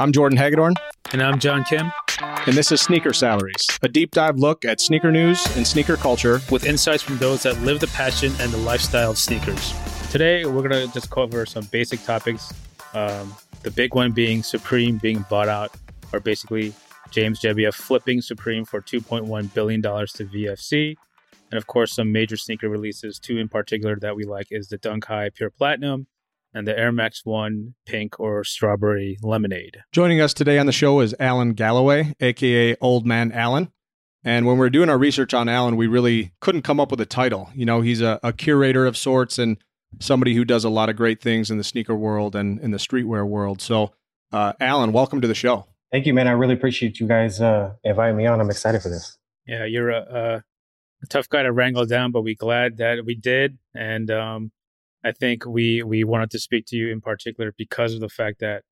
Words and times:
I'm 0.00 0.10
Jordan 0.10 0.36
Hagedorn. 0.36 0.74
And 1.12 1.22
I'm 1.22 1.38
John 1.38 1.62
Kim. 1.62 1.92
And 2.20 2.56
this 2.56 2.72
is 2.72 2.80
Sneaker 2.80 3.12
Salaries, 3.12 3.64
a 3.80 3.88
deep 3.88 4.10
dive 4.10 4.38
look 4.38 4.64
at 4.64 4.80
sneaker 4.80 5.12
news 5.12 5.44
and 5.56 5.64
sneaker 5.64 5.96
culture 5.96 6.40
with 6.50 6.66
insights 6.66 7.02
from 7.02 7.16
those 7.18 7.44
that 7.44 7.60
live 7.60 7.78
the 7.78 7.86
passion 7.88 8.32
and 8.40 8.50
the 8.50 8.58
lifestyle 8.58 9.12
of 9.12 9.18
sneakers. 9.18 9.72
Today, 10.10 10.46
we're 10.46 10.68
going 10.68 10.88
to 10.88 10.92
just 10.92 11.10
cover 11.10 11.46
some 11.46 11.64
basic 11.66 12.02
topics. 12.02 12.52
Um, 12.92 13.34
the 13.62 13.70
big 13.70 13.94
one 13.94 14.10
being 14.10 14.42
Supreme 14.42 14.98
being 14.98 15.24
bought 15.30 15.48
out, 15.48 15.70
or 16.12 16.18
basically 16.18 16.74
James 17.10 17.40
Jebbia 17.40 17.72
flipping 17.72 18.20
Supreme 18.20 18.64
for 18.64 18.80
$2.1 18.80 19.54
billion 19.54 19.80
to 19.80 19.88
VFC. 19.88 20.96
And 21.52 21.58
of 21.58 21.68
course, 21.68 21.92
some 21.92 22.10
major 22.10 22.36
sneaker 22.36 22.68
releases, 22.68 23.20
two 23.20 23.38
in 23.38 23.48
particular 23.48 23.96
that 24.00 24.16
we 24.16 24.24
like 24.24 24.48
is 24.50 24.66
the 24.66 24.78
Dunk 24.78 25.04
High 25.04 25.30
Pure 25.30 25.50
Platinum 25.50 26.08
and 26.54 26.66
the 26.68 26.78
Air 26.78 26.92
Max 26.92 27.22
1 27.24 27.74
Pink 27.84 28.18
or 28.20 28.44
Strawberry 28.44 29.18
Lemonade. 29.22 29.78
Joining 29.92 30.20
us 30.20 30.32
today 30.32 30.58
on 30.58 30.66
the 30.66 30.72
show 30.72 31.00
is 31.00 31.14
Alan 31.18 31.52
Galloway, 31.52 32.14
aka 32.20 32.76
Old 32.80 33.04
Man 33.04 33.32
Alan. 33.32 33.72
And 34.22 34.46
when 34.46 34.56
we 34.56 34.66
are 34.66 34.70
doing 34.70 34.88
our 34.88 34.96
research 34.96 35.34
on 35.34 35.48
Alan, 35.48 35.76
we 35.76 35.86
really 35.86 36.32
couldn't 36.40 36.62
come 36.62 36.80
up 36.80 36.90
with 36.90 37.00
a 37.00 37.06
title. 37.06 37.50
You 37.54 37.66
know, 37.66 37.82
he's 37.82 38.00
a, 38.00 38.18
a, 38.22 38.32
curator 38.32 38.86
of 38.86 38.96
sorts 38.96 39.38
and 39.38 39.58
somebody 40.00 40.34
who 40.34 40.46
does 40.46 40.64
a 40.64 40.70
lot 40.70 40.88
of 40.88 40.96
great 40.96 41.20
things 41.20 41.50
in 41.50 41.58
the 41.58 41.64
sneaker 41.64 41.94
world 41.94 42.34
and 42.34 42.58
in 42.60 42.70
the 42.70 42.78
streetwear 42.78 43.26
world. 43.26 43.60
So, 43.60 43.92
uh, 44.32 44.54
Alan, 44.60 44.92
welcome 44.92 45.20
to 45.20 45.28
the 45.28 45.34
show. 45.34 45.66
Thank 45.92 46.06
you, 46.06 46.14
man. 46.14 46.26
I 46.26 46.32
really 46.32 46.54
appreciate 46.54 47.00
you 47.00 47.06
guys 47.06 47.40
uh, 47.40 47.74
inviting 47.84 48.16
me 48.16 48.26
on. 48.26 48.40
I'm 48.40 48.48
excited 48.48 48.80
for 48.82 48.88
this. 48.88 49.18
Yeah, 49.46 49.66
you're 49.66 49.90
a, 49.90 50.42
a 51.02 51.06
tough 51.10 51.28
guy 51.28 51.42
to 51.42 51.52
wrangle 51.52 51.84
down, 51.84 52.10
but 52.10 52.22
we're 52.22 52.34
glad 52.34 52.78
that 52.78 53.04
we 53.04 53.14
did. 53.14 53.58
And 53.74 54.10
um, 54.10 54.52
I 55.04 55.12
think 55.12 55.44
we 55.46 55.82
we 55.82 56.02
wanted 56.04 56.30
to 56.30 56.38
speak 56.38 56.64
to 56.68 56.76
you 56.76 56.90
in 56.90 57.00
particular 57.00 57.52
because 57.56 57.94
of 57.94 58.00
the 58.00 58.08
fact 58.08 58.40
that 58.40 58.62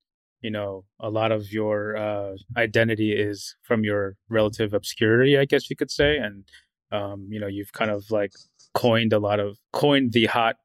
you 0.40 0.50
know 0.50 0.84
a 0.98 1.10
lot 1.10 1.30
of 1.30 1.52
your 1.52 1.96
uh, 1.96 2.32
identity 2.56 3.12
is 3.12 3.56
from 3.62 3.84
your 3.84 4.16
relative 4.28 4.72
obscurity, 4.72 5.38
I 5.38 5.44
guess 5.44 5.68
you 5.68 5.76
could 5.76 5.90
say, 5.90 6.16
and 6.16 6.44
um, 6.90 7.28
you 7.30 7.38
know 7.38 7.46
you've 7.46 7.72
kind 7.72 7.90
of 7.90 8.10
like 8.10 8.32
coined 8.74 9.12
a 9.12 9.18
lot 9.18 9.40
of 9.40 9.58
coined 9.72 10.12
the 10.12 10.26
hot 10.26 10.56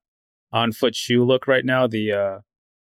on 0.51 0.71
foot 0.71 0.95
shoe 0.95 1.25
look 1.25 1.47
right 1.47 1.65
now. 1.65 1.85
The 1.85 2.13
uh, 2.13 2.39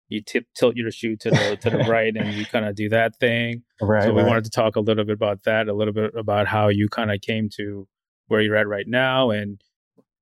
you 0.08 0.22
tip 0.22 0.46
tilt 0.54 0.76
your 0.76 0.90
shoe 0.90 1.16
to 1.16 1.30
the 1.30 1.58
to 1.62 1.70
the 1.70 1.78
right 1.78 2.14
and 2.14 2.34
you 2.34 2.44
kind 2.46 2.64
of 2.66 2.74
do 2.74 2.88
that 2.90 3.16
thing. 3.18 3.62
Right. 3.80 4.04
So 4.04 4.14
we 4.14 4.22
right. 4.22 4.28
wanted 4.28 4.44
to 4.44 4.50
talk 4.50 4.76
a 4.76 4.80
little 4.80 5.04
bit 5.04 5.14
about 5.14 5.42
that, 5.42 5.68
a 5.68 5.74
little 5.74 5.92
bit 5.92 6.14
about 6.14 6.46
how 6.46 6.68
you 6.68 6.88
kind 6.88 7.10
of 7.10 7.20
came 7.20 7.48
to 7.56 7.88
where 8.28 8.40
you're 8.40 8.56
at 8.56 8.68
right 8.68 8.86
now, 8.86 9.30
and 9.30 9.60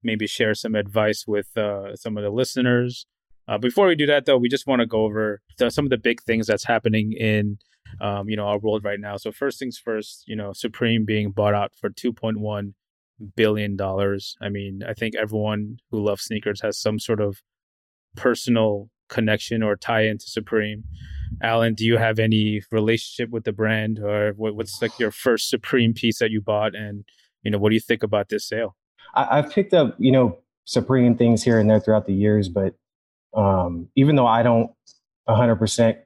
maybe 0.03 0.27
share 0.27 0.55
some 0.55 0.75
advice 0.75 1.25
with 1.27 1.57
uh, 1.57 1.97
some 1.97 2.17
of 2.17 2.23
the 2.23 2.31
listeners. 2.31 3.07
Uh, 3.49 3.59
before 3.59 3.87
we 3.87 3.97
do 3.97 4.07
that, 4.07 4.25
though, 4.25 4.39
we 4.39 4.49
just 4.49 4.67
want 4.67 4.81
to 4.81 4.87
go 4.87 5.05
over 5.05 5.41
the, 5.59 5.71
some 5.71 5.85
of 5.85 5.91
the 5.91 5.99
big 5.99 6.23
things 6.23 6.47
that's 6.47 6.65
happening 6.65 7.13
in 7.13 7.59
um, 8.01 8.29
you 8.29 8.37
know 8.37 8.47
our 8.47 8.59
world 8.59 8.85
right 8.85 9.01
now. 9.01 9.17
So 9.17 9.33
first 9.33 9.59
things 9.59 9.79
first, 9.79 10.25
you 10.27 10.37
know, 10.37 10.53
Supreme 10.53 11.05
being 11.05 11.31
bought 11.31 11.55
out 11.55 11.73
for 11.79 11.91
two 11.91 12.13
point 12.13 12.39
one 12.39 12.75
billion 13.37 13.77
dollars. 13.77 14.37
I 14.41 14.49
mean, 14.49 14.83
I 14.87 14.95
think 14.95 15.15
everyone 15.17 15.79
who 15.91 16.05
loves 16.05 16.23
sneakers 16.23 16.61
has 16.63 16.79
some 16.79 16.99
sort 16.99 17.21
of 17.21 17.43
personal 18.17 18.91
connection 19.09 19.63
or 19.63 19.77
tie 19.77 20.03
into 20.03 20.27
Supreme. 20.27 20.85
Alan, 21.43 21.75
do 21.75 21.85
you 21.85 21.99
have 21.99 22.19
any 22.19 22.63
relationship 22.71 23.31
with 23.31 23.45
the 23.45 23.53
brand, 23.53 23.99
or 23.99 24.33
what, 24.37 24.55
what's 24.55 24.81
like 24.83 24.99
your 24.99 25.11
first 25.11 25.49
Supreme 25.49 25.93
piece 25.93 26.19
that 26.19 26.31
you 26.31 26.41
bought, 26.41 26.75
and 26.75 27.05
you 27.43 27.51
know, 27.51 27.59
what 27.59 27.71
do 27.71 27.75
you 27.75 27.81
think 27.81 28.03
about 28.03 28.29
this 28.29 28.49
sale? 28.49 28.77
I, 29.15 29.37
have 29.37 29.53
picked 29.53 29.75
up, 29.75 29.95
you 29.99 30.13
know, 30.13 30.39
Supreme 30.65 31.17
things 31.17 31.43
here 31.43 31.59
and 31.59 31.69
there 31.69 31.81
throughout 31.81 32.07
the 32.07 32.15
years, 32.15 32.49
but 32.49 32.75
um, 33.35 33.89
even 33.97 34.17
though 34.17 34.27
I 34.27 34.43
don't 34.43 34.71
100%, 35.29 35.97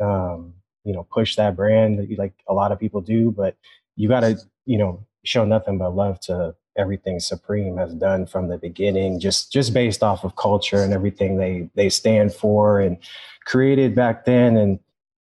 um, 0.00 0.54
you 0.84 0.92
know, 0.92 1.06
push 1.10 1.36
that 1.36 1.56
brand 1.56 2.08
like 2.16 2.34
a 2.48 2.54
lot 2.54 2.72
of 2.72 2.78
people 2.78 3.00
do, 3.00 3.30
but 3.30 3.56
you 3.96 4.08
got 4.08 4.20
to, 4.20 4.38
you 4.64 4.78
know, 4.78 5.04
show 5.24 5.44
nothing 5.44 5.78
but 5.78 5.90
love 5.90 6.20
to 6.20 6.54
everything 6.76 7.18
Supreme 7.18 7.76
has 7.78 7.94
done 7.94 8.26
from 8.26 8.48
the 8.48 8.58
beginning, 8.58 9.18
just 9.18 9.52
just 9.52 9.74
based 9.74 10.02
off 10.02 10.24
of 10.24 10.36
culture 10.36 10.82
and 10.82 10.92
everything 10.92 11.36
they 11.38 11.68
they 11.74 11.88
stand 11.88 12.32
for 12.34 12.80
and 12.80 12.98
created 13.44 13.94
back 13.94 14.24
then. 14.24 14.56
And 14.56 14.78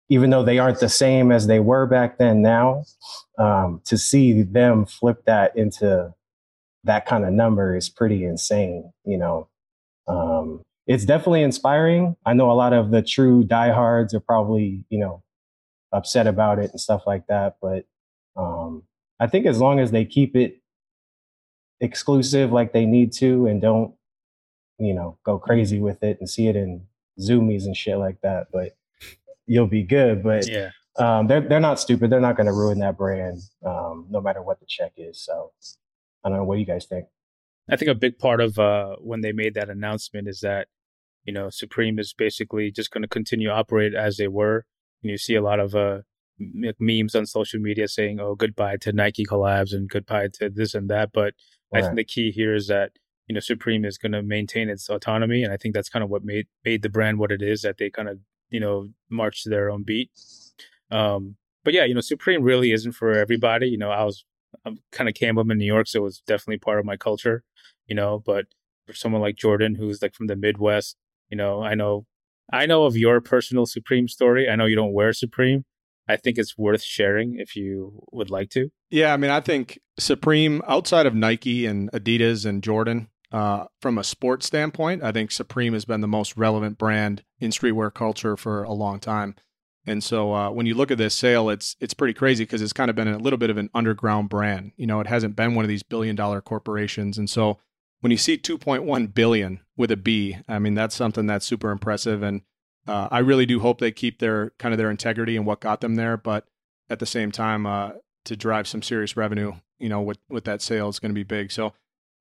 even 0.10 0.30
though 0.30 0.44
they 0.44 0.60
aren't 0.60 0.80
the 0.80 0.90
same 0.90 1.32
as 1.32 1.48
they 1.48 1.60
were 1.60 1.86
back 1.86 2.18
then 2.18 2.42
now, 2.42 2.84
um, 3.38 3.82
to 3.86 3.98
see 3.98 4.42
them 4.42 4.86
flip 4.86 5.24
that 5.26 5.56
into 5.56 6.14
that 6.84 7.06
kind 7.06 7.26
of 7.26 7.34
number 7.34 7.76
is 7.76 7.90
pretty 7.90 8.24
insane, 8.24 8.92
you 9.06 9.18
know. 9.18 9.48
Um, 10.08 10.62
it's 10.88 11.06
definitely 11.06 11.44
inspiring. 11.44 12.16
I 12.26 12.34
know 12.34 12.50
a 12.50 12.54
lot 12.54 12.74
of 12.74 12.90
the 12.90 13.02
true 13.02 13.44
diehards 13.44 14.14
are 14.14 14.20
probably, 14.20 14.86
you 14.90 14.98
know, 14.98 15.24
upset 15.92 16.26
about 16.26 16.58
it 16.60 16.72
and 16.72 16.80
stuff 16.80 17.04
like 17.06 17.28
that. 17.28 17.58
But 17.62 17.86
um, 18.36 18.84
I 19.20 19.28
think 19.28 19.46
as 19.46 19.60
long 19.60 19.80
as 19.80 19.92
they 19.92 20.06
keep 20.06 20.36
it 20.36 20.62
exclusive 21.80 22.52
like 22.52 22.74
they 22.74 22.86
need 22.86 23.14
to 23.14 23.46
and 23.46 23.62
don't, 23.62 23.94
you 24.80 24.94
know, 24.94 25.18
go 25.24 25.38
crazy 25.38 25.80
with 25.80 26.02
it 26.04 26.18
and 26.20 26.30
see 26.30 26.48
it 26.48 26.56
in 26.56 26.88
Zumiez 27.20 27.66
and 27.66 27.78
shit 27.78 27.98
like 27.98 28.22
that, 28.22 28.48
but 28.52 28.76
you'll 29.46 29.68
be 29.68 29.84
good. 29.84 30.24
But 30.24 30.48
yeah. 30.48 30.72
Um, 30.98 31.28
they're 31.28 31.40
they're 31.40 31.60
not 31.62 31.80
stupid. 31.80 32.10
They're 32.10 32.20
not 32.20 32.36
going 32.36 32.48
to 32.48 32.52
ruin 32.52 32.80
that 32.80 32.98
brand, 32.98 33.40
um, 33.66 34.08
no 34.10 34.20
matter 34.20 34.42
what 34.42 34.60
the 34.60 34.66
check 34.68 34.94
is. 34.98 35.22
So 35.22 35.52
I 36.24 36.30
don't 36.30 36.38
know. 36.40 36.44
What 36.44 36.56
do 36.56 36.60
you 36.60 36.66
guys 36.66 36.86
think? 36.86 37.06
I 37.70 37.76
think 37.76 37.92
a 37.92 37.96
big 37.96 38.18
part 38.18 38.42
of 38.42 38.58
uh, 38.58 38.96
when 39.00 39.22
they 39.22 39.32
made 39.32 39.54
that 39.54 39.70
announcement 39.70 40.28
is 40.28 40.40
that, 40.40 40.68
you 41.24 41.34
know, 41.34 41.50
Supreme 41.50 42.00
is 42.00 42.14
basically 42.14 42.72
just 42.72 42.92
going 42.92 43.04
to 43.04 43.08
continue 43.08 43.50
operate 43.50 43.94
as 43.94 44.18
they 44.18 44.28
were. 44.28 44.66
And 45.04 45.12
you 45.12 45.18
see 45.18 45.36
a 45.36 45.42
lot 45.42 45.60
of 45.60 45.76
uh, 45.76 46.00
memes 46.80 47.16
on 47.16 47.26
social 47.26 47.60
media 47.60 47.88
saying, 47.88 48.20
oh, 48.20 48.36
goodbye 48.36 48.78
to 48.78 48.92
Nike 48.92 49.26
collabs 49.26 49.74
and 49.74 49.90
goodbye 49.90 50.30
to 50.34 50.50
this 50.50 50.74
and 50.74 50.90
that. 50.90 51.12
But 51.14 51.36
right. 51.72 51.84
I 51.84 51.86
think 51.86 51.96
the 51.96 52.04
key 52.04 52.32
here 52.32 52.56
is 52.56 52.68
that, 52.68 52.94
you 53.28 53.36
know, 53.36 53.40
Supreme 53.40 53.86
is 53.86 54.00
going 54.00 54.14
to 54.14 54.24
maintain 54.24 54.70
its 54.70 54.90
autonomy. 54.90 55.44
And 55.44 55.54
I 55.54 55.58
think 55.58 55.76
that's 55.76 55.90
kind 55.90 56.04
of 56.04 56.10
what 56.10 56.24
made, 56.24 56.48
made 56.66 56.82
the 56.82 56.90
brand 56.90 57.20
what 57.20 57.32
it 57.32 57.44
is, 57.44 57.62
that 57.62 57.78
they 57.78 57.92
kind 57.92 58.10
of, 58.10 58.20
you 58.50 58.60
know, 58.60 58.90
march 59.10 59.44
to 59.44 59.50
their 59.50 59.70
own 59.70 59.84
beat. 59.84 60.10
Um, 60.90 61.36
but 61.64 61.76
yeah, 61.76 61.86
you 61.86 61.94
know, 61.94 62.02
Supreme 62.02 62.42
really 62.42 62.72
isn't 62.72 62.94
for 62.94 63.12
everybody. 63.12 63.68
You 63.68 63.78
know, 63.78 63.92
I 63.92 64.04
was 64.04 64.26
I 64.66 64.72
kind 64.92 65.10
of 65.10 65.16
came 65.16 65.38
up 65.38 65.50
in 65.50 65.58
New 65.58 65.66
York, 65.66 65.88
so 65.88 66.00
it 66.00 66.04
was 66.04 66.22
definitely 66.26 66.60
part 66.60 66.80
of 66.80 66.86
my 66.86 66.98
culture, 66.98 67.44
you 67.88 67.96
know. 67.96 68.22
But 68.26 68.46
for 68.88 68.94
someone 68.94 69.22
like 69.22 69.36
Jordan, 69.36 69.76
who's 69.76 70.02
like 70.02 70.16
from 70.16 70.28
the 70.28 70.36
Midwest, 70.36 70.98
you 71.30 71.38
know, 71.38 71.62
I 71.62 71.76
know, 71.76 72.06
I 72.52 72.66
know 72.66 72.86
of 72.86 72.98
your 72.98 73.22
personal 73.22 73.66
Supreme 73.66 74.08
story. 74.08 74.50
I 74.50 74.56
know 74.56 74.66
you 74.66 74.76
don't 74.76 74.94
wear 74.94 75.14
Supreme. 75.14 75.66
I 76.08 76.18
think 76.18 76.40
it's 76.40 76.58
worth 76.58 76.82
sharing 76.82 77.38
if 77.38 77.56
you 77.56 78.04
would 78.12 78.32
like 78.32 78.50
to. 78.52 78.72
Yeah, 78.90 79.14
I 79.14 79.18
mean, 79.18 79.30
I 79.30 79.42
think 79.42 79.80
Supreme, 80.00 80.64
outside 80.68 81.06
of 81.06 81.14
Nike 81.14 81.68
and 81.68 81.92
Adidas 81.92 82.48
and 82.48 82.64
Jordan, 82.64 83.10
uh, 83.32 83.66
from 83.80 84.00
a 84.00 84.04
sports 84.04 84.48
standpoint, 84.48 85.04
I 85.04 85.12
think 85.12 85.30
Supreme 85.30 85.74
has 85.74 85.86
been 85.86 86.02
the 86.02 86.08
most 86.08 86.36
relevant 86.36 86.80
brand 86.80 87.24
in 87.40 87.52
streetwear 87.52 87.94
culture 87.94 88.36
for 88.36 88.64
a 88.64 88.74
long 88.74 89.00
time. 89.00 89.36
And 89.90 90.04
so 90.04 90.36
uh, 90.36 90.52
when 90.52 90.68
you 90.68 90.76
look 90.76 90.92
at 90.92 91.00
this 91.00 91.16
sale, 91.16 91.50
it's 91.50 91.76
it's 91.80 91.96
pretty 91.96 92.14
crazy 92.14 92.44
because 92.44 92.62
it's 92.62 92.74
kind 92.74 92.92
of 92.92 92.96
been 92.96 93.08
a 93.08 93.18
little 93.18 93.38
bit 93.38 93.50
of 93.50 93.58
an 93.58 93.72
underground 93.74 94.30
brand. 94.30 94.72
You 94.78 94.86
know, 94.86 95.00
it 95.00 95.08
hasn't 95.08 95.36
been 95.36 95.56
one 95.56 95.66
of 95.66 95.70
these 95.70 95.82
billion 95.82 96.16
dollar 96.16 96.42
corporations. 96.42 97.18
And 97.18 97.28
so 97.28 97.58
when 98.02 98.12
you 98.12 98.18
see 98.18 98.38
2.1 98.38 99.14
billion 99.16 99.62
with 99.76 99.90
a 99.90 99.98
B, 99.98 100.38
I 100.48 100.60
mean 100.60 100.76
that's 100.76 100.96
something 100.96 101.26
that's 101.26 101.48
super 101.48 101.72
impressive. 101.72 102.22
And 102.22 102.44
uh, 102.88 103.08
I 103.10 103.20
really 103.20 103.48
do 103.48 103.62
hope 103.62 103.80
they 103.80 103.92
keep 103.92 104.20
their 104.20 104.52
kind 104.60 104.76
of 104.76 104.78
their 104.78 104.92
integrity 104.92 105.36
and 105.36 105.46
what 105.46 105.60
got 105.60 105.82
them 105.82 105.96
there. 105.96 106.18
But 106.18 106.46
at 106.88 107.00
the 107.00 107.08
same 107.08 107.32
time, 107.32 107.66
uh, 107.66 107.94
to 108.26 108.36
drive 108.36 108.68
some 108.68 108.84
serious 108.84 109.18
revenue, 109.18 109.54
you 109.80 109.90
know, 109.90 110.02
with 110.02 110.20
with 110.30 110.46
that 110.46 110.62
sale 110.62 110.90
is 110.90 111.00
going 111.00 111.10
to 111.10 111.16
be 111.16 111.24
big. 111.24 111.52
So, 111.52 111.74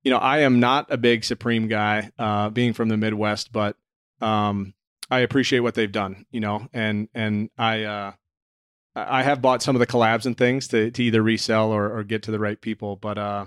you 0.03 0.11
know, 0.11 0.17
I 0.17 0.39
am 0.39 0.59
not 0.59 0.87
a 0.91 0.97
big 0.97 1.23
Supreme 1.23 1.69
guy, 1.69 2.13
uh, 2.19 2.49
being 2.49 2.73
from 2.73 2.89
the 2.89 2.97
Midwest, 2.97 3.53
but 3.53 3.77
um, 4.23 4.73
I 5.11 5.21
appreciate 5.21 5.61
what 5.61 5.75
they've 5.75 5.91
done, 5.91 6.27
you 6.31 6.41
know, 6.41 6.69
and 6.73 7.09
and 7.15 7.51
I 7.57 7.85
uh, 7.85 8.13
I 8.95 9.23
have 9.23 9.41
bought 9.41 9.63
some 9.63 9.77
of 9.77 9.81
the 9.81 9.87
collabs 9.87 10.27
and 10.27 10.37
things 10.37 10.69
to 10.69 10.91
to 10.91 11.03
either 11.03 11.23
resell 11.23 11.71
or, 11.71 11.97
or 11.97 12.05
get 12.05 12.23
to 12.25 12.31
the 12.31 12.39
right 12.39 12.61
people. 12.61 12.97
But 12.97 13.19
uh, 13.19 13.47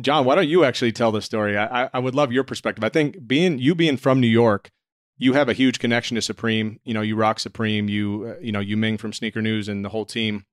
John, 0.00 0.24
why 0.24 0.34
don't 0.34 0.48
you 0.48 0.64
actually 0.64 0.92
tell 0.92 1.12
the 1.12 1.22
story? 1.22 1.58
I 1.58 1.90
I 1.92 1.98
would 1.98 2.14
love 2.14 2.32
your 2.32 2.44
perspective. 2.44 2.84
I 2.84 2.88
think 2.88 3.26
being 3.26 3.58
you 3.58 3.74
being 3.74 3.96
from 3.96 4.20
New 4.20 4.26
York, 4.28 4.70
you 5.18 5.34
have 5.34 5.48
a 5.48 5.52
huge 5.52 5.78
connection 5.78 6.14
to 6.14 6.22
Supreme. 6.22 6.80
You 6.84 6.94
know, 6.94 7.02
you 7.02 7.16
rock 7.16 7.38
Supreme. 7.38 7.88
You 7.88 8.36
uh, 8.36 8.40
you 8.40 8.52
know 8.52 8.60
Yu-Ming 8.60 8.98
from 8.98 9.12
Sneaker 9.12 9.42
News 9.42 9.68
and 9.68 9.84
the 9.84 9.90
whole 9.90 10.06
team, 10.06 10.44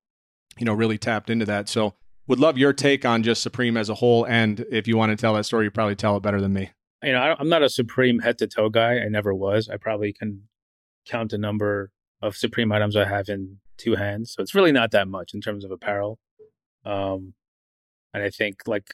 you 0.57 0.65
know, 0.65 0.73
really 0.73 0.97
tapped 0.97 1.29
into 1.29 1.45
that. 1.45 1.69
So 1.69 1.93
would 2.27 2.39
love 2.39 2.57
your 2.57 2.73
take 2.73 3.05
on 3.05 3.23
just 3.23 3.41
Supreme 3.41 3.77
as 3.77 3.89
a 3.89 3.95
whole. 3.95 4.25
And 4.25 4.65
if 4.71 4.87
you 4.87 4.97
want 4.97 5.11
to 5.11 5.15
tell 5.15 5.33
that 5.35 5.45
story, 5.45 5.65
you 5.65 5.71
probably 5.71 5.95
tell 5.95 6.17
it 6.17 6.23
better 6.23 6.41
than 6.41 6.53
me 6.53 6.71
you 7.03 7.12
know, 7.12 7.36
I'm 7.38 7.50
not 7.50 7.63
a 7.63 7.69
Supreme 7.69 8.19
head 8.19 8.38
to 8.39 8.48
toe 8.48 8.69
guy. 8.69 9.00
I 9.00 9.07
never 9.07 9.33
was. 9.33 9.69
I 9.69 9.77
probably 9.77 10.13
can 10.13 10.44
count 11.06 11.31
the 11.31 11.38
number 11.38 11.92
of 12.21 12.36
Supreme 12.36 12.71
items 12.71 12.95
I 12.95 13.06
have 13.06 13.30
in 13.30 13.57
two 13.77 13.95
hands. 13.95 14.33
So 14.33 14.44
it's 14.44 14.53
really 14.53 14.71
not 14.71 14.92
that 14.92 15.07
much 15.07 15.33
in 15.33 15.42
terms 15.42 15.65
of 15.65 15.71
apparel. 15.71 16.19
Um, 16.86 17.33
and 18.13 18.24
I 18.24 18.30
think 18.30 18.62
like 18.68 18.94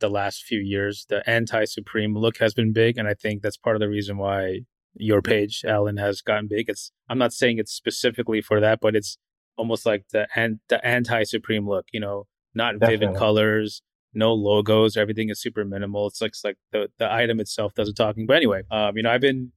the 0.00 0.08
last 0.08 0.44
few 0.44 0.60
years, 0.60 1.06
the 1.08 1.28
anti 1.28 1.64
Supreme 1.64 2.16
look 2.16 2.38
has 2.38 2.54
been 2.54 2.72
big. 2.72 2.98
And 2.98 3.08
I 3.08 3.14
think 3.14 3.42
that's 3.42 3.56
part 3.56 3.76
of 3.76 3.80
the 3.80 3.88
reason 3.88 4.18
why 4.18 4.60
your 4.94 5.22
page, 5.22 5.64
Alan, 5.66 5.96
has 5.96 6.22
gotten 6.22 6.48
big. 6.48 6.68
It's, 6.68 6.92
I'm 7.08 7.18
not 7.18 7.32
saying 7.32 7.58
it's 7.58 7.72
specifically 7.72 8.40
for 8.40 8.60
that, 8.60 8.80
but 8.80 8.94
it's, 8.94 9.18
almost 9.58 9.84
like 9.84 10.06
the 10.12 10.26
and 10.34 10.60
the 10.68 10.84
anti 10.86 11.24
Supreme 11.24 11.68
look. 11.68 11.86
You 11.92 12.00
know, 12.00 12.26
not 12.54 12.78
Definitely. 12.78 13.06
vivid 13.06 13.18
colors, 13.18 13.82
no 14.14 14.32
logos. 14.32 14.96
Everything 14.96 15.30
is 15.30 15.40
super 15.40 15.64
minimal. 15.64 16.06
It's 16.06 16.20
like, 16.20 16.30
it's 16.30 16.44
like 16.44 16.58
the 16.72 16.90
the 16.98 17.12
item 17.12 17.40
itself 17.40 17.74
does 17.74 17.88
the 17.88 17.94
talking. 17.94 18.26
But 18.26 18.36
anyway, 18.36 18.62
um, 18.70 18.96
you 18.96 19.02
know, 19.02 19.10
I've 19.10 19.20
been 19.20 19.52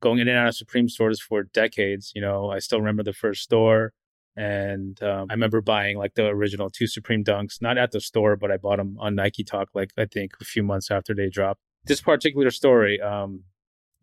going 0.00 0.18
in 0.18 0.28
and 0.28 0.38
out 0.38 0.48
of 0.48 0.56
Supreme 0.56 0.88
stores 0.88 1.20
for 1.20 1.42
decades. 1.42 2.12
You 2.14 2.22
know, 2.22 2.50
I 2.50 2.58
still 2.58 2.78
remember 2.78 3.02
the 3.02 3.12
first 3.12 3.42
store. 3.42 3.92
And 4.36 5.02
um, 5.02 5.26
I 5.28 5.34
remember 5.34 5.60
buying 5.60 5.98
like 5.98 6.14
the 6.14 6.26
original 6.26 6.70
two 6.70 6.86
Supreme 6.86 7.24
Dunks, 7.24 7.60
not 7.60 7.76
at 7.76 7.90
the 7.90 8.00
store, 8.00 8.36
but 8.36 8.50
I 8.50 8.56
bought 8.56 8.78
them 8.78 8.96
on 8.98 9.14
Nike 9.14 9.44
Talk, 9.44 9.68
like 9.74 9.92
I 9.98 10.06
think 10.06 10.32
a 10.40 10.44
few 10.44 10.62
months 10.62 10.90
after 10.90 11.14
they 11.14 11.28
dropped. 11.28 11.60
This 11.84 12.00
particular 12.00 12.50
story, 12.50 13.00
um, 13.00 13.42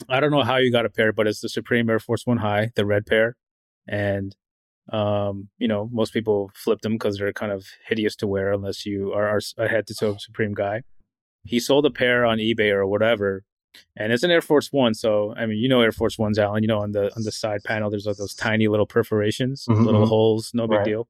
I 0.10 0.20
don't 0.20 0.32
know 0.32 0.44
how 0.44 0.58
you 0.58 0.72
got 0.72 0.86
a 0.86 0.90
pair, 0.90 1.12
but 1.12 1.28
it's 1.28 1.42
the 1.42 1.50
Supreme 1.50 1.90
Air 1.90 2.00
Force 2.00 2.28
One 2.28 2.38
High, 2.38 2.72
the 2.76 2.86
red 2.86 3.06
pair. 3.06 3.36
And, 3.88 4.36
um, 4.92 5.50
you 5.58 5.68
know, 5.68 5.90
most 5.92 6.14
people 6.14 6.52
flip 6.54 6.82
them 6.82 6.94
because 6.94 7.18
they're 7.18 7.34
kind 7.34 7.52
of 7.52 7.66
hideous 7.88 8.16
to 8.18 8.28
wear 8.28 8.52
unless 8.52 8.86
you 8.86 9.14
are 9.14 9.40
a 9.58 9.68
head 9.68 9.88
to 9.88 9.96
toe 9.96 10.18
Supreme 10.20 10.54
guy. 10.54 10.84
He 11.44 11.60
sold 11.60 11.86
a 11.86 11.90
pair 11.92 12.26
on 12.26 12.40
eBay 12.40 12.72
or 12.72 12.86
whatever 12.86 13.44
and 13.96 14.12
it's 14.14 14.24
an 14.24 14.32
Air 14.32 14.42
Force 14.42 14.72
One. 14.72 14.94
So 14.94 15.34
I 15.36 15.46
mean, 15.46 15.58
you 15.58 15.70
know 15.70 15.82
Air 15.82 15.92
Force 15.92 16.18
Ones, 16.18 16.40
Alan. 16.40 16.64
You 16.64 16.68
know 16.68 16.80
on 16.80 16.92
the 16.92 17.14
on 17.16 17.24
the 17.24 17.32
side 17.32 17.64
panel, 17.64 17.90
there's 17.90 18.06
like 18.06 18.18
those 18.18 18.34
tiny 18.34 18.68
little 18.68 18.86
perforations, 18.86 19.66
mm-hmm. 19.66 19.84
little 19.84 20.02
mm-hmm. 20.02 20.10
holes, 20.10 20.52
no 20.54 20.68
big 20.68 20.78
right. 20.78 20.86
deal. 20.86 21.08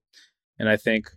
And 0.59 0.69
I 0.69 0.77
think 0.77 1.11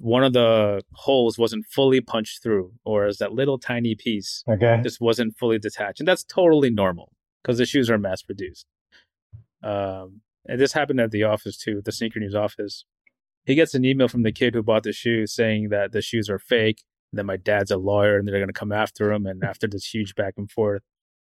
one 0.00 0.24
of 0.24 0.32
the 0.32 0.82
holes 0.92 1.38
wasn't 1.38 1.66
fully 1.66 2.00
punched 2.00 2.42
through, 2.42 2.72
or 2.84 3.06
is 3.06 3.18
that 3.18 3.32
little 3.32 3.58
tiny 3.58 3.94
piece 3.94 4.42
okay. 4.48 4.80
just 4.82 5.00
wasn't 5.00 5.36
fully 5.36 5.58
detached, 5.58 6.00
and 6.00 6.08
that's 6.08 6.24
totally 6.24 6.70
normal 6.70 7.12
because 7.42 7.58
the 7.58 7.66
shoes 7.66 7.90
are 7.90 7.98
mass 7.98 8.22
produced. 8.22 8.66
Um, 9.62 10.22
and 10.46 10.60
this 10.60 10.72
happened 10.72 11.00
at 11.00 11.10
the 11.10 11.24
office 11.24 11.56
too, 11.56 11.80
the 11.84 11.92
Sneaker 11.92 12.20
News 12.20 12.34
office. 12.34 12.84
He 13.44 13.54
gets 13.54 13.74
an 13.74 13.84
email 13.84 14.08
from 14.08 14.22
the 14.22 14.32
kid 14.32 14.54
who 14.54 14.62
bought 14.62 14.84
the 14.84 14.92
shoes 14.92 15.34
saying 15.34 15.70
that 15.70 15.92
the 15.92 16.02
shoes 16.02 16.30
are 16.30 16.38
fake 16.38 16.82
then 17.12 17.26
my 17.26 17.36
dad's 17.36 17.70
a 17.70 17.76
lawyer 17.76 18.18
and 18.18 18.26
they're 18.26 18.38
going 18.38 18.48
to 18.48 18.52
come 18.52 18.72
after 18.72 19.12
him. 19.12 19.26
And 19.26 19.44
after 19.44 19.66
this 19.66 19.92
huge 19.92 20.14
back 20.14 20.34
and 20.36 20.50
forth, 20.50 20.82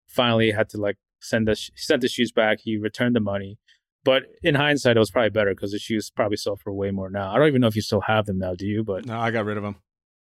finally 0.06 0.52
had 0.52 0.68
to 0.70 0.78
like 0.78 0.96
send 1.20 1.48
the, 1.48 1.56
sent 1.74 2.00
the 2.00 2.08
shoes 2.08 2.32
back. 2.32 2.60
He 2.62 2.76
returned 2.76 3.16
the 3.16 3.20
money. 3.20 3.58
But 4.04 4.24
in 4.42 4.54
hindsight, 4.54 4.96
it 4.96 5.00
was 5.00 5.10
probably 5.10 5.30
better 5.30 5.54
because 5.54 5.72
the 5.72 5.78
shoes 5.78 6.10
probably 6.10 6.36
sell 6.36 6.56
for 6.56 6.72
way 6.72 6.90
more 6.90 7.10
now. 7.10 7.32
I 7.32 7.38
don't 7.38 7.48
even 7.48 7.62
know 7.62 7.68
if 7.68 7.76
you 7.76 7.82
still 7.82 8.02
have 8.02 8.26
them 8.26 8.38
now, 8.38 8.54
do 8.54 8.66
you? 8.66 8.84
But 8.84 9.06
no, 9.06 9.18
I 9.18 9.30
got 9.30 9.46
rid 9.46 9.56
of 9.56 9.62
them. 9.62 9.76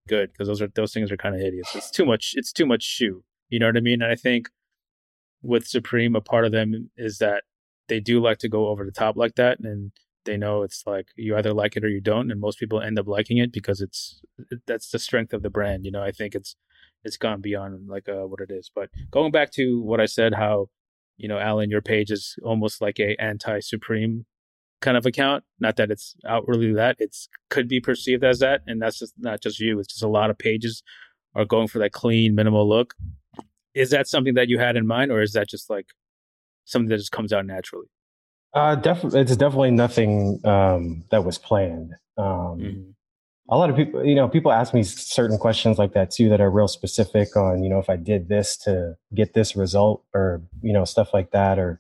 Good 0.08 0.32
because 0.32 0.48
those 0.48 0.62
are 0.62 0.68
those 0.68 0.92
things 0.92 1.12
are 1.12 1.18
kind 1.18 1.36
of 1.36 1.42
hideous. 1.42 1.74
It's 1.76 1.92
too 1.92 2.06
much. 2.06 2.34
It's 2.36 2.52
too 2.52 2.66
much 2.66 2.84
shoe. 2.84 3.24
You 3.48 3.60
know 3.60 3.68
what 3.68 3.78
I 3.78 3.82
mean? 3.82 4.02
And 4.02 4.12
I 4.12 4.16
think 4.16 4.50
with 5.42 5.66
Supreme, 5.66 6.16
a 6.16 6.22
part 6.22 6.46
of 6.46 6.52
them 6.52 6.90
is 6.98 7.20
that 7.20 7.44
they 7.90 8.00
do 8.00 8.22
like 8.22 8.38
to 8.40 8.50
go 8.50 8.68
over 8.68 8.86
the 8.86 8.92
top 8.92 9.18
like 9.18 9.36
that, 9.36 9.60
and 9.60 9.92
they 10.26 10.38
know 10.38 10.64
it's 10.64 10.84
like 10.86 11.08
you 11.16 11.36
either 11.36 11.54
like 11.54 11.76
it 11.76 11.84
or 11.84 11.90
you 11.90 12.02
don't 12.02 12.30
and 12.30 12.40
most 12.42 12.60
people 12.60 12.82
end 12.82 13.00
up 13.00 13.08
liking 13.08 13.38
it 13.38 13.52
because 13.52 13.82
it's 13.82 14.22
that's 14.68 14.92
the 14.92 15.00
strength 15.00 15.34
of 15.34 15.42
the 15.42 15.50
brand 15.50 15.86
you 15.86 15.92
know 15.92 16.04
i 16.04 16.12
think 16.12 16.36
it's 16.36 16.56
it's 17.06 17.16
gone 17.16 17.40
beyond 17.40 17.88
like 17.88 18.10
uh, 18.10 18.28
what 18.28 18.42
it 18.42 18.52
is. 18.52 18.70
But 18.76 18.90
going 19.10 19.32
back 19.32 19.52
to 19.54 19.82
what 19.82 20.02
i 20.02 20.06
said 20.06 20.34
how 20.34 20.68
you 21.18 21.28
know 21.28 21.40
alan 21.40 21.70
your 21.70 21.82
page 21.82 22.12
is 22.12 22.36
almost 22.44 22.82
like 22.82 23.00
a 23.00 23.16
anti-supreme 23.16 24.26
kind 24.82 24.98
of 24.98 25.06
account 25.06 25.44
not 25.60 25.78
that 25.78 25.92
it's 25.92 26.16
outwardly 26.28 26.74
that 26.74 26.96
it's 27.00 27.28
could 27.50 27.68
be 27.68 27.80
perceived 27.80 28.24
as 28.24 28.40
that 28.40 28.62
and 28.68 28.82
that's 28.82 29.00
just 29.00 29.14
not 29.18 29.42
just 29.42 29.60
you 29.60 29.80
it's 29.80 29.94
just 29.94 30.04
a 30.04 30.08
lot 30.08 30.30
of 30.30 30.38
pages 30.38 30.84
are 31.36 31.46
going 31.46 31.68
for 31.68 31.80
that 31.80 31.92
clean 31.92 32.36
minimal 32.36 32.68
look. 32.68 32.94
Is 33.74 33.92
that 33.92 34.08
something 34.08 34.34
that 34.34 34.50
you 34.50 34.60
had 34.60 34.76
in 34.76 34.88
mind 34.88 35.12
or 35.12 35.22
is 35.22 35.34
that 35.34 35.48
just 35.48 35.70
like 35.70 35.88
something 36.70 36.90
that 36.90 36.98
just 36.98 37.12
comes 37.12 37.34
out 37.34 37.46
naturally 37.46 37.88
uh, 38.54 38.76
definitely, 38.76 39.22
it's 39.22 39.36
definitely 39.36 39.72
nothing 39.72 40.42
um, 40.46 41.04
that 41.12 41.24
was 41.24 41.38
planned. 41.38 41.94
Um, 42.18 42.26
mm-hmm. 42.26 42.90
A 43.52 43.58
lot 43.58 43.70
of 43.70 43.76
people, 43.76 44.06
you 44.06 44.16
know, 44.16 44.28
people 44.28 44.52
ask 44.52 44.74
me 44.74 44.84
certain 44.84 45.38
questions 45.38 45.78
like 45.78 45.94
that 45.94 46.12
too 46.12 46.30
that 46.30 46.42
are 46.42 46.52
real 46.52 46.68
specific 46.68 47.36
on, 47.36 47.64
you 47.64 47.70
know, 47.70 47.80
if 47.80 47.90
I 47.90 47.96
did 47.96 48.30
this 48.30 48.58
to 48.58 48.96
get 49.14 49.34
this 49.34 49.56
result 49.56 50.04
or, 50.14 50.44
you 50.62 50.72
know, 50.72 50.86
stuff 50.86 51.14
like 51.14 51.32
that. 51.32 51.58
Or, 51.58 51.80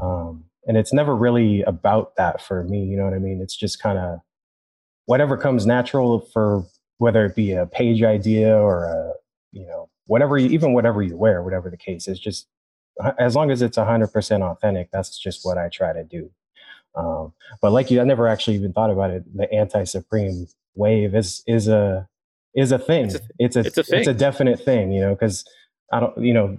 um, 0.00 0.44
and 0.66 0.76
it's 0.76 0.92
never 0.92 1.16
really 1.16 1.62
about 1.62 2.16
that 2.16 2.42
for 2.42 2.64
me. 2.64 2.84
You 2.84 2.98
know 2.98 3.04
what 3.04 3.14
I 3.14 3.18
mean? 3.18 3.40
It's 3.40 3.56
just 3.56 3.82
kind 3.82 3.98
of 3.98 4.20
whatever 5.06 5.38
comes 5.38 5.64
natural 5.64 6.20
for 6.32 6.64
whether 6.98 7.24
it 7.24 7.34
be 7.34 7.52
a 7.52 7.66
page 7.66 8.02
idea 8.02 8.54
or 8.54 8.84
a, 8.84 9.12
you 9.52 9.66
know, 9.66 9.88
whatever, 10.06 10.36
you, 10.36 10.48
even 10.50 10.74
whatever 10.74 11.02
you 11.02 11.16
wear, 11.16 11.42
whatever 11.42 11.70
the 11.70 11.76
case 11.78 12.08
is, 12.08 12.18
just 12.18 12.46
as 13.18 13.36
long 13.36 13.50
as 13.50 13.62
it's 13.62 13.76
100% 13.76 14.42
authentic 14.42 14.88
that's 14.92 15.18
just 15.18 15.44
what 15.44 15.58
i 15.58 15.68
try 15.68 15.92
to 15.92 16.04
do. 16.04 16.30
Um, 16.94 17.34
but 17.60 17.72
like 17.72 17.90
you 17.90 18.00
i 18.00 18.04
never 18.04 18.26
actually 18.26 18.56
even 18.56 18.72
thought 18.72 18.90
about 18.90 19.10
it. 19.10 19.24
The 19.36 19.52
anti-supreme 19.52 20.46
wave 20.74 21.14
is 21.14 21.42
is 21.46 21.68
a 21.68 22.08
is 22.54 22.72
a 22.72 22.78
thing. 22.78 23.06
It's 23.06 23.14
a, 23.14 23.20
it's 23.38 23.56
a, 23.56 23.60
it's 23.60 23.78
a, 23.78 23.82
thing. 23.82 23.98
It's 23.98 24.08
a 24.08 24.14
definite 24.14 24.60
thing 24.60 24.92
you 24.92 25.00
know 25.00 25.14
because 25.14 25.44
i 25.92 26.00
don't 26.00 26.16
you 26.18 26.32
know 26.32 26.58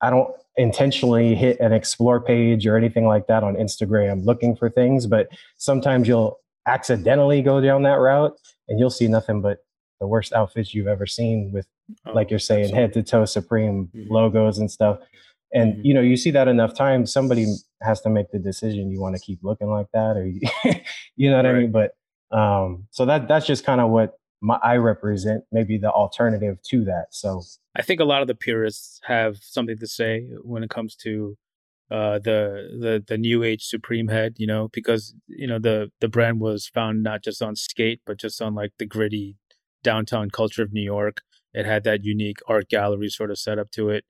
i 0.00 0.10
don't 0.10 0.30
intentionally 0.56 1.34
hit 1.34 1.60
an 1.60 1.72
explore 1.72 2.20
page 2.20 2.66
or 2.66 2.76
anything 2.76 3.06
like 3.06 3.26
that 3.26 3.42
on 3.42 3.54
instagram 3.56 4.24
looking 4.24 4.56
for 4.56 4.70
things 4.70 5.06
but 5.06 5.28
sometimes 5.58 6.08
you'll 6.08 6.38
accidentally 6.66 7.42
go 7.42 7.60
down 7.60 7.82
that 7.82 7.96
route 7.96 8.34
and 8.68 8.78
you'll 8.78 8.90
see 8.90 9.06
nothing 9.06 9.40
but 9.40 9.58
the 10.00 10.06
worst 10.06 10.32
outfits 10.32 10.74
you've 10.74 10.86
ever 10.86 11.06
seen 11.06 11.50
with 11.52 11.66
oh, 12.06 12.12
like 12.12 12.30
you're 12.30 12.38
saying 12.38 12.74
head 12.74 12.92
to 12.92 13.02
toe 13.02 13.24
supreme 13.24 13.90
mm-hmm. 13.94 14.12
logos 14.12 14.58
and 14.58 14.70
stuff 14.70 14.98
and 15.52 15.74
mm-hmm. 15.74 15.84
you 15.84 15.94
know 15.94 16.00
you 16.00 16.16
see 16.16 16.30
that 16.30 16.48
enough 16.48 16.74
times 16.74 17.12
somebody 17.12 17.46
has 17.82 18.00
to 18.00 18.10
make 18.10 18.30
the 18.30 18.38
decision 18.38 18.90
you 18.90 19.00
want 19.00 19.14
to 19.14 19.20
keep 19.20 19.38
looking 19.42 19.68
like 19.68 19.86
that 19.92 20.16
or 20.16 20.26
you, 20.26 20.40
you 21.16 21.30
know 21.30 21.36
what 21.36 21.44
right. 21.44 21.54
i 21.54 21.58
mean 21.58 21.72
but 21.72 21.92
um 22.36 22.86
so 22.90 23.04
that 23.04 23.28
that's 23.28 23.46
just 23.46 23.64
kind 23.64 23.80
of 23.80 23.90
what 23.90 24.18
my, 24.40 24.58
i 24.62 24.76
represent 24.76 25.44
maybe 25.52 25.78
the 25.78 25.90
alternative 25.90 26.58
to 26.62 26.84
that 26.84 27.06
so 27.10 27.42
i 27.76 27.82
think 27.82 28.00
a 28.00 28.04
lot 28.04 28.22
of 28.22 28.28
the 28.28 28.34
purists 28.34 29.00
have 29.04 29.36
something 29.40 29.78
to 29.78 29.86
say 29.86 30.26
when 30.42 30.62
it 30.62 30.70
comes 30.70 30.94
to 30.96 31.36
uh 31.90 32.18
the 32.18 32.76
the 32.80 33.04
the 33.06 33.16
new 33.16 33.44
age 33.44 33.64
supreme 33.64 34.08
head 34.08 34.34
you 34.38 34.46
know 34.46 34.68
because 34.72 35.14
you 35.28 35.46
know 35.46 35.58
the 35.58 35.90
the 36.00 36.08
brand 36.08 36.40
was 36.40 36.66
found 36.66 37.02
not 37.02 37.22
just 37.22 37.40
on 37.40 37.54
skate 37.54 38.00
but 38.04 38.18
just 38.18 38.42
on 38.42 38.54
like 38.54 38.72
the 38.78 38.86
gritty 38.86 39.36
downtown 39.90 40.28
culture 40.30 40.62
of 40.62 40.72
new 40.72 40.88
york 40.96 41.16
it 41.54 41.64
had 41.64 41.84
that 41.84 42.04
unique 42.04 42.40
art 42.54 42.68
gallery 42.68 43.08
sort 43.08 43.30
of 43.30 43.38
setup 43.38 43.70
to 43.70 43.88
it 43.88 44.04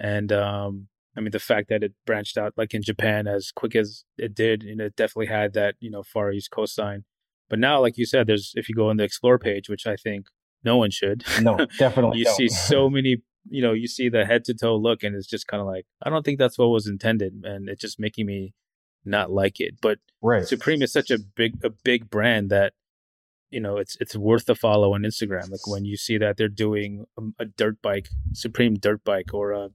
and 0.00 0.32
um, 0.32 0.88
I 1.16 1.20
mean 1.20 1.30
the 1.30 1.38
fact 1.38 1.68
that 1.68 1.82
it 1.82 1.92
branched 2.06 2.38
out 2.38 2.54
like 2.56 2.72
in 2.74 2.82
Japan 2.82 3.26
as 3.26 3.52
quick 3.52 3.76
as 3.76 4.04
it 4.16 4.34
did, 4.34 4.62
and 4.62 4.80
it 4.80 4.96
definitely 4.96 5.26
had 5.26 5.52
that 5.52 5.74
you 5.80 5.90
know 5.90 6.02
Far 6.02 6.32
East 6.32 6.50
Coast 6.50 6.74
sign. 6.74 7.04
But 7.48 7.58
now, 7.58 7.80
like 7.80 7.98
you 7.98 8.06
said, 8.06 8.26
there's 8.26 8.52
if 8.54 8.68
you 8.68 8.74
go 8.74 8.88
on 8.88 8.96
the 8.96 9.04
explore 9.04 9.38
page, 9.38 9.68
which 9.68 9.86
I 9.86 9.96
think 9.96 10.26
no 10.64 10.76
one 10.76 10.90
should. 10.90 11.24
No, 11.42 11.66
definitely. 11.78 12.18
you 12.20 12.24
see 12.24 12.48
so 12.48 12.88
many, 12.98 13.18
you 13.48 13.60
know, 13.60 13.72
you 13.72 13.88
see 13.88 14.08
the 14.08 14.24
head 14.24 14.44
to 14.44 14.54
toe 14.54 14.76
look, 14.76 15.02
and 15.02 15.14
it's 15.14 15.26
just 15.26 15.46
kind 15.46 15.60
of 15.60 15.66
like 15.66 15.86
I 16.02 16.10
don't 16.10 16.24
think 16.24 16.38
that's 16.38 16.58
what 16.58 16.68
was 16.68 16.86
intended, 16.86 17.42
and 17.44 17.68
it's 17.68 17.80
just 17.80 18.00
making 18.00 18.26
me 18.26 18.54
not 19.04 19.30
like 19.30 19.60
it. 19.60 19.74
But 19.82 19.98
right. 20.22 20.46
Supreme 20.46 20.82
is 20.82 20.92
such 20.92 21.10
a 21.10 21.18
big 21.18 21.62
a 21.64 21.70
big 21.70 22.08
brand 22.08 22.50
that 22.50 22.72
you 23.50 23.60
know 23.60 23.76
it's 23.76 23.96
it's 24.00 24.16
worth 24.16 24.46
the 24.46 24.54
follow 24.54 24.94
on 24.94 25.02
Instagram. 25.02 25.50
Like 25.50 25.66
when 25.66 25.84
you 25.84 25.96
see 25.96 26.18
that 26.18 26.36
they're 26.36 26.48
doing 26.48 27.06
a, 27.18 27.22
a 27.40 27.44
dirt 27.44 27.80
bike, 27.82 28.08
Supreme 28.32 28.74
dirt 28.74 29.04
bike, 29.04 29.34
or 29.34 29.52
a 29.52 29.70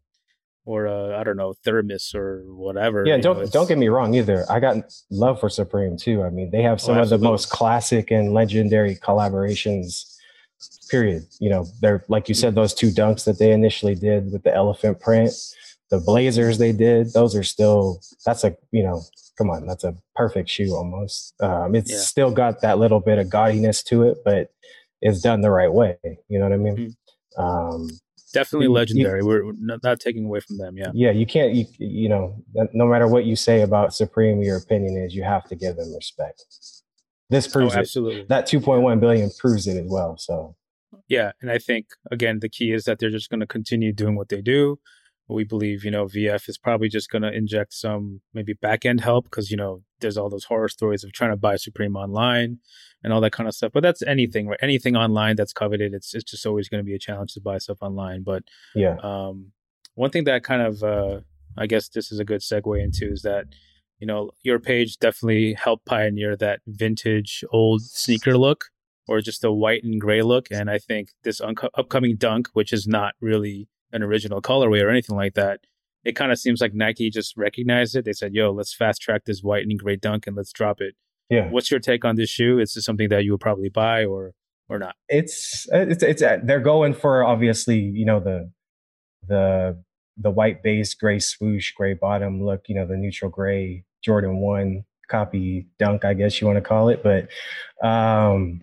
or 0.65 0.87
uh, 0.87 1.19
I 1.19 1.23
don't 1.23 1.37
know 1.37 1.53
thermos 1.63 2.13
or 2.15 2.43
whatever. 2.47 3.05
Yeah, 3.05 3.17
don't 3.17 3.39
know, 3.39 3.45
don't 3.45 3.67
get 3.67 3.77
me 3.77 3.87
wrong 3.87 4.15
either. 4.15 4.45
I 4.49 4.59
got 4.59 4.77
love 5.11 5.39
for 5.39 5.49
Supreme 5.49 5.97
too. 5.97 6.23
I 6.23 6.29
mean, 6.29 6.49
they 6.51 6.63
have 6.63 6.81
some 6.81 6.97
oh, 6.97 7.01
of 7.01 7.09
the 7.09 7.19
most 7.19 7.49
classic 7.49 8.11
and 8.11 8.33
legendary 8.33 8.95
collaborations. 8.95 10.11
Period. 10.89 11.25
You 11.39 11.49
know, 11.49 11.65
they're 11.81 12.03
like 12.07 12.27
you 12.27 12.35
said, 12.35 12.55
those 12.55 12.73
two 12.73 12.89
dunks 12.89 13.25
that 13.25 13.37
they 13.37 13.51
initially 13.51 13.95
did 13.95 14.31
with 14.31 14.43
the 14.43 14.53
elephant 14.53 14.99
print, 14.99 15.31
the 15.89 15.99
blazers 15.99 16.57
they 16.57 16.71
did. 16.71 17.13
Those 17.13 17.35
are 17.35 17.43
still. 17.43 18.01
That's 18.25 18.43
a 18.43 18.55
you 18.71 18.83
know, 18.83 19.01
come 19.37 19.49
on, 19.49 19.65
that's 19.65 19.83
a 19.83 19.95
perfect 20.15 20.49
shoe 20.49 20.73
almost. 20.73 21.33
Um, 21.41 21.75
it's 21.75 21.91
yeah. 21.91 21.99
still 21.99 22.31
got 22.31 22.61
that 22.61 22.79
little 22.79 22.99
bit 22.99 23.19
of 23.19 23.27
gaudiness 23.27 23.83
to 23.85 24.03
it, 24.03 24.17
but 24.23 24.51
it's 25.01 25.21
done 25.21 25.41
the 25.41 25.51
right 25.51 25.71
way. 25.71 25.97
You 26.27 26.39
know 26.39 26.45
what 26.45 26.53
I 26.53 26.57
mean? 26.57 26.77
Mm-hmm. 26.77 27.41
Um, 27.41 27.89
definitely 28.33 28.67
legendary. 28.67 29.19
You, 29.21 29.27
We're 29.27 29.53
not, 29.59 29.83
not, 29.83 29.99
taking 29.99 30.25
away 30.25 30.39
from 30.39 30.57
them. 30.57 30.77
Yeah. 30.77 30.91
Yeah. 30.93 31.11
You 31.11 31.25
can't, 31.25 31.53
you, 31.53 31.65
you 31.79 32.09
know, 32.09 32.43
no 32.73 32.87
matter 32.87 33.07
what 33.07 33.25
you 33.25 33.35
say 33.35 33.61
about 33.61 33.93
Supreme, 33.93 34.41
your 34.41 34.57
opinion 34.57 34.97
is, 34.97 35.15
you 35.15 35.23
have 35.23 35.45
to 35.49 35.55
give 35.55 35.77
them 35.77 35.93
respect. 35.93 36.43
This 37.29 37.47
proves 37.47 37.75
oh, 37.75 37.79
absolutely. 37.79 38.21
It. 38.21 38.29
That 38.29 38.47
2.1 38.47 38.99
billion 38.99 39.31
proves 39.39 39.67
it 39.67 39.77
as 39.77 39.89
well. 39.89 40.17
So, 40.17 40.55
yeah. 41.07 41.31
And 41.41 41.49
I 41.49 41.57
think, 41.57 41.87
again, 42.11 42.39
the 42.39 42.49
key 42.49 42.71
is 42.71 42.83
that 42.85 42.99
they're 42.99 43.09
just 43.09 43.29
going 43.29 43.39
to 43.39 43.47
continue 43.47 43.91
doing 43.91 44.15
what 44.15 44.29
they 44.29 44.41
do. 44.41 44.79
We 45.27 45.43
believe, 45.43 45.83
you 45.83 45.91
know, 45.91 46.05
VF 46.05 46.47
is 46.47 46.57
probably 46.57 46.87
just 46.87 47.09
going 47.09 47.23
to 47.23 47.31
inject 47.31 47.73
some 47.73 48.21
maybe 48.33 48.53
back 48.53 48.85
end 48.85 49.01
help 49.01 49.25
because, 49.25 49.49
you 49.49 49.57
know, 49.57 49.81
there's 49.99 50.17
all 50.17 50.29
those 50.29 50.45
horror 50.45 50.69
stories 50.69 51.03
of 51.03 51.13
trying 51.13 51.31
to 51.31 51.35
buy 51.37 51.55
Supreme 51.55 51.95
online 51.95 52.59
and 53.03 53.11
all 53.11 53.21
that 53.21 53.31
kind 53.31 53.47
of 53.47 53.55
stuff. 53.55 53.71
But 53.73 53.81
that's 53.81 54.03
anything, 54.03 54.47
right? 54.47 54.59
Anything 54.61 54.95
online 54.95 55.35
that's 55.35 55.53
coveted, 55.53 55.93
it's 55.93 56.13
it's 56.13 56.29
just 56.29 56.45
always 56.45 56.69
going 56.69 56.79
to 56.79 56.85
be 56.85 56.93
a 56.93 56.99
challenge 56.99 57.33
to 57.33 57.41
buy 57.41 57.57
stuff 57.57 57.79
online. 57.81 58.23
But 58.23 58.43
yeah, 58.75 58.97
um, 59.01 59.51
one 59.95 60.11
thing 60.11 60.25
that 60.25 60.43
kind 60.43 60.61
of 60.61 60.83
uh, 60.83 61.21
I 61.57 61.65
guess 61.65 61.89
this 61.89 62.11
is 62.11 62.19
a 62.19 62.25
good 62.25 62.41
segue 62.41 62.83
into 62.83 63.11
is 63.11 63.23
that 63.23 63.45
you 63.99 64.07
know, 64.07 64.31
your 64.43 64.59
page 64.59 64.97
definitely 64.97 65.53
helped 65.53 65.85
pioneer 65.85 66.35
that 66.35 66.59
vintage 66.67 67.43
old 67.51 67.81
sneaker 67.81 68.37
look 68.37 68.65
or 69.07 69.21
just 69.21 69.43
a 69.43 69.51
white 69.51 69.83
and 69.83 70.01
gray 70.01 70.21
look. 70.21 70.47
And 70.51 70.69
I 70.69 70.79
think 70.79 71.09
this 71.23 71.39
un- 71.39 71.55
upcoming 71.77 72.17
dunk, 72.17 72.49
which 72.53 72.73
is 72.73 72.87
not 72.87 73.13
really 73.21 73.67
an 73.95 74.03
original 74.03 74.41
colorway 74.41 74.83
or 74.83 74.89
anything 74.89 75.15
like 75.15 75.33
that, 75.33 75.61
it 76.03 76.15
kind 76.15 76.31
of 76.31 76.37
seems 76.37 76.61
like 76.61 76.73
Nike 76.73 77.09
just 77.09 77.35
recognized 77.35 77.95
it. 77.95 78.05
They 78.05 78.13
said, 78.13 78.33
yo, 78.33 78.51
let's 78.51 78.73
fast 78.73 79.01
track 79.01 79.23
this 79.25 79.41
white 79.41 79.63
and 79.63 79.79
gray 79.79 79.95
dunk 79.95 80.27
and 80.27 80.35
let's 80.35 80.51
drop 80.51 80.81
it. 80.81 80.95
Yeah. 81.29 81.49
What's 81.49 81.71
your 81.71 81.79
take 81.79 82.05
on 82.05 82.15
this 82.15 82.29
shoe? 82.29 82.59
Is 82.59 82.73
this 82.73 82.85
something 82.85 83.09
that 83.09 83.23
you 83.23 83.31
would 83.31 83.41
probably 83.41 83.69
buy 83.69 84.05
or 84.05 84.33
or 84.69 84.77
not? 84.77 84.95
It's 85.09 85.65
it's 85.71 86.03
it's 86.03 86.21
uh, 86.21 86.37
they're 86.43 86.59
going 86.59 86.93
for 86.93 87.23
obviously, 87.23 87.79
you 87.79 88.05
know, 88.05 88.19
the 88.19 88.51
the 89.27 89.81
the 90.17 90.29
white 90.29 90.61
base, 90.61 90.93
gray 90.93 91.19
swoosh, 91.19 91.73
gray 91.73 91.93
bottom 91.93 92.43
look, 92.43 92.65
you 92.67 92.75
know, 92.75 92.85
the 92.85 92.95
neutral 92.95 93.31
gray 93.31 93.83
Jordan 94.03 94.37
1 94.37 94.83
copy 95.09 95.67
dunk, 95.79 96.05
I 96.05 96.13
guess 96.13 96.39
you 96.39 96.47
want 96.47 96.57
to 96.57 96.61
call 96.61 96.89
it, 96.89 97.03
but 97.03 97.27
um 97.85 98.61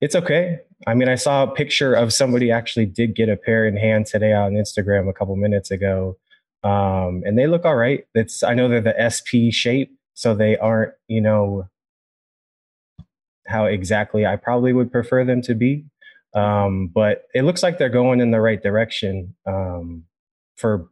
it's 0.00 0.14
okay. 0.14 0.60
I 0.86 0.94
mean, 0.94 1.08
I 1.08 1.14
saw 1.14 1.42
a 1.42 1.50
picture 1.50 1.94
of 1.94 2.12
somebody 2.12 2.50
actually 2.50 2.86
did 2.86 3.14
get 3.14 3.28
a 3.28 3.36
pair 3.36 3.66
in 3.66 3.76
hand 3.76 4.06
today 4.06 4.32
on 4.32 4.52
Instagram 4.52 5.08
a 5.08 5.12
couple 5.12 5.36
minutes 5.36 5.70
ago. 5.70 6.16
Um, 6.62 7.22
and 7.24 7.38
they 7.38 7.46
look 7.46 7.64
all 7.64 7.76
right. 7.76 8.04
It's 8.14 8.42
I 8.42 8.54
know 8.54 8.68
they're 8.68 8.80
the 8.80 8.94
SP 8.98 9.52
shape, 9.52 9.94
so 10.14 10.34
they 10.34 10.56
aren't, 10.56 10.92
you 11.08 11.20
know, 11.20 11.68
how 13.46 13.64
exactly 13.64 14.26
I 14.26 14.36
probably 14.36 14.72
would 14.72 14.92
prefer 14.92 15.24
them 15.24 15.42
to 15.42 15.54
be. 15.54 15.84
Um, 16.34 16.88
but 16.88 17.24
it 17.34 17.42
looks 17.42 17.62
like 17.62 17.78
they're 17.78 17.88
going 17.88 18.20
in 18.20 18.30
the 18.30 18.40
right 18.40 18.62
direction 18.62 19.34
um, 19.46 20.04
for 20.56 20.88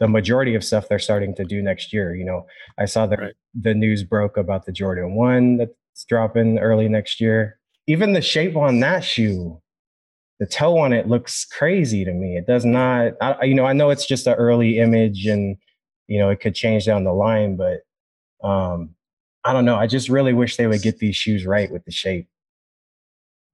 the 0.00 0.08
majority 0.08 0.54
of 0.54 0.64
stuff 0.64 0.88
they're 0.88 0.98
starting 0.98 1.34
to 1.36 1.44
do 1.44 1.62
next 1.62 1.92
year. 1.92 2.14
You 2.14 2.24
know, 2.24 2.46
I 2.78 2.86
saw 2.86 3.06
the 3.06 3.16
right. 3.16 3.34
the 3.54 3.74
news 3.74 4.02
broke 4.02 4.36
about 4.36 4.66
the 4.66 4.72
Jordan 4.72 5.14
One 5.14 5.56
that's 5.58 6.04
dropping 6.08 6.58
early 6.58 6.88
next 6.88 7.20
year 7.20 7.59
even 7.90 8.12
the 8.12 8.22
shape 8.22 8.56
on 8.56 8.80
that 8.80 9.04
shoe, 9.04 9.60
the 10.38 10.46
toe 10.46 10.78
on 10.78 10.92
it 10.92 11.08
looks 11.08 11.44
crazy 11.44 12.04
to 12.04 12.12
me. 12.12 12.36
It 12.36 12.46
does 12.46 12.64
not, 12.64 13.12
I, 13.20 13.44
you 13.44 13.54
know, 13.54 13.66
I 13.66 13.72
know 13.72 13.90
it's 13.90 14.06
just 14.06 14.26
an 14.26 14.34
early 14.34 14.78
image 14.78 15.26
and, 15.26 15.56
you 16.06 16.18
know, 16.18 16.30
it 16.30 16.40
could 16.40 16.54
change 16.54 16.86
down 16.86 17.04
the 17.04 17.12
line, 17.12 17.56
but 17.56 17.80
um, 18.46 18.94
I 19.44 19.52
don't 19.52 19.64
know. 19.64 19.76
I 19.76 19.86
just 19.86 20.08
really 20.08 20.32
wish 20.32 20.56
they 20.56 20.66
would 20.66 20.82
get 20.82 20.98
these 20.98 21.16
shoes 21.16 21.44
right 21.46 21.70
with 21.70 21.84
the 21.84 21.90
shape. 21.90 22.28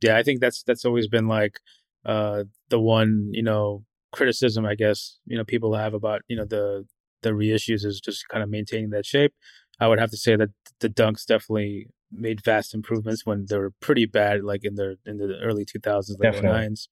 Yeah, 0.02 0.16
I 0.16 0.22
think 0.22 0.40
that's 0.40 0.62
that's 0.62 0.84
always 0.84 1.08
been 1.08 1.28
like 1.28 1.58
uh, 2.04 2.44
the 2.68 2.78
one, 2.78 3.30
you 3.32 3.42
know, 3.42 3.84
criticism 4.12 4.64
I 4.64 4.74
guess 4.74 5.18
you 5.26 5.36
know 5.36 5.44
people 5.44 5.74
have 5.74 5.92
about 5.92 6.22
you 6.28 6.36
know 6.36 6.46
the 6.46 6.86
the 7.22 7.30
reissues 7.30 7.84
is 7.84 8.00
just 8.00 8.26
kind 8.28 8.42
of 8.42 8.48
maintaining 8.48 8.90
that 8.90 9.06
shape. 9.06 9.32
I 9.80 9.88
would 9.88 9.98
have 9.98 10.10
to 10.10 10.16
say 10.16 10.36
that 10.36 10.50
the 10.80 10.88
dunks 10.88 11.26
definitely 11.26 11.88
made 12.12 12.44
vast 12.44 12.74
improvements 12.74 13.26
when 13.26 13.46
they 13.48 13.58
were 13.58 13.72
pretty 13.80 14.06
bad, 14.06 14.44
like 14.44 14.64
in 14.64 14.74
the 14.74 14.96
in 15.04 15.18
the 15.18 15.38
early 15.42 15.64
2000s, 15.64 16.18
late 16.18 16.34
90s. 16.42 16.88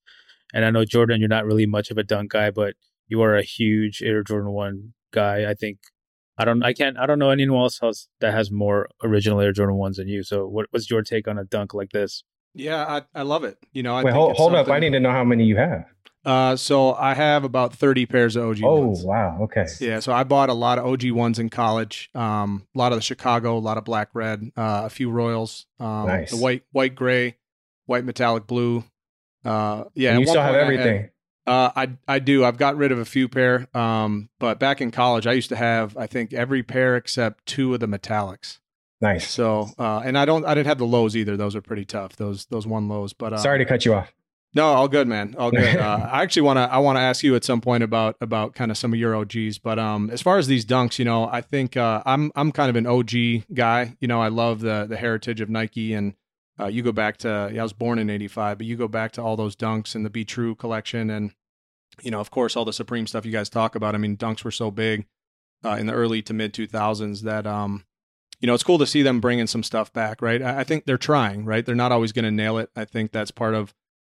And 0.53 0.65
I 0.65 0.71
know 0.71 0.85
Jordan, 0.85 1.19
you're 1.19 1.29
not 1.29 1.45
really 1.45 1.65
much 1.65 1.91
of 1.91 1.97
a 1.97 2.03
dunk 2.03 2.31
guy, 2.31 2.51
but 2.51 2.75
you 3.07 3.21
are 3.21 3.35
a 3.35 3.43
huge 3.43 4.01
Air 4.01 4.23
Jordan 4.23 4.51
One 4.51 4.93
guy. 5.11 5.49
I 5.49 5.53
think 5.53 5.79
I 6.37 6.45
don't 6.45 6.63
I 6.63 6.73
can't 6.73 6.97
I 6.97 7.05
don't 7.05 7.19
know 7.19 7.29
anyone 7.29 7.61
else 7.61 7.79
has, 7.79 8.07
that 8.19 8.33
has 8.33 8.51
more 8.51 8.89
original 9.03 9.41
Air 9.41 9.51
Jordan 9.51 9.75
ones 9.75 9.97
than 9.97 10.07
you. 10.07 10.23
So 10.23 10.47
what, 10.47 10.67
what's 10.71 10.89
your 10.89 11.01
take 11.01 11.27
on 11.27 11.37
a 11.37 11.43
dunk 11.43 11.73
like 11.73 11.91
this? 11.91 12.23
Yeah, 12.53 12.85
I, 12.85 13.19
I 13.19 13.23
love 13.23 13.43
it. 13.43 13.57
You 13.73 13.83
know, 13.83 13.95
I 13.95 14.03
Wait, 14.03 14.13
hold, 14.13 14.37
hold 14.37 14.55
up. 14.55 14.69
I 14.69 14.79
need 14.79 14.91
to 14.91 14.99
know 14.99 15.11
how 15.11 15.25
many 15.25 15.43
you 15.43 15.57
have. 15.57 15.85
Uh, 16.25 16.55
so 16.55 16.93
I 16.95 17.13
have 17.13 17.43
about 17.43 17.73
30 17.75 18.07
pairs 18.07 18.35
of 18.35 18.49
OG 18.49 18.63
oh, 18.63 18.87
ones. 18.87 19.03
wow. 19.03 19.37
Okay. 19.43 19.67
Yeah. 19.79 19.99
So 19.99 20.11
I 20.11 20.23
bought 20.23 20.49
a 20.49 20.53
lot 20.53 20.79
of 20.79 20.85
OG 20.85 21.11
ones 21.11 21.37
in 21.37 21.49
college. 21.49 22.09
Um, 22.15 22.65
a 22.73 22.77
lot 22.77 22.91
of 22.91 22.97
the 22.97 23.03
Chicago, 23.03 23.57
a 23.57 23.59
lot 23.59 23.77
of 23.77 23.83
black 23.83 24.09
red, 24.13 24.51
uh, 24.57 24.83
a 24.85 24.89
few 24.89 25.11
Royals, 25.11 25.67
um, 25.79 26.07
nice. 26.07 26.31
the 26.31 26.37
white, 26.37 26.63
white, 26.71 26.95
gray, 26.95 27.37
white 27.85 28.05
metallic 28.05 28.47
blue. 28.47 28.83
Uh, 29.43 29.83
yeah. 29.93 30.11
And 30.11 30.21
you 30.21 30.25
still 30.25 30.41
have 30.41 30.55
everything. 30.55 31.01
Had, 31.01 31.11
uh, 31.47 31.71
I, 31.75 31.89
I 32.07 32.19
do. 32.19 32.43
I've 32.43 32.57
got 32.57 32.75
rid 32.75 32.91
of 32.91 32.97
a 32.97 33.05
few 33.05 33.29
pair. 33.29 33.67
Um, 33.77 34.29
but 34.39 34.57
back 34.57 34.81
in 34.81 34.89
college, 34.89 35.27
I 35.27 35.33
used 35.33 35.49
to 35.49 35.55
have, 35.55 35.95
I 35.95 36.07
think 36.07 36.33
every 36.33 36.63
pair 36.63 36.95
except 36.95 37.45
two 37.45 37.73
of 37.75 37.79
the 37.79 37.87
metallics. 37.87 38.57
Nice. 38.99 39.29
So, 39.29 39.69
uh, 39.77 39.99
and 39.99 40.17
I 40.17 40.25
don't, 40.25 40.43
I 40.43 40.55
didn't 40.55 40.67
have 40.67 40.79
the 40.79 40.87
lows 40.87 41.15
either. 41.15 41.37
Those 41.37 41.55
are 41.55 41.61
pretty 41.61 41.85
tough. 41.85 42.15
Those, 42.15 42.45
those 42.47 42.65
one 42.65 42.89
lows, 42.89 43.13
but, 43.13 43.33
uh, 43.33 43.37
sorry 43.37 43.59
to 43.59 43.65
cut 43.65 43.85
you 43.85 43.93
off. 43.93 44.11
No, 44.55 44.67
all 44.67 44.87
good, 44.87 45.07
man. 45.07 45.35
All 45.37 45.51
good. 45.51 45.75
Uh, 45.85 46.09
I 46.11 46.23
actually 46.23 46.43
want 46.43 46.57
to 46.57 46.61
I 46.61 46.77
want 46.77 46.95
to 46.97 47.01
ask 47.01 47.21
you 47.21 47.35
at 47.35 47.43
some 47.43 47.59
point 47.59 47.83
about 47.83 48.15
about 48.21 48.55
kind 48.55 48.71
of 48.71 48.77
some 48.77 48.93
of 48.93 48.99
your 48.99 49.13
OGs, 49.15 49.59
but 49.59 49.77
um, 49.77 50.09
as 50.09 50.21
far 50.21 50.37
as 50.37 50.47
these 50.47 50.65
dunks, 50.65 50.97
you 50.97 51.05
know, 51.05 51.27
I 51.27 51.41
think 51.41 51.75
uh, 51.75 52.01
I'm 52.05 52.31
I'm 52.35 52.51
kind 52.51 52.69
of 52.69 52.75
an 52.77 52.87
OG 52.87 53.45
guy. 53.53 53.95
You 53.99 54.07
know, 54.07 54.21
I 54.21 54.29
love 54.29 54.61
the 54.61 54.85
the 54.87 54.95
heritage 54.95 55.41
of 55.41 55.49
Nike, 55.49 55.93
and 55.93 56.13
uh, 56.59 56.67
you 56.67 56.81
go 56.81 56.93
back 56.93 57.17
to 57.17 57.51
yeah, 57.53 57.59
I 57.59 57.63
was 57.63 57.73
born 57.73 57.99
in 57.99 58.09
'85, 58.09 58.57
but 58.57 58.65
you 58.65 58.77
go 58.77 58.87
back 58.87 59.11
to 59.13 59.21
all 59.21 59.35
those 59.35 59.55
dunks 59.55 59.95
and 59.95 60.05
the 60.05 60.09
Be 60.09 60.23
True 60.23 60.55
collection, 60.55 61.09
and 61.09 61.33
you 62.01 62.09
know, 62.09 62.21
of 62.21 62.31
course, 62.31 62.55
all 62.55 62.65
the 62.65 62.73
Supreme 62.73 63.05
stuff 63.05 63.25
you 63.25 63.31
guys 63.31 63.49
talk 63.49 63.75
about. 63.75 63.95
I 63.95 63.97
mean, 63.97 64.15
dunks 64.15 64.43
were 64.43 64.51
so 64.51 64.71
big 64.71 65.05
uh, 65.63 65.75
in 65.77 65.87
the 65.87 65.93
early 65.93 66.21
to 66.23 66.33
mid 66.33 66.53
2000s 66.53 67.21
that 67.21 67.45
um, 67.45 67.85
you 68.39 68.47
know, 68.47 68.53
it's 68.53 68.63
cool 68.63 68.79
to 68.79 68.87
see 68.87 69.01
them 69.01 69.19
bringing 69.19 69.47
some 69.47 69.63
stuff 69.63 69.91
back, 69.91 70.21
right? 70.21 70.41
I, 70.41 70.61
I 70.61 70.63
think 70.63 70.85
they're 70.85 70.97
trying, 70.97 71.45
right? 71.45 71.65
They're 71.65 71.75
not 71.75 71.91
always 71.91 72.13
going 72.13 72.25
to 72.25 72.31
nail 72.31 72.57
it. 72.57 72.69
I 72.75 72.85
think 72.85 73.11
that's 73.11 73.31
part 73.31 73.53
of 73.53 73.73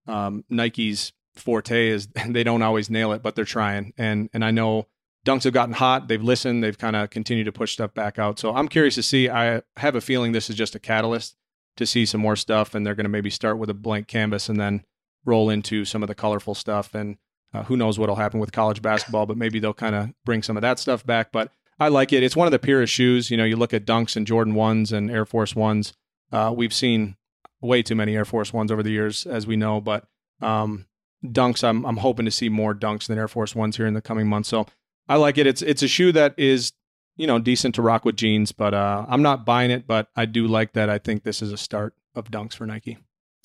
um, 0.08 0.44
Nike's 0.50 1.12
forte 1.36 1.90
is 1.90 2.08
they 2.28 2.44
don't 2.44 2.62
always 2.62 2.90
nail 2.90 3.12
it, 3.14 3.22
but 3.22 3.36
they're 3.36 3.46
trying. 3.46 3.94
And 3.98 4.30
and 4.34 4.44
I 4.44 4.52
know 4.52 4.88
dunks 5.26 5.44
have 5.44 5.54
gotten 5.54 5.74
hot. 5.74 6.08
They've 6.08 6.24
listened. 6.24 6.64
They've 6.64 6.78
kind 6.78 6.96
of 6.96 7.10
continued 7.10 7.46
to 7.46 7.52
push 7.52 7.74
stuff 7.74 7.94
back 7.94 8.18
out. 8.18 8.40
So 8.40 8.56
I'm 8.56 8.68
curious 8.68 8.96
to 8.96 9.04
see. 9.04 9.30
I 9.30 9.62
have 9.76 9.96
a 9.96 10.02
feeling 10.02 10.32
this 10.32 10.50
is 10.50 10.56
just 10.56 10.76
a 10.76 10.80
catalyst 10.80 11.36
to 11.76 11.86
see 11.86 12.06
some 12.06 12.22
more 12.22 12.36
stuff, 12.36 12.74
and 12.74 12.86
they're 12.86 12.96
going 12.96 13.06
to 13.06 13.10
maybe 13.10 13.30
start 13.30 13.58
with 13.58 13.70
a 13.70 13.74
blank 13.74 14.08
canvas 14.08 14.50
and 14.50 14.60
then 14.60 14.84
roll 15.26 15.50
into 15.50 15.86
some 15.86 16.02
of 16.02 16.08
the 16.08 16.16
colorful 16.16 16.56
stuff. 16.56 16.96
And 16.96 17.18
uh, 17.54 17.64
who 17.64 17.78
knows 17.78 18.00
what'll 18.00 18.16
happen 18.16 18.40
with 18.40 18.52
college 18.52 18.82
basketball, 18.82 19.26
but 19.26 19.38
maybe 19.38 19.60
they'll 19.60 19.74
kind 19.74 19.96
of 19.96 20.10
bring 20.26 20.44
some 20.44 20.58
of 20.58 20.62
that 20.62 20.80
stuff 20.80 21.06
back. 21.06 21.32
But 21.32 21.52
I 21.80 21.90
like 21.90 22.12
it. 22.14 22.24
It's 22.24 22.36
one 22.36 22.48
of 22.48 22.52
the 22.52 22.60
purest 22.60 22.94
shoes. 22.94 23.30
You 23.30 23.38
know, 23.38 23.44
you 23.44 23.56
look 23.56 23.74
at 23.74 23.86
dunks 23.86 24.16
and 24.16 24.26
Jordan 24.26 24.56
ones 24.56 24.92
and 24.92 25.12
Air 25.12 25.26
Force 25.26 25.56
ones. 25.56 25.94
Uh, 26.32 26.54
we've 26.56 26.74
seen 26.74 27.16
way 27.62 27.82
too 27.82 27.96
many 27.96 28.16
Air 28.16 28.26
Force 28.26 28.54
Ones 28.54 28.72
over 28.72 28.84
the 28.84 28.92
years, 28.92 29.26
as 29.26 29.48
we 29.48 29.56
know. 29.56 29.82
But 29.82 30.06
um, 30.42 30.86
dunks, 31.26 31.64
I'm 31.64 31.86
I'm 31.86 31.98
hoping 31.98 32.26
to 32.26 32.32
see 32.32 32.50
more 32.50 32.74
dunks 32.74 33.08
than 33.08 33.18
Air 33.18 33.28
Force 33.28 33.56
Ones 33.56 33.78
here 33.78 33.88
in 33.88 33.94
the 33.94 34.02
coming 34.02 34.28
months. 34.28 34.50
So 34.50 34.66
I 35.08 35.16
like 35.16 35.38
it. 35.38 35.48
It's 35.48 35.62
it's 35.62 35.84
a 35.84 35.88
shoe 35.88 36.12
that 36.14 36.34
is 36.38 36.74
you 37.16 37.28
know 37.28 37.40
decent 37.40 37.76
to 37.76 37.82
rock 37.82 38.06
with 38.06 38.16
jeans, 38.16 38.52
but 38.52 38.74
uh, 38.74 39.06
I'm 39.08 39.22
not 39.22 39.46
buying 39.46 39.72
it. 39.72 39.88
But 39.88 40.08
I 40.16 40.26
do 40.26 40.48
like 40.48 40.74
that. 40.74 40.90
I 40.90 40.98
think 40.98 41.24
this 41.24 41.42
is 41.42 41.52
a 41.52 41.58
start 41.58 41.94
of 42.16 42.32
dunks 42.32 42.54
for 42.54 42.66
Nike. 42.66 42.98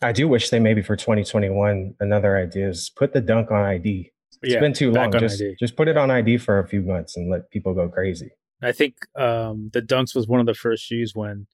I 0.02 0.12
do 0.12 0.26
wish 0.26 0.50
they 0.50 0.58
maybe 0.58 0.82
for 0.82 0.96
2021 0.96 1.94
another 2.00 2.36
idea 2.36 2.68
is 2.68 2.90
put 2.90 3.12
the 3.12 3.20
dunk 3.20 3.50
on 3.52 3.62
ID. 3.62 4.10
It's 4.42 4.54
yeah, 4.54 4.60
been 4.60 4.72
too 4.72 4.90
long. 4.90 5.12
Just 5.12 5.40
ID. 5.40 5.56
just 5.60 5.76
put 5.76 5.86
it 5.86 5.96
on 5.96 6.10
ID 6.10 6.38
for 6.38 6.58
a 6.58 6.66
few 6.66 6.82
months 6.82 7.16
and 7.16 7.30
let 7.30 7.50
people 7.50 7.74
go 7.74 7.88
crazy. 7.88 8.30
I 8.62 8.72
think 8.72 8.94
um, 9.16 9.70
the 9.72 9.82
Dunks 9.82 10.14
was 10.14 10.28
one 10.28 10.40
of 10.40 10.46
the 10.46 10.54
first 10.54 10.84
shoes 10.84 11.12
when 11.14 11.46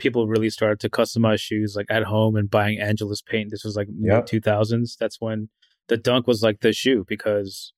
people 0.00 0.26
really 0.26 0.50
started 0.50 0.80
to 0.80 0.88
customize 0.88 1.40
shoes 1.40 1.74
like 1.76 1.86
at 1.90 2.04
home 2.04 2.36
and 2.36 2.50
buying 2.50 2.78
Angelus 2.78 3.22
paint. 3.22 3.50
This 3.50 3.64
was 3.64 3.76
like 3.76 3.88
yep. 3.88 4.30
mid 4.32 4.42
2000s. 4.42 4.96
That's 4.98 5.20
when 5.20 5.48
the 5.88 5.96
Dunk 5.96 6.26
was 6.26 6.42
like 6.42 6.60
the 6.60 6.72
shoe 6.72 7.04
because 7.06 7.72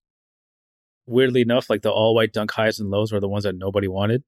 weirdly 1.06 1.42
enough, 1.42 1.68
like 1.68 1.82
the 1.82 1.90
all 1.90 2.14
white 2.14 2.32
Dunk 2.32 2.52
highs 2.52 2.78
and 2.78 2.90
lows 2.90 3.12
were 3.12 3.20
the 3.20 3.28
ones 3.28 3.44
that 3.44 3.56
nobody 3.56 3.88
wanted, 3.88 4.22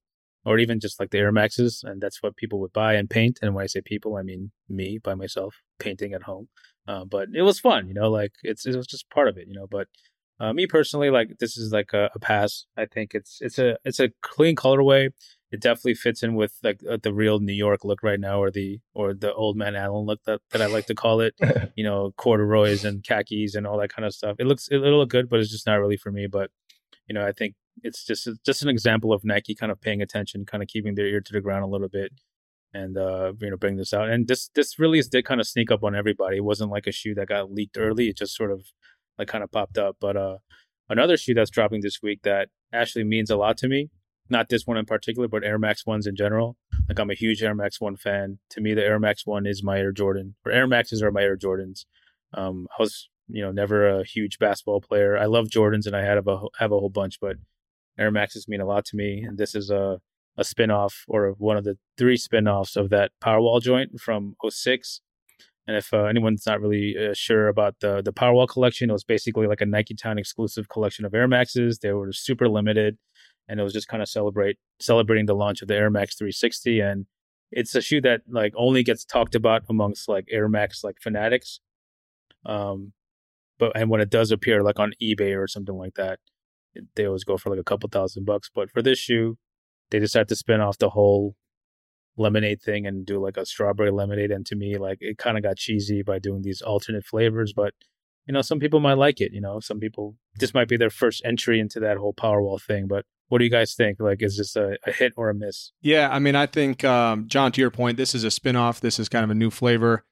or 0.44 0.58
even 0.58 0.80
just 0.80 1.00
like 1.00 1.10
the 1.10 1.18
Air 1.18 1.32
Maxes, 1.32 1.82
and 1.84 2.00
that's 2.00 2.22
what 2.22 2.36
people 2.36 2.60
would 2.60 2.72
buy 2.72 2.94
and 2.94 3.08
paint. 3.08 3.38
And 3.40 3.54
when 3.54 3.64
I 3.64 3.66
say 3.66 3.80
people, 3.80 4.16
I 4.16 4.22
mean 4.22 4.52
me 4.68 4.98
by 4.98 5.14
myself 5.14 5.56
painting 5.78 6.12
at 6.12 6.24
home. 6.24 6.48
Uh, 6.86 7.04
but 7.04 7.28
it 7.34 7.42
was 7.42 7.60
fun, 7.60 7.88
you 7.88 7.94
know, 7.94 8.10
like 8.10 8.32
it's 8.42 8.66
it 8.66 8.76
was 8.76 8.86
just 8.86 9.08
part 9.10 9.28
of 9.28 9.38
it, 9.38 9.46
you 9.48 9.54
know. 9.54 9.66
But 9.70 9.88
uh, 10.40 10.52
me 10.52 10.66
personally, 10.66 11.10
like 11.10 11.38
this 11.38 11.56
is 11.56 11.72
like 11.72 11.92
a, 11.92 12.10
a, 12.14 12.18
pass. 12.18 12.66
I 12.76 12.86
think 12.86 13.14
it's 13.14 13.38
it's 13.40 13.58
a 13.58 13.78
it's 13.84 14.00
a 14.00 14.10
clean 14.20 14.56
colorway 14.56 15.10
it 15.54 15.60
definitely 15.60 15.94
fits 15.94 16.24
in 16.24 16.34
with 16.34 16.58
like 16.64 16.80
uh, 16.90 16.98
the 17.00 17.14
real 17.14 17.38
New 17.38 17.52
York 17.52 17.84
look 17.84 18.02
right 18.02 18.18
now, 18.18 18.42
or 18.42 18.50
the 18.50 18.80
or 18.92 19.14
the 19.14 19.32
old 19.32 19.56
man 19.56 19.76
Alan 19.76 20.04
look 20.04 20.18
that, 20.26 20.40
that 20.50 20.60
I 20.60 20.66
like 20.66 20.86
to 20.86 20.96
call 20.96 21.20
it. 21.20 21.34
you 21.76 21.84
know, 21.84 22.12
corduroys 22.16 22.84
and 22.84 23.04
khakis 23.04 23.54
and 23.54 23.64
all 23.64 23.78
that 23.78 23.94
kind 23.94 24.04
of 24.04 24.12
stuff. 24.12 24.34
It 24.40 24.48
looks 24.48 24.68
it'll 24.72 24.98
look 24.98 25.10
good, 25.10 25.30
but 25.30 25.38
it's 25.38 25.52
just 25.52 25.64
not 25.64 25.76
really 25.76 25.96
for 25.96 26.10
me. 26.10 26.26
But 26.26 26.50
you 27.06 27.14
know, 27.14 27.24
I 27.24 27.30
think 27.30 27.54
it's 27.84 28.04
just 28.04 28.28
just 28.44 28.62
an 28.64 28.68
example 28.68 29.12
of 29.12 29.24
Nike 29.24 29.54
kind 29.54 29.70
of 29.70 29.80
paying 29.80 30.02
attention, 30.02 30.44
kind 30.44 30.60
of 30.60 30.68
keeping 30.68 30.96
their 30.96 31.06
ear 31.06 31.20
to 31.20 31.32
the 31.32 31.40
ground 31.40 31.62
a 31.62 31.68
little 31.68 31.88
bit, 31.88 32.10
and 32.72 32.98
uh, 32.98 33.32
you 33.40 33.50
know, 33.50 33.56
bring 33.56 33.76
this 33.76 33.94
out. 33.94 34.10
And 34.10 34.26
this 34.26 34.50
this 34.56 34.76
release 34.80 35.06
did 35.06 35.24
kind 35.24 35.40
of 35.40 35.46
sneak 35.46 35.70
up 35.70 35.84
on 35.84 35.94
everybody. 35.94 36.38
It 36.38 36.44
wasn't 36.44 36.72
like 36.72 36.88
a 36.88 36.92
shoe 36.92 37.14
that 37.14 37.28
got 37.28 37.52
leaked 37.52 37.78
early. 37.78 38.08
It 38.08 38.16
just 38.16 38.34
sort 38.34 38.50
of 38.50 38.66
like 39.20 39.28
kind 39.28 39.44
of 39.44 39.52
popped 39.52 39.78
up. 39.78 39.98
But 40.00 40.16
uh, 40.16 40.38
another 40.88 41.16
shoe 41.16 41.34
that's 41.34 41.50
dropping 41.50 41.82
this 41.82 42.02
week 42.02 42.22
that 42.24 42.48
actually 42.72 43.04
means 43.04 43.30
a 43.30 43.36
lot 43.36 43.56
to 43.58 43.68
me 43.68 43.90
not 44.30 44.48
this 44.48 44.66
one 44.66 44.76
in 44.76 44.86
particular, 44.86 45.28
but 45.28 45.44
Air 45.44 45.58
Max 45.58 45.86
ones 45.86 46.06
in 46.06 46.16
general. 46.16 46.56
Like 46.88 46.98
I'm 46.98 47.10
a 47.10 47.14
huge 47.14 47.42
Air 47.42 47.54
Max 47.54 47.80
one 47.80 47.96
fan. 47.96 48.38
To 48.50 48.60
me, 48.60 48.74
the 48.74 48.84
Air 48.84 48.98
Max 48.98 49.26
one 49.26 49.46
is 49.46 49.62
my 49.62 49.78
Air 49.78 49.92
Jordan, 49.92 50.34
or 50.44 50.52
Air 50.52 50.66
Maxes 50.66 51.02
are 51.02 51.10
my 51.10 51.22
Air 51.22 51.36
Jordans. 51.36 51.84
Um, 52.32 52.66
I 52.78 52.82
was, 52.82 53.08
you 53.28 53.42
know, 53.42 53.52
never 53.52 53.88
a 53.88 54.04
huge 54.04 54.38
basketball 54.38 54.80
player. 54.80 55.16
I 55.16 55.26
love 55.26 55.46
Jordans, 55.46 55.86
and 55.86 55.94
I 55.94 56.02
had 56.04 56.18
a 56.18 56.40
have 56.58 56.72
a 56.72 56.78
whole 56.78 56.90
bunch, 56.90 57.20
but 57.20 57.36
Air 57.98 58.10
Maxes 58.10 58.48
mean 58.48 58.60
a 58.60 58.66
lot 58.66 58.84
to 58.86 58.96
me. 58.96 59.22
And 59.22 59.38
this 59.38 59.54
is 59.54 59.70
a 59.70 60.00
a 60.36 60.42
spinoff 60.42 61.02
or 61.06 61.34
one 61.38 61.56
of 61.56 61.64
the 61.64 61.78
three 61.96 62.16
spinoffs 62.16 62.76
of 62.76 62.90
that 62.90 63.12
Powerwall 63.22 63.62
joint 63.62 64.00
from 64.00 64.34
06. 64.48 65.00
And 65.66 65.76
if 65.76 65.94
uh, 65.94 66.04
anyone's 66.04 66.44
not 66.44 66.60
really 66.60 66.94
uh, 66.98 67.14
sure 67.14 67.48
about 67.48 67.76
the 67.80 68.02
the 68.02 68.12
Powerwall 68.12 68.48
collection, 68.48 68.90
it 68.90 68.92
was 68.92 69.04
basically 69.04 69.46
like 69.46 69.62
a 69.62 69.66
Nike 69.66 69.94
Town 69.94 70.18
exclusive 70.18 70.68
collection 70.68 71.04
of 71.04 71.14
Air 71.14 71.28
Maxes. 71.28 71.78
They 71.78 71.92
were 71.92 72.12
super 72.12 72.48
limited, 72.48 72.98
and 73.48 73.60
it 73.60 73.62
was 73.62 73.72
just 73.72 73.88
kind 73.88 74.02
of 74.02 74.08
celebrate 74.08 74.58
celebrating 74.80 75.26
the 75.26 75.34
launch 75.34 75.62
of 75.62 75.68
the 75.68 75.74
Air 75.74 75.90
Max 75.90 76.16
360. 76.16 76.80
And 76.80 77.06
it's 77.50 77.74
a 77.74 77.82
shoe 77.82 78.00
that 78.02 78.22
like 78.28 78.52
only 78.56 78.82
gets 78.82 79.04
talked 79.04 79.34
about 79.34 79.62
amongst 79.68 80.08
like 80.08 80.26
Air 80.30 80.48
Max 80.48 80.82
like 80.82 80.96
fanatics. 81.00 81.60
Um, 82.46 82.92
but 83.58 83.72
and 83.76 83.90
when 83.90 84.00
it 84.00 84.10
does 84.10 84.30
appear 84.30 84.62
like 84.62 84.78
on 84.78 84.92
eBay 85.02 85.36
or 85.36 85.46
something 85.46 85.76
like 85.76 85.94
that, 85.94 86.18
it, 86.74 86.84
they 86.96 87.06
always 87.06 87.24
go 87.24 87.36
for 87.36 87.50
like 87.50 87.60
a 87.60 87.64
couple 87.64 87.88
thousand 87.88 88.24
bucks. 88.24 88.50
But 88.54 88.70
for 88.70 88.82
this 88.82 88.98
shoe, 88.98 89.38
they 89.90 89.98
decided 89.98 90.28
to 90.28 90.36
spin 90.36 90.60
off 90.60 90.78
the 90.78 90.90
whole 90.90 91.36
lemonade 92.16 92.62
thing 92.62 92.86
and 92.86 93.04
do 93.04 93.18
like 93.18 93.36
a 93.36 93.46
strawberry 93.46 93.90
lemonade. 93.90 94.30
And 94.30 94.46
to 94.46 94.56
me, 94.56 94.76
like 94.78 94.98
it 95.00 95.18
kind 95.18 95.36
of 95.36 95.42
got 95.42 95.56
cheesy 95.56 96.02
by 96.02 96.18
doing 96.18 96.42
these 96.42 96.62
alternate 96.62 97.04
flavors. 97.04 97.52
But 97.54 97.74
you 98.26 98.32
know, 98.32 98.42
some 98.42 98.58
people 98.58 98.80
might 98.80 98.94
like 98.94 99.20
it. 99.20 99.32
You 99.32 99.40
know, 99.40 99.60
some 99.60 99.80
people 99.80 100.16
this 100.36 100.54
might 100.54 100.68
be 100.68 100.76
their 100.76 100.90
first 100.90 101.22
entry 101.24 101.60
into 101.60 101.80
that 101.80 101.96
whole 101.96 102.14
Powerwall 102.14 102.60
thing. 102.60 102.86
But 102.86 103.04
what 103.28 103.38
do 103.38 103.44
you 103.44 103.50
guys 103.50 103.74
think? 103.74 104.00
Like, 104.00 104.22
is 104.22 104.36
this 104.38 104.56
a, 104.56 104.76
a 104.86 104.92
hit 104.92 105.12
or 105.16 105.30
a 105.30 105.34
miss? 105.34 105.72
Yeah, 105.80 106.08
I 106.10 106.18
mean, 106.18 106.34
I 106.34 106.46
think 106.46 106.84
um, 106.84 107.26
John, 107.28 107.52
to 107.52 107.60
your 107.60 107.70
point, 107.70 107.96
this 107.96 108.14
is 108.14 108.24
a 108.24 108.28
spinoff. 108.28 108.80
This 108.80 108.98
is 108.98 109.08
kind 109.08 109.24
of 109.24 109.30
a 109.30 109.34
new 109.34 109.50
flavor. 109.50 110.04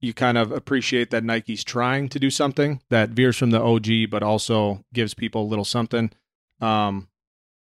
You 0.00 0.14
kind 0.14 0.38
of 0.38 0.50
appreciate 0.50 1.10
that 1.10 1.24
Nike's 1.24 1.62
trying 1.62 2.08
to 2.08 2.18
do 2.18 2.30
something 2.30 2.80
that 2.88 3.10
veers 3.10 3.36
from 3.36 3.50
the 3.50 3.60
OG, 3.60 4.10
but 4.10 4.22
also 4.22 4.84
gives 4.94 5.12
people 5.12 5.42
a 5.42 5.48
little 5.48 5.64
something. 5.64 6.10
Um, 6.60 7.08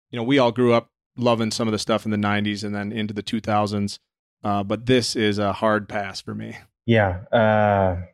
you 0.10 0.18
know, 0.18 0.24
we 0.24 0.40
all 0.40 0.52
grew 0.52 0.74
up 0.74 0.90
loving 1.18 1.52
some 1.52 1.68
of 1.68 1.72
the 1.72 1.80
stuff 1.80 2.04
in 2.06 2.12
the 2.12 2.18
90s 2.18 2.64
and 2.64 2.74
then 2.74 2.92
into 2.92 3.14
the 3.14 3.24
2000s. 3.24 4.00
Uh, 4.44 4.64
but 4.64 4.86
this 4.86 5.16
is 5.16 5.38
a 5.40 5.54
hard 5.54 5.88
pass 5.88 6.22
for 6.22 6.36
me. 6.36 6.58
Yeah. 6.86 7.22
Uh, 7.32 8.06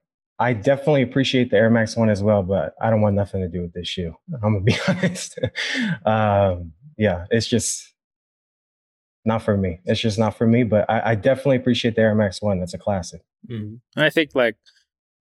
I 0.42 0.54
definitely 0.54 1.04
appreciate 1.04 1.52
the 1.52 1.58
Air 1.58 1.70
Max 1.70 1.96
one 1.96 2.10
as 2.10 2.24
well, 2.24 2.42
but 2.42 2.74
I 2.82 2.90
don't 2.90 3.02
want 3.02 3.16
nothing 3.16 3.42
to 3.42 3.48
do 3.48 3.62
with 3.62 3.74
this 3.74 3.88
shoe. 3.88 4.16
I'm 4.44 4.56
to 4.56 4.62
be 4.62 4.76
honest. 4.88 5.38
um, 6.04 6.74
yeah, 6.98 7.26
it's 7.30 7.46
just 7.48 7.94
not 9.24 9.44
for 9.44 9.56
me. 9.56 9.82
It's 9.86 10.02
just 10.02 10.18
not 10.18 10.36
for 10.36 10.48
me, 10.48 10.64
but 10.64 10.90
I, 10.90 11.12
I 11.12 11.16
definitely 11.16 11.58
appreciate 11.58 11.96
the 11.96 12.02
Air 12.02 12.16
Max 12.16 12.42
one. 12.42 12.60
That's 12.60 12.74
a 12.74 12.80
classic. 12.80 13.22
Mm-hmm. 13.48 13.76
And 13.96 14.06
I 14.06 14.10
think 14.10 14.32
like 14.34 14.58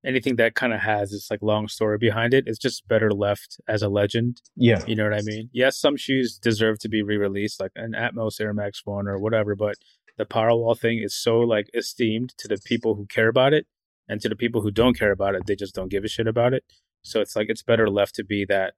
anything 0.07 0.37
that 0.37 0.55
kind 0.55 0.73
of 0.73 0.81
has 0.81 1.11
this 1.11 1.31
like 1.31 1.43
long 1.43 1.69
story 1.69 1.99
behind 1.99 2.33
it, 2.33 2.45
it's 2.47 2.59
just 2.59 2.89
better 2.89 3.11
left 3.12 3.61
as 3.69 3.83
a 3.83 3.91
legend. 3.91 4.41
Yeah. 4.57 4.83
You 4.87 4.97
know 4.97 5.05
what 5.05 5.12
I 5.12 5.21
mean? 5.21 5.50
Yes, 5.53 5.77
some 5.77 5.99
shoes 5.99 6.39
deserve 6.39 6.79
to 6.79 6.89
be 6.89 7.03
re-released, 7.03 7.61
like 7.61 7.73
an 7.77 7.93
Atmos 7.93 8.41
Air 8.41 8.55
Max 8.55 8.83
one 8.87 9.07
or 9.07 9.19
whatever, 9.19 9.55
but 9.55 9.77
the 10.17 10.25
Powerwall 10.25 10.79
thing 10.79 10.99
is 10.99 11.15
so 11.15 11.41
like 11.41 11.69
esteemed 11.75 12.35
to 12.39 12.49
the 12.49 12.59
people 12.65 12.95
who 12.95 13.07
care 13.07 13.29
about 13.29 13.53
it, 13.53 13.67
and 14.11 14.21
to 14.21 14.29
the 14.29 14.37
people 14.37 14.61
who 14.61 14.73
don't 14.73 14.99
care 14.99 15.12
about 15.12 15.35
it, 15.37 15.47
they 15.47 15.55
just 15.55 15.75
don't 15.75 15.90
give 15.90 16.05
a 16.05 16.09
shit 16.09 16.26
about 16.26 16.52
it. 16.52 16.64
So 17.02 17.21
it's 17.21 17.37
like 17.37 17.49
it's 17.49 17.62
better 17.62 17.88
left 17.88 18.14
to 18.17 18.25
be 18.25 18.45
that, 18.47 18.75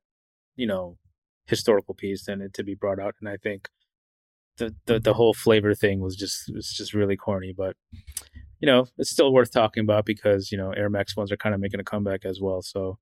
you 0.54 0.66
know, 0.66 0.98
historical 1.46 1.94
piece 1.94 2.26
than 2.26 2.40
it 2.42 2.52
to 2.54 2.62
be 2.62 2.74
brought 2.74 3.00
out. 3.00 3.14
And 3.20 3.28
I 3.28 3.36
think 3.36 3.68
the 4.58 4.74
the, 4.86 5.00
the 5.00 5.14
whole 5.14 5.34
flavor 5.34 5.74
thing 5.74 6.00
was 6.00 6.14
just 6.14 6.52
was 6.54 6.68
just 6.68 6.92
really 6.94 7.16
corny, 7.16 7.52
but 7.56 7.74
you 8.60 8.66
know, 8.66 8.86
it's 8.98 9.10
still 9.10 9.32
worth 9.32 9.50
talking 9.50 9.82
about 9.82 10.04
because, 10.04 10.52
you 10.52 10.58
know, 10.58 10.70
Air 10.70 10.90
Max 10.90 11.16
ones 11.16 11.32
are 11.32 11.36
kind 11.36 11.54
of 11.54 11.60
making 11.60 11.80
a 11.80 11.84
comeback 11.84 12.24
as 12.24 12.38
well. 12.40 12.62
So 12.62 12.98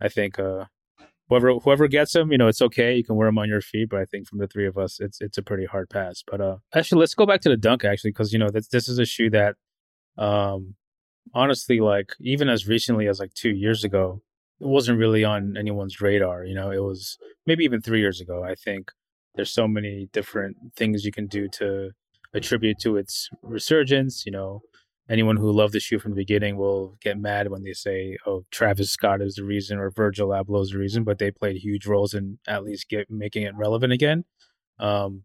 I 0.00 0.08
think 0.08 0.38
uh 0.38 0.64
whoever 1.28 1.54
whoever 1.54 1.88
gets 1.88 2.12
them, 2.12 2.32
you 2.32 2.38
know, 2.38 2.48
it's 2.48 2.60
okay. 2.60 2.96
You 2.96 3.04
can 3.04 3.16
wear 3.16 3.28
them 3.28 3.38
on 3.38 3.48
your 3.48 3.62
feet, 3.62 3.88
but 3.90 4.00
I 4.00 4.04
think 4.04 4.28
from 4.28 4.40
the 4.40 4.48
three 4.48 4.66
of 4.66 4.76
us, 4.76 5.00
it's 5.00 5.20
it's 5.20 5.38
a 5.38 5.42
pretty 5.42 5.66
hard 5.66 5.88
pass. 5.88 6.22
But 6.28 6.40
uh 6.40 6.56
actually, 6.74 7.00
let's 7.00 7.14
go 7.14 7.26
back 7.26 7.40
to 7.42 7.48
the 7.48 7.56
dunk 7.56 7.84
actually, 7.84 8.10
because 8.10 8.32
you 8.32 8.38
know 8.38 8.50
this 8.50 8.68
this 8.68 8.88
is 8.88 8.98
a 8.98 9.06
shoe 9.06 9.30
that, 9.30 9.54
um, 10.18 10.74
honestly, 11.34 11.80
like 11.80 12.12
even 12.20 12.48
as 12.48 12.68
recently 12.68 13.08
as 13.08 13.20
like 13.20 13.34
two 13.34 13.50
years 13.50 13.84
ago, 13.84 14.22
it 14.60 14.66
wasn't 14.66 14.98
really 14.98 15.24
on 15.24 15.56
anyone's 15.56 16.00
radar. 16.00 16.44
You 16.44 16.54
know, 16.54 16.70
it 16.70 16.82
was 16.82 17.18
maybe 17.46 17.64
even 17.64 17.80
three 17.80 18.00
years 18.00 18.20
ago. 18.20 18.44
I 18.44 18.54
think 18.54 18.90
there's 19.34 19.52
so 19.52 19.66
many 19.66 20.08
different 20.12 20.56
things 20.76 21.04
you 21.04 21.12
can 21.12 21.26
do 21.26 21.48
to 21.48 21.90
attribute 22.34 22.78
to 22.80 22.96
its 22.96 23.30
resurgence. 23.42 24.24
You 24.26 24.32
know, 24.32 24.62
anyone 25.08 25.36
who 25.36 25.50
loved 25.50 25.74
the 25.74 25.80
shoe 25.80 25.98
from 25.98 26.12
the 26.12 26.16
beginning 26.16 26.56
will 26.56 26.96
get 27.00 27.18
mad 27.18 27.50
when 27.50 27.62
they 27.62 27.72
say, 27.72 28.18
"Oh, 28.26 28.44
Travis 28.50 28.90
Scott 28.90 29.22
is 29.22 29.34
the 29.34 29.44
reason" 29.44 29.78
or 29.78 29.90
Virgil 29.90 30.28
Abloh 30.28 30.62
is 30.62 30.70
the 30.70 30.78
reason, 30.78 31.04
but 31.04 31.18
they 31.18 31.30
played 31.30 31.56
huge 31.56 31.86
roles 31.86 32.14
in 32.14 32.38
at 32.46 32.64
least 32.64 32.88
get 32.88 33.10
making 33.10 33.44
it 33.44 33.54
relevant 33.56 33.92
again. 33.92 34.24
Um, 34.78 35.24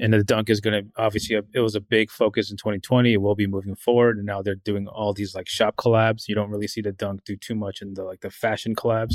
and 0.00 0.12
the 0.12 0.22
dunk 0.22 0.50
is 0.50 0.60
going 0.60 0.84
to 0.84 0.90
obviously 0.96 1.40
it 1.52 1.60
was 1.60 1.74
a 1.74 1.80
big 1.80 2.10
focus 2.10 2.50
in 2.50 2.56
2020. 2.56 3.12
It 3.12 3.22
will 3.22 3.34
be 3.34 3.46
moving 3.46 3.74
forward, 3.74 4.16
and 4.16 4.26
now 4.26 4.42
they're 4.42 4.54
doing 4.54 4.86
all 4.86 5.12
these 5.12 5.34
like 5.34 5.48
shop 5.48 5.76
collabs. 5.76 6.28
You 6.28 6.34
don't 6.34 6.50
really 6.50 6.68
see 6.68 6.80
the 6.80 6.92
dunk 6.92 7.24
do 7.24 7.36
too 7.36 7.54
much 7.54 7.82
in 7.82 7.94
the 7.94 8.04
like 8.04 8.20
the 8.20 8.30
fashion 8.30 8.74
collabs. 8.74 9.14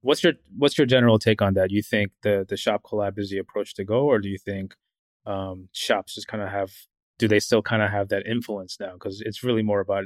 What's 0.00 0.22
your 0.22 0.34
what's 0.56 0.78
your 0.78 0.86
general 0.86 1.18
take 1.18 1.42
on 1.42 1.54
that? 1.54 1.70
You 1.70 1.82
think 1.82 2.12
the 2.22 2.44
the 2.48 2.56
shop 2.56 2.82
collab 2.84 3.18
is 3.18 3.30
the 3.30 3.38
approach 3.38 3.74
to 3.74 3.84
go, 3.84 4.04
or 4.04 4.18
do 4.18 4.28
you 4.28 4.38
think 4.38 4.74
um, 5.26 5.68
shops 5.72 6.14
just 6.14 6.28
kind 6.28 6.42
of 6.42 6.50
have 6.50 6.72
do 7.18 7.28
they 7.28 7.40
still 7.40 7.62
kind 7.62 7.82
of 7.82 7.90
have 7.90 8.08
that 8.08 8.26
influence 8.26 8.76
now? 8.80 8.92
Because 8.94 9.20
it's 9.20 9.42
really 9.42 9.62
more 9.62 9.80
about 9.80 10.04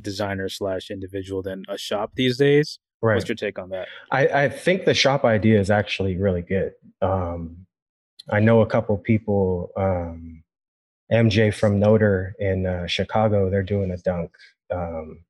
designer 0.00 0.48
slash 0.48 0.90
individual 0.90 1.42
than 1.42 1.64
a 1.68 1.78
shop 1.78 2.12
these 2.16 2.36
days. 2.36 2.78
Right. 3.02 3.14
What's 3.14 3.28
your 3.28 3.36
take 3.36 3.58
on 3.58 3.70
that? 3.70 3.88
I, 4.10 4.26
I 4.28 4.48
think 4.48 4.84
the 4.84 4.94
shop 4.94 5.24
idea 5.24 5.60
is 5.60 5.70
actually 5.70 6.16
really 6.16 6.42
good. 6.42 6.72
Um, 7.02 7.65
I 8.30 8.40
know 8.40 8.60
a 8.60 8.66
couple 8.66 8.96
people, 8.98 9.70
um, 9.76 10.42
MJ 11.12 11.54
from 11.54 11.78
Notre 11.78 12.34
in 12.38 12.66
uh, 12.66 12.86
Chicago, 12.86 13.48
they're 13.48 13.62
doing 13.62 13.90
a 13.90 13.96
dunk. 13.98 14.32
Um, 14.70 15.20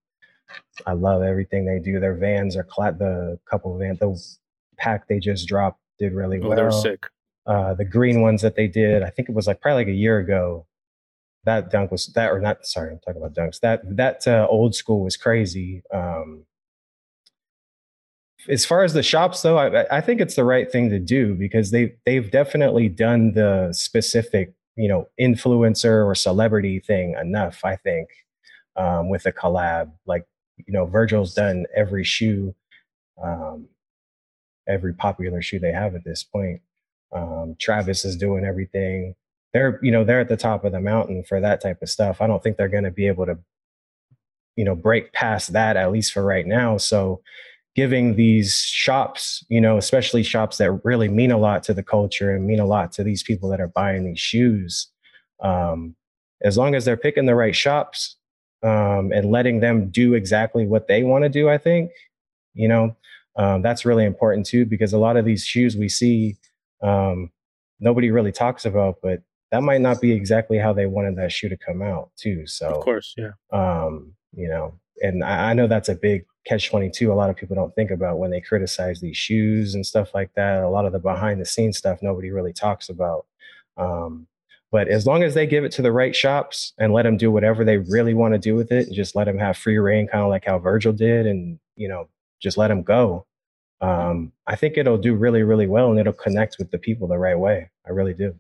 I 0.87 0.93
love 0.93 1.23
everything 1.23 1.67
they 1.67 1.79
do. 1.79 2.01
Their 2.01 2.15
vans 2.15 2.57
are 2.57 2.65
cla- 2.65 2.93
the 2.93 3.39
couple 3.49 3.77
van 3.77 3.97
the 3.97 4.19
pack 4.79 5.09
they 5.09 5.19
just 5.19 5.47
dropped 5.47 5.81
did 5.99 6.13
really 6.13 6.39
well. 6.39 6.53
oh. 6.53 6.57
They're 6.57 6.71
sick. 6.71 7.07
Uh, 7.47 7.75
the 7.75 7.85
green 7.85 8.23
ones 8.23 8.43
that 8.43 8.57
they 8.57 8.67
did, 8.67 9.03
I 9.03 9.11
think 9.11 9.29
it 9.29 9.35
was 9.35 9.47
like 9.47 9.61
probably 9.61 9.85
like 9.85 9.89
a 9.89 9.97
year 9.97 10.19
ago 10.19 10.67
that 11.47 11.71
dunk 11.71 11.91
was 11.91 12.09
that 12.09 12.31
or 12.31 12.41
not 12.41 12.67
sorry 12.67 12.91
i'm 12.91 12.99
talking 12.99 13.23
about 13.23 13.33
dunks 13.33 13.61
that 13.61 13.81
that 13.97 14.27
uh, 14.29 14.47
old 14.51 14.75
school 14.75 15.03
was 15.03 15.17
crazy 15.17 15.83
um, 15.95 16.45
as 18.49 18.65
far 18.65 18.85
as 18.85 18.93
the 18.93 19.03
shops 19.03 19.43
though 19.43 19.59
I, 19.59 19.99
I 19.99 20.01
think 20.01 20.21
it's 20.21 20.37
the 20.37 20.45
right 20.45 20.71
thing 20.71 20.91
to 20.91 20.99
do 20.99 21.35
because 21.35 21.71
they 21.71 21.95
they've 22.05 22.31
definitely 22.31 22.89
done 22.89 23.33
the 23.33 23.73
specific 23.73 24.55
you 24.77 24.89
know 24.89 25.09
influencer 25.21 26.05
or 26.07 26.15
celebrity 26.15 26.81
thing 26.81 27.15
enough 27.21 27.65
i 27.65 27.77
think 27.77 28.09
um, 28.77 29.09
with 29.09 29.27
a 29.27 29.33
collab. 29.33 29.91
Like 30.07 30.27
you 30.67 30.73
know 30.73 30.87
virgil's 30.87 31.35
done 31.35 31.67
every 31.75 32.05
shoe 32.05 32.55
um, 33.23 33.69
every 34.69 34.95
popular 34.95 35.43
shoe 35.43 35.59
they 35.59 35.73
have 35.73 35.95
at 35.95 36.05
this 36.05 36.23
point. 36.23 36.61
Um, 37.13 37.57
travis 37.59 38.05
is 38.05 38.17
doing 38.17 38.45
everything. 38.45 39.15
They're 39.53 39.81
you 39.83 39.91
know 39.91 40.05
they're 40.05 40.21
at 40.21 40.29
the 40.29 40.37
top 40.37 40.65
of 40.65 40.73
the 40.73 40.81
mountain 40.81 41.25
for 41.25 41.41
that 41.41 41.61
type 41.61 41.83
of 41.83 41.89
stuff. 41.89 42.21
I 42.21 42.27
don't 42.27 42.43
think 42.43 42.57
they're 42.57 42.69
going 42.69 42.85
to 42.85 42.91
be 42.91 43.07
able 43.07 43.27
to 43.27 43.39
you 44.57 44.65
know 44.65 44.75
break 44.75 45.13
past 45.13 45.53
that 45.53 45.77
at 45.77 45.93
least 45.93 46.13
for 46.13 46.23
right 46.23 46.47
now. 46.47 46.77
So 46.77 47.23
giving 47.77 48.17
these 48.17 48.57
shops 48.57 49.45
you 49.49 49.61
know 49.61 49.77
especially 49.77 50.23
shops 50.23 50.57
that 50.57 50.73
really 50.85 51.09
mean 51.09 51.31
a 51.31 51.39
lot 51.39 51.63
to 51.63 51.75
the 51.75 51.83
culture 51.83 52.35
and 52.35 52.47
mean 52.47 52.59
a 52.59 52.67
lot 52.67 52.91
to 52.91 53.05
these 53.05 53.23
people 53.23 53.49
that 53.49 53.61
are 53.61 53.69
buying 53.69 54.05
these 54.05 54.19
shoes 54.19 54.89
um, 55.43 55.95
as 56.43 56.57
long 56.57 56.75
as 56.75 56.85
they're 56.85 56.97
picking 56.97 57.27
the 57.27 57.35
right 57.35 57.55
shops 57.55 58.17
um, 58.63 59.13
and 59.13 59.31
letting 59.31 59.61
them 59.61 59.91
do 59.91 60.15
exactly 60.15 60.67
what 60.67 60.89
they 60.89 61.03
want 61.03 61.23
to 61.23 61.29
do 61.29 61.49
i 61.49 61.59
think 61.59 61.91
you 62.55 62.67
know 62.67 62.97
um, 63.37 63.61
that's 63.63 63.85
really 63.85 64.05
important 64.05 64.47
too 64.47 64.65
because 64.65 64.93
a 64.93 64.99
lot 64.99 65.17
of 65.17 65.25
these 65.25 65.45
shoes 65.45 65.77
we 65.77 65.89
see 65.89 66.37
um, 66.83 67.31
nobody 67.79 68.11
really 68.11 68.33
talks 68.33 68.65
about 68.65 68.97
but 69.03 69.23
that 69.53 69.63
might 69.63 69.81
not 69.81 70.01
be 70.01 70.13
exactly 70.13 70.59
how 70.59 70.73
they 70.73 70.87
wanted 70.87 71.17
that 71.17 71.33
shoe 71.33 71.49
to 71.49 71.57
come 71.57 71.83
out 71.83 72.11
too. 72.17 72.47
So 72.47 72.69
of 72.69 72.83
course, 72.83 73.15
yeah. 73.17 73.33
Um, 73.53 74.13
you 74.33 74.49
know, 74.49 74.75
and 75.03 75.23
I, 75.25 75.51
I 75.51 75.53
know 75.55 75.67
that's 75.67 75.89
a 75.89 75.95
big 75.95 76.25
catch 76.47 76.69
22 76.69 77.13
a 77.13 77.15
lot 77.15 77.31
of 77.31 77.37
people 77.37 77.57
don't 77.57 77.75
think 77.75 77.91
about 77.91 78.19
when 78.19 78.31
they 78.31 78.41
criticize 78.41 79.01
these 79.01 79.17
shoes 79.17 79.75
and 79.75 79.85
stuff 79.85 80.15
like 80.15 80.33
that. 80.35 80.63
A 80.63 80.69
lot 80.69 80.87
of 80.87 80.93
the 80.93 80.99
behind 80.99 81.41
the 81.41 81.45
scenes 81.45 81.79
stuff 81.79 81.99
nobody 82.03 82.31
really 82.31 82.53
talks 82.53 82.89
about 82.89 83.27
um, 83.77 84.27
but 84.73 84.89
as 84.89 85.07
long 85.07 85.23
as 85.23 85.35
they 85.35 85.47
give 85.47 85.65
it 85.65 85.73
to 85.73 85.83
the 85.83 85.93
right 85.93 86.15
shops 86.15 86.73
and 86.79 86.93
let 86.93 87.05
them 87.05 87.17
do 87.17 87.31
whatever 87.31 87.65
they 87.65 87.79
really 87.79 88.15
want 88.15 88.35
to 88.35 88.39
do 88.39 88.55
with 88.55 88.73
it 88.73 88.87
and 88.87 88.95
just 88.95 89.15
let 89.15 89.25
them 89.25 89.39
have 89.39 89.57
free 89.57 89.79
reign 89.79 90.09
kind 90.09 90.25
of 90.25 90.31
like 90.31 90.45
how 90.45 90.59
virgil 90.59 90.93
did 90.93 91.27
and 91.27 91.59
you 91.77 91.89
know 91.89 92.09
just 92.41 92.59
let 92.59 92.69
them 92.69 92.83
go 92.83 93.27
um, 93.81 94.33
i 94.47 94.57
think 94.57 94.77
it'll 94.77 94.99
do 94.99 95.15
really 95.15 95.43
really 95.43 95.67
well 95.67 95.91
and 95.91 96.01
it'll 96.01 96.13
connect 96.13 96.57
with 96.59 96.71
the 96.71 96.79
people 96.79 97.07
the 97.07 97.19
right 97.19 97.39
way. 97.39 97.71
I 97.87 97.91
really 97.91 98.15
do. 98.15 98.35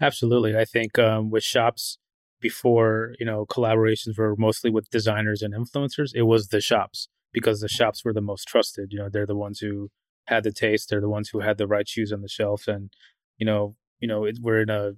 Absolutely. 0.00 0.56
I 0.56 0.64
think 0.64 0.98
um, 0.98 1.30
with 1.30 1.42
shops 1.42 1.98
before, 2.40 3.14
you 3.18 3.26
know, 3.26 3.46
collaborations 3.46 4.18
were 4.18 4.34
mostly 4.36 4.70
with 4.70 4.90
designers 4.90 5.42
and 5.42 5.54
influencers, 5.54 6.12
it 6.14 6.22
was 6.22 6.48
the 6.48 6.60
shops 6.60 7.08
because 7.32 7.60
the 7.60 7.68
shops 7.68 8.04
were 8.04 8.12
the 8.12 8.20
most 8.20 8.46
trusted. 8.48 8.92
You 8.92 8.98
know, 8.98 9.08
they're 9.10 9.26
the 9.26 9.36
ones 9.36 9.60
who 9.60 9.90
had 10.26 10.44
the 10.44 10.52
taste, 10.52 10.90
they're 10.90 11.00
the 11.00 11.08
ones 11.08 11.30
who 11.30 11.40
had 11.40 11.58
the 11.58 11.66
right 11.66 11.88
shoes 11.88 12.12
on 12.12 12.22
the 12.22 12.28
shelf. 12.28 12.66
And, 12.66 12.92
you 13.38 13.46
know, 13.46 13.76
you 14.00 14.08
know, 14.08 14.24
it, 14.24 14.38
we're 14.40 14.62
in 14.62 14.70
a 14.70 14.92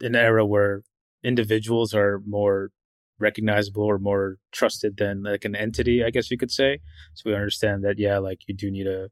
an 0.00 0.16
era 0.16 0.46
where 0.46 0.82
individuals 1.22 1.94
are 1.94 2.22
more 2.26 2.70
recognizable 3.18 3.82
or 3.82 3.98
more 3.98 4.38
trusted 4.50 4.96
than 4.96 5.22
like 5.22 5.44
an 5.44 5.54
entity, 5.54 6.02
I 6.02 6.10
guess 6.10 6.30
you 6.30 6.38
could 6.38 6.50
say. 6.50 6.80
So 7.14 7.28
we 7.28 7.34
understand 7.34 7.84
that, 7.84 7.98
yeah, 7.98 8.18
like 8.18 8.40
you 8.48 8.54
do 8.54 8.70
need 8.70 8.86
a, 8.86 9.10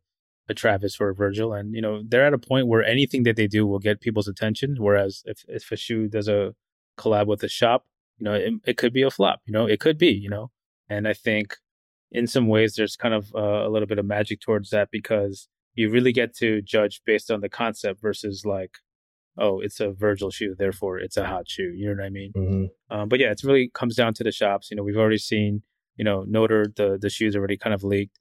a 0.48 0.54
Travis 0.54 0.96
or 0.98 1.10
a 1.10 1.14
Virgil. 1.14 1.52
And, 1.52 1.74
you 1.74 1.82
know, 1.82 2.02
they're 2.06 2.24
at 2.24 2.32
a 2.32 2.38
point 2.38 2.68
where 2.68 2.82
anything 2.82 3.24
that 3.24 3.36
they 3.36 3.46
do 3.46 3.66
will 3.66 3.78
get 3.78 4.00
people's 4.00 4.28
attention. 4.28 4.76
Whereas 4.78 5.22
if, 5.26 5.44
if 5.46 5.70
a 5.70 5.76
shoe 5.76 6.08
does 6.08 6.26
a 6.26 6.54
collab 6.98 7.26
with 7.26 7.42
a 7.42 7.48
shop, 7.48 7.86
you 8.18 8.24
know, 8.24 8.34
it, 8.34 8.52
it 8.66 8.76
could 8.76 8.92
be 8.92 9.02
a 9.02 9.10
flop, 9.10 9.40
you 9.46 9.52
know, 9.52 9.66
it 9.66 9.80
could 9.80 9.98
be, 9.98 10.10
you 10.10 10.28
know. 10.28 10.50
And 10.90 11.06
I 11.06 11.12
think 11.12 11.56
in 12.10 12.26
some 12.26 12.48
ways 12.48 12.74
there's 12.74 12.96
kind 12.96 13.14
of 13.14 13.32
uh, 13.34 13.66
a 13.66 13.70
little 13.70 13.88
bit 13.88 13.98
of 13.98 14.06
magic 14.06 14.40
towards 14.40 14.70
that 14.70 14.88
because 14.90 15.48
you 15.74 15.90
really 15.90 16.12
get 16.12 16.34
to 16.36 16.60
judge 16.62 17.02
based 17.06 17.30
on 17.30 17.40
the 17.40 17.48
concept 17.48 18.00
versus 18.02 18.44
like 18.44 18.78
oh, 19.38 19.60
it's 19.60 19.80
a 19.80 19.90
Virgil 19.90 20.30
shoe, 20.30 20.54
therefore 20.58 20.98
it's 20.98 21.16
a 21.16 21.26
hot 21.26 21.48
shoe. 21.48 21.72
You 21.74 21.88
know 21.88 22.02
what 22.02 22.06
I 22.06 22.10
mean? 22.10 22.32
Mm-hmm. 22.36 22.96
Um, 22.96 23.08
but 23.08 23.20
yeah, 23.20 23.30
it 23.30 23.40
really 23.44 23.70
comes 23.72 23.94
down 23.94 24.14
to 24.14 24.24
the 24.24 24.32
shops. 24.32 24.70
You 24.70 24.76
know, 24.76 24.82
we've 24.82 24.96
already 24.96 25.18
seen, 25.18 25.62
you 25.96 26.04
know, 26.04 26.24
Notre, 26.26 26.66
the 26.74 26.98
the 27.00 27.10
shoes 27.10 27.36
already 27.36 27.56
kind 27.56 27.74
of 27.74 27.84
leaked. 27.84 28.18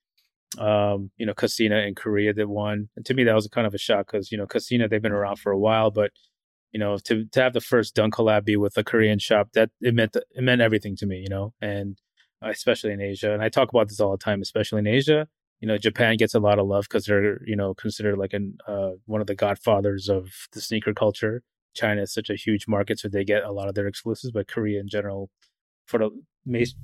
Um, 0.57 1.11
you 1.17 1.25
know, 1.25 1.33
Kasina 1.33 1.87
in 1.87 1.95
Korea 1.95 2.33
did 2.33 2.45
one, 2.45 2.89
and 2.95 3.05
to 3.05 3.13
me 3.13 3.23
that 3.23 3.35
was 3.35 3.47
kind 3.47 3.67
of 3.67 3.73
a 3.73 3.77
shock 3.77 4.07
because 4.11 4.31
you 4.31 4.37
know 4.37 4.45
Kasina 4.45 4.89
they've 4.89 5.01
been 5.01 5.11
around 5.11 5.39
for 5.39 5.51
a 5.51 5.59
while, 5.59 5.91
but 5.91 6.11
you 6.71 6.79
know 6.79 6.97
to 7.05 7.25
to 7.25 7.41
have 7.41 7.53
the 7.53 7.61
first 7.61 7.95
dunk 7.95 8.15
collab 8.15 8.45
be 8.45 8.55
with 8.57 8.77
a 8.77 8.83
Korean 8.83 9.19
shop 9.19 9.49
that 9.53 9.69
it 9.81 9.93
meant 9.93 10.15
it 10.15 10.43
meant 10.43 10.61
everything 10.61 10.95
to 10.97 11.05
me. 11.05 11.17
You 11.17 11.29
know, 11.29 11.53
and 11.61 11.97
especially 12.41 12.93
in 12.93 13.01
Asia, 13.01 13.33
and 13.33 13.41
I 13.41 13.49
talk 13.49 13.69
about 13.69 13.87
this 13.89 13.99
all 13.99 14.11
the 14.11 14.17
time, 14.17 14.41
especially 14.41 14.79
in 14.79 14.87
Asia 14.87 15.27
you 15.59 15.67
know 15.67 15.77
Japan 15.77 16.17
gets 16.17 16.35
a 16.35 16.39
lot 16.39 16.59
of 16.59 16.67
love 16.67 16.85
because 16.89 17.05
they're 17.05 17.43
you 17.45 17.55
know 17.55 17.73
considered 17.73 18.17
like 18.17 18.33
an 18.33 18.57
uh, 18.67 18.91
one 19.05 19.21
of 19.21 19.27
the 19.27 19.35
godfathers 19.35 20.09
of 20.09 20.29
the 20.53 20.61
sneaker 20.61 20.93
culture. 20.93 21.43
China 21.73 22.01
is 22.01 22.13
such 22.13 22.29
a 22.29 22.35
huge 22.35 22.67
market, 22.67 22.99
so 22.99 23.07
they 23.07 23.23
get 23.23 23.43
a 23.43 23.51
lot 23.51 23.67
of 23.67 23.75
their 23.75 23.87
exclusives. 23.87 24.31
But 24.31 24.47
Korea 24.47 24.79
in 24.79 24.87
general, 24.87 25.29
for 25.85 25.99
the 25.99 26.09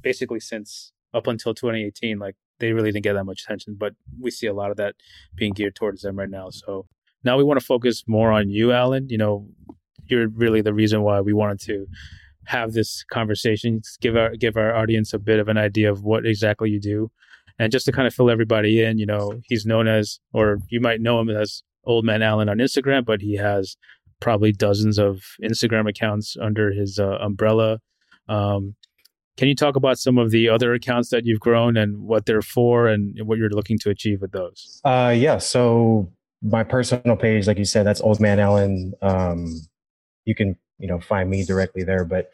basically 0.02 0.39
since 0.39 0.91
up 1.13 1.28
until 1.28 1.54
2018, 1.54 2.19
like 2.19 2.36
they 2.60 2.74
really 2.74 2.91
didn't 2.91 3.04
get 3.04 3.13
that 3.13 3.26
much 3.26 3.43
attention. 3.43 3.76
But 3.78 3.93
we 4.19 4.32
see 4.32 4.48
a 4.48 4.54
lot 4.54 4.72
of 4.72 4.78
that 4.78 4.96
being 5.36 5.54
geared 5.54 5.76
towards 5.76 6.02
them 6.02 6.17
right 6.17 6.30
now. 6.30 6.50
So 6.50 6.88
now 7.23 7.38
we 7.38 7.43
want 7.43 7.59
to 7.59 7.65
focus 7.65 8.03
more 8.07 8.31
on 8.31 8.49
you, 8.49 8.71
Alan. 8.71 9.07
You 9.09 9.17
know, 9.17 9.47
you're 10.07 10.29
really 10.29 10.62
the 10.62 10.73
reason 10.73 11.01
why 11.01 11.21
we 11.21 11.33
wanted 11.33 11.59
to 11.62 11.86
have 12.45 12.73
this 12.73 13.03
conversation. 13.12 13.81
Give 14.01 14.15
our 14.15 14.36
give 14.36 14.57
our 14.57 14.75
audience 14.75 15.13
a 15.13 15.19
bit 15.19 15.39
of 15.39 15.47
an 15.47 15.57
idea 15.57 15.91
of 15.91 16.03
what 16.03 16.25
exactly 16.25 16.69
you 16.69 16.79
do 16.79 17.12
and 17.59 17.71
just 17.71 17.86
to 17.86 17.91
kind 17.91 18.07
of 18.07 18.13
fill 18.13 18.29
everybody 18.29 18.83
in, 18.83 18.97
you 18.97 19.05
know, 19.05 19.39
he's 19.45 19.65
known 19.65 19.88
as, 19.88 20.19
or 20.33 20.59
you 20.69 20.79
might 20.79 21.01
know 21.01 21.19
him 21.19 21.29
as 21.29 21.63
Old 21.86 22.05
Man 22.05 22.21
Alan 22.21 22.49
on 22.49 22.57
Instagram, 22.57 23.05
but 23.05 23.21
he 23.21 23.36
has 23.36 23.77
probably 24.19 24.51
dozens 24.51 24.97
of 24.97 25.21
Instagram 25.43 25.88
accounts 25.88 26.36
under 26.41 26.71
his 26.71 26.97
uh, 26.99 27.17
umbrella. 27.21 27.79
Um, 28.27 28.75
can 29.38 29.47
you 29.47 29.55
talk 29.55 29.75
about 29.75 29.97
some 29.97 30.17
of 30.17 30.31
the 30.31 30.47
other 30.47 30.73
accounts 30.73 31.09
that 31.09 31.25
you've 31.25 31.39
grown 31.39 31.75
and 31.75 32.03
what 32.03 32.25
they're 32.25 32.41
for 32.41 32.88
and 32.88 33.17
what 33.25 33.38
you're 33.38 33.49
looking 33.49 33.77
to 33.79 33.89
achieve 33.89 34.21
with 34.21 34.31
those? 34.31 34.79
Uh, 34.83 35.13
yeah. 35.15 35.39
So 35.39 36.12
my 36.43 36.63
personal 36.63 37.15
page, 37.15 37.47
like 37.47 37.58
you 37.58 37.65
said, 37.65 37.86
that's 37.86 38.01
Old 38.01 38.19
Man 38.19 38.39
Alan. 38.39 38.93
Um, 39.01 39.62
you 40.25 40.36
can, 40.36 40.58
you 40.77 40.88
know, 40.88 40.99
find 40.99 41.29
me 41.29 41.45
directly 41.45 41.84
there. 41.84 42.06
But 42.06 42.29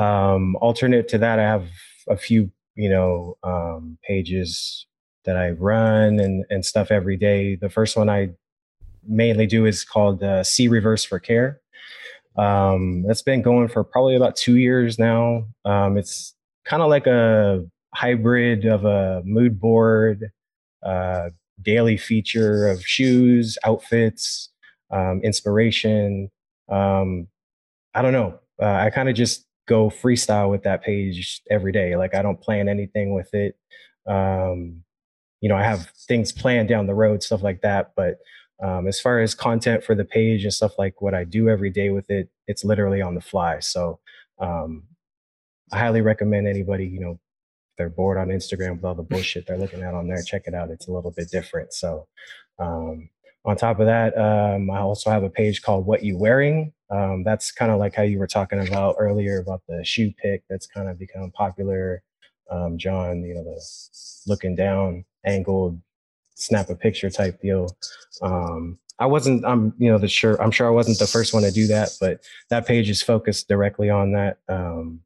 um, 0.00 0.56
alternate 0.56 1.08
to 1.08 1.18
that, 1.18 1.38
I 1.38 1.42
have 1.42 1.68
a 2.08 2.16
few 2.16 2.50
you 2.80 2.88
know, 2.88 3.36
um, 3.42 3.98
pages 4.02 4.86
that 5.24 5.36
I 5.36 5.50
run 5.50 6.18
and, 6.18 6.44
and 6.48 6.64
stuff 6.64 6.90
every 6.90 7.16
day. 7.16 7.56
The 7.56 7.68
first 7.68 7.96
one 7.96 8.08
I 8.08 8.30
mainly 9.06 9.46
do 9.46 9.66
is 9.66 9.84
called 9.84 10.22
uh, 10.22 10.42
C 10.44 10.66
Reverse 10.66 11.04
for 11.04 11.18
Care. 11.18 11.60
Um, 12.36 13.04
that's 13.06 13.22
been 13.22 13.42
going 13.42 13.68
for 13.68 13.84
probably 13.84 14.16
about 14.16 14.34
two 14.36 14.56
years 14.56 14.98
now. 14.98 15.46
Um, 15.66 15.98
it's 15.98 16.34
kind 16.64 16.82
of 16.82 16.88
like 16.88 17.06
a 17.06 17.66
hybrid 17.94 18.64
of 18.64 18.86
a 18.86 19.20
mood 19.26 19.60
board, 19.60 20.30
uh, 20.82 21.30
daily 21.62 21.96
feature 21.96 22.68
of 22.68 22.84
shoes, 22.84 23.58
outfits, 23.64 24.50
um, 24.90 25.20
inspiration. 25.22 26.30
Um, 26.70 27.28
I 27.94 28.02
don't 28.02 28.12
know. 28.12 28.38
Uh, 28.60 28.66
I 28.66 28.90
kind 28.90 29.08
of 29.08 29.14
just 29.14 29.46
go 29.66 29.88
freestyle 29.88 30.50
with 30.50 30.62
that 30.64 30.82
page 30.82 31.42
every 31.50 31.72
day. 31.72 31.96
Like 31.96 32.14
I 32.14 32.22
don't 32.22 32.40
plan 32.40 32.68
anything 32.68 33.14
with 33.14 33.32
it. 33.34 33.56
Um, 34.06 34.82
you 35.40 35.48
know, 35.48 35.56
I 35.56 35.62
have 35.62 35.90
things 36.08 36.32
planned 36.32 36.68
down 36.68 36.86
the 36.86 36.94
road, 36.94 37.22
stuff 37.22 37.42
like 37.42 37.62
that. 37.62 37.92
But 37.96 38.18
um, 38.62 38.86
as 38.86 39.00
far 39.00 39.20
as 39.20 39.34
content 39.34 39.82
for 39.82 39.94
the 39.94 40.04
page 40.04 40.44
and 40.44 40.52
stuff 40.52 40.78
like 40.78 41.00
what 41.00 41.14
I 41.14 41.24
do 41.24 41.48
every 41.48 41.70
day 41.70 41.90
with 41.90 42.10
it, 42.10 42.28
it's 42.46 42.64
literally 42.64 43.00
on 43.00 43.14
the 43.14 43.20
fly. 43.20 43.60
So 43.60 44.00
um, 44.38 44.84
I 45.72 45.78
highly 45.78 46.02
recommend 46.02 46.46
anybody, 46.46 46.86
you 46.86 47.00
know, 47.00 47.18
they're 47.80 47.88
bored 47.88 48.18
on 48.18 48.28
Instagram 48.28 48.76
with 48.76 48.84
all 48.84 48.94
the 48.94 49.02
bullshit 49.02 49.46
they're 49.46 49.56
looking 49.56 49.82
at 49.82 49.94
on 49.94 50.06
there, 50.06 50.22
check 50.22 50.42
it 50.44 50.52
out. 50.52 50.68
It's 50.68 50.86
a 50.86 50.92
little 50.92 51.10
bit 51.10 51.30
different. 51.30 51.72
So 51.72 52.06
um, 52.58 53.08
on 53.46 53.56
top 53.56 53.80
of 53.80 53.86
that, 53.86 54.16
um, 54.18 54.70
I 54.70 54.80
also 54.80 55.08
have 55.08 55.22
a 55.22 55.30
page 55.30 55.62
called 55.62 55.86
What 55.86 56.04
You 56.04 56.18
Wearing. 56.18 56.74
Um, 56.90 57.24
that's 57.24 57.50
kind 57.50 57.72
of 57.72 57.78
like 57.78 57.94
how 57.94 58.02
you 58.02 58.18
were 58.18 58.26
talking 58.26 58.68
about 58.68 58.96
earlier 58.98 59.38
about 59.40 59.62
the 59.66 59.82
shoe 59.82 60.12
pick 60.22 60.42
that's 60.50 60.66
kind 60.66 60.90
of 60.90 60.98
become 60.98 61.30
popular. 61.30 62.02
Um, 62.50 62.76
John, 62.76 63.22
you 63.22 63.34
know, 63.34 63.44
the 63.44 63.58
looking 64.26 64.54
down, 64.54 65.06
angled, 65.24 65.80
snap 66.34 66.68
a 66.68 66.74
picture 66.74 67.08
type 67.08 67.40
deal. 67.40 67.74
Um, 68.20 68.78
I 68.98 69.06
wasn't, 69.06 69.46
I'm, 69.46 69.72
you 69.78 69.90
know, 69.90 69.96
the 69.96 70.08
sure, 70.08 70.36
I'm 70.42 70.50
sure 70.50 70.66
I 70.66 70.70
wasn't 70.70 70.98
the 70.98 71.06
first 71.06 71.32
one 71.32 71.44
to 71.44 71.50
do 71.50 71.66
that, 71.68 71.96
but 71.98 72.20
that 72.50 72.66
page 72.66 72.90
is 72.90 73.00
focused 73.00 73.48
directly 73.48 73.88
on 73.88 74.12
that. 74.12 74.36
Um, 74.50 75.00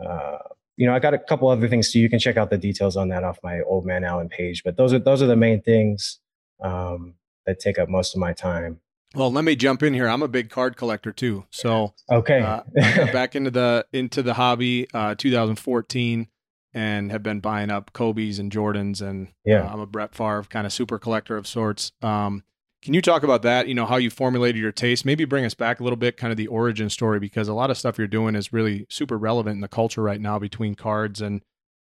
uh, 0.00 0.38
you 0.80 0.86
know, 0.86 0.94
I 0.94 0.98
got 0.98 1.12
a 1.12 1.18
couple 1.18 1.50
other 1.50 1.68
things 1.68 1.92
too. 1.92 2.00
You 2.00 2.08
can 2.08 2.18
check 2.18 2.38
out 2.38 2.48
the 2.48 2.56
details 2.56 2.96
on 2.96 3.10
that 3.10 3.22
off 3.22 3.38
my 3.42 3.60
old 3.60 3.84
man 3.84 4.02
Alan 4.02 4.30
page, 4.30 4.64
but 4.64 4.78
those 4.78 4.94
are 4.94 4.98
those 4.98 5.20
are 5.20 5.26
the 5.26 5.36
main 5.36 5.60
things 5.60 6.20
um, 6.64 7.16
that 7.44 7.60
take 7.60 7.78
up 7.78 7.90
most 7.90 8.14
of 8.14 8.18
my 8.18 8.32
time. 8.32 8.80
Well, 9.14 9.30
let 9.30 9.44
me 9.44 9.56
jump 9.56 9.82
in 9.82 9.92
here. 9.92 10.08
I'm 10.08 10.22
a 10.22 10.28
big 10.28 10.48
card 10.48 10.78
collector 10.78 11.12
too. 11.12 11.44
So 11.50 11.92
okay, 12.10 12.40
uh, 12.40 12.62
back 13.12 13.36
into 13.36 13.50
the 13.50 13.84
into 13.92 14.22
the 14.22 14.32
hobby, 14.32 14.88
uh, 14.94 15.16
2014, 15.16 16.28
and 16.72 17.12
have 17.12 17.22
been 17.22 17.40
buying 17.40 17.70
up 17.70 17.92
Kobe's 17.92 18.38
and 18.38 18.50
Jordans, 18.50 19.02
and 19.02 19.28
yeah, 19.44 19.66
uh, 19.66 19.74
I'm 19.74 19.80
a 19.80 19.86
Brett 19.86 20.14
Favre 20.14 20.44
kind 20.44 20.66
of 20.66 20.72
super 20.72 20.98
collector 20.98 21.36
of 21.36 21.46
sorts. 21.46 21.92
Um, 22.00 22.42
can 22.82 22.94
you 22.94 23.02
talk 23.02 23.22
about 23.22 23.42
that? 23.42 23.68
You 23.68 23.74
know 23.74 23.86
how 23.86 23.96
you 23.96 24.10
formulated 24.10 24.60
your 24.60 24.72
taste. 24.72 25.04
Maybe 25.04 25.24
bring 25.24 25.44
us 25.44 25.54
back 25.54 25.80
a 25.80 25.82
little 25.82 25.96
bit, 25.96 26.16
kind 26.16 26.30
of 26.30 26.36
the 26.36 26.46
origin 26.46 26.88
story, 26.88 27.18
because 27.18 27.48
a 27.48 27.54
lot 27.54 27.70
of 27.70 27.76
stuff 27.76 27.98
you're 27.98 28.06
doing 28.06 28.34
is 28.34 28.52
really 28.52 28.86
super 28.88 29.18
relevant 29.18 29.56
in 29.56 29.60
the 29.60 29.68
culture 29.68 30.02
right 30.02 30.20
now 30.20 30.38
between 30.38 30.74
cards 30.74 31.20
and 31.20 31.42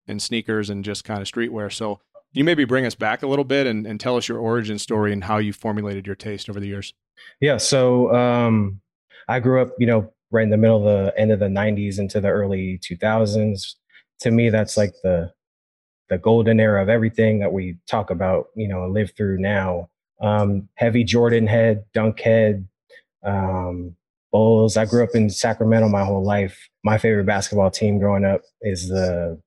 and 0.09 0.23
sneakers 0.23 0.71
and 0.71 0.85
just 0.85 1.05
kind 1.05 1.21
of 1.21 1.29
streetwear. 1.29 1.73
So 1.73 2.01
you 2.33 2.45
maybe 2.45 2.65
bring 2.65 2.87
us 2.87 2.95
back 2.95 3.23
a 3.23 3.27
little 3.27 3.45
bit 3.45 3.67
and, 3.67 3.87
and 3.87 3.99
tell 3.99 4.17
us 4.17 4.29
your 4.29 4.39
origin 4.39 4.79
story 4.79 5.13
and 5.13 5.25
how 5.25 5.39
you 5.39 5.53
formulated 5.53 6.07
your 6.07 6.17
taste 6.17 6.49
over 6.49 6.61
the 6.61 6.67
years? 6.69 6.95
Yeah. 7.41 7.57
So 7.57 8.15
um, 8.15 8.81
I 9.29 9.41
grew 9.41 9.63
up, 9.63 9.71
you 9.79 9.87
know, 9.87 10.13
right 10.31 10.45
in 10.45 10.51
the 10.51 10.57
middle 10.57 10.77
of 10.77 10.85
the 10.85 11.19
end 11.19 11.33
of 11.33 11.39
the 11.39 11.47
90s 11.47 11.99
into 11.99 12.21
the 12.21 12.29
early 12.29 12.79
2000s. 12.79 13.75
To 14.21 14.31
me, 14.31 14.51
that's 14.51 14.77
like 14.77 14.95
the 15.03 15.33
the 16.09 16.19
golden 16.19 16.61
era 16.61 16.81
of 16.81 16.89
everything 16.89 17.41
that 17.41 17.53
we 17.53 17.77
talk 17.89 18.11
about, 18.11 18.47
you 18.55 18.69
know, 18.69 18.85
and 18.85 18.95
live 18.95 19.11
through 19.17 19.39
now. 19.39 19.89
Um, 20.21 20.69
heavy 20.75 21.05
Jordan 21.05 21.47
head, 21.47 21.85
dunk 21.93 22.21
head, 22.21 22.67
um, 23.25 23.97
Bulls. 24.33 24.77
I 24.77 24.85
grew 24.85 25.03
up 25.03 25.15
in 25.15 25.31
Sacramento 25.31 25.89
my 25.89 26.05
whole 26.05 26.25
life. 26.25 26.69
My 26.85 26.99
favorite 26.99 27.27
basketball 27.27 27.71
team 27.71 27.99
growing 27.99 28.25
up 28.25 28.43
is 28.61 28.89
the, 28.89 29.41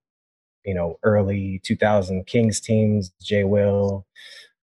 you 0.64 0.74
know, 0.74 0.98
early 1.04 1.62
2000 1.64 2.26
Kings 2.26 2.60
teams, 2.60 3.12
Jay 3.22 3.44
Will, 3.44 4.06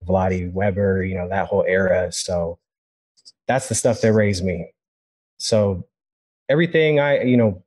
Vlade 0.07 0.51
Webber, 0.51 1.03
you 1.03 1.15
know, 1.15 1.27
that 1.29 1.47
whole 1.47 1.65
era. 1.67 2.11
So 2.11 2.59
that's 3.47 3.69
the 3.69 3.75
stuff 3.75 4.01
that 4.01 4.13
raised 4.13 4.43
me. 4.43 4.71
So 5.37 5.85
everything 6.49 6.99
I, 6.99 7.23
you 7.23 7.37
know, 7.37 7.63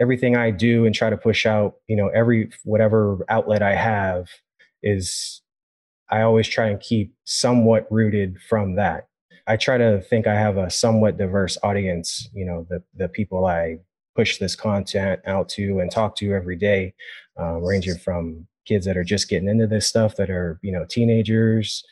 everything 0.00 0.36
I 0.36 0.50
do 0.50 0.84
and 0.84 0.94
try 0.94 1.10
to 1.10 1.16
push 1.16 1.46
out, 1.46 1.76
you 1.86 1.96
know, 1.96 2.08
every 2.08 2.50
whatever 2.64 3.24
outlet 3.28 3.62
I 3.62 3.74
have 3.74 4.28
is 4.82 5.42
I 6.10 6.22
always 6.22 6.48
try 6.48 6.68
and 6.68 6.80
keep 6.80 7.14
somewhat 7.24 7.86
rooted 7.90 8.38
from 8.48 8.76
that. 8.76 9.08
I 9.46 9.56
try 9.56 9.78
to 9.78 10.00
think 10.00 10.26
I 10.26 10.34
have 10.34 10.56
a 10.56 10.70
somewhat 10.70 11.18
diverse 11.18 11.56
audience, 11.62 12.28
you 12.34 12.44
know, 12.44 12.66
the 12.68 12.82
the 12.94 13.08
people 13.08 13.46
I 13.46 13.78
push 14.14 14.38
this 14.38 14.56
content 14.56 15.20
out 15.26 15.48
to 15.50 15.78
and 15.78 15.90
talk 15.90 16.16
to 16.16 16.32
every 16.32 16.56
day, 16.56 16.94
um, 17.36 17.62
ranging 17.62 17.98
from 17.98 18.46
kids 18.66 18.86
that 18.86 18.96
are 18.96 19.04
just 19.04 19.28
getting 19.28 19.48
into 19.48 19.66
this 19.66 19.86
stuff 19.86 20.16
that 20.16 20.30
are, 20.30 20.58
you 20.62 20.72
know, 20.72 20.84
teenagers 20.88 21.84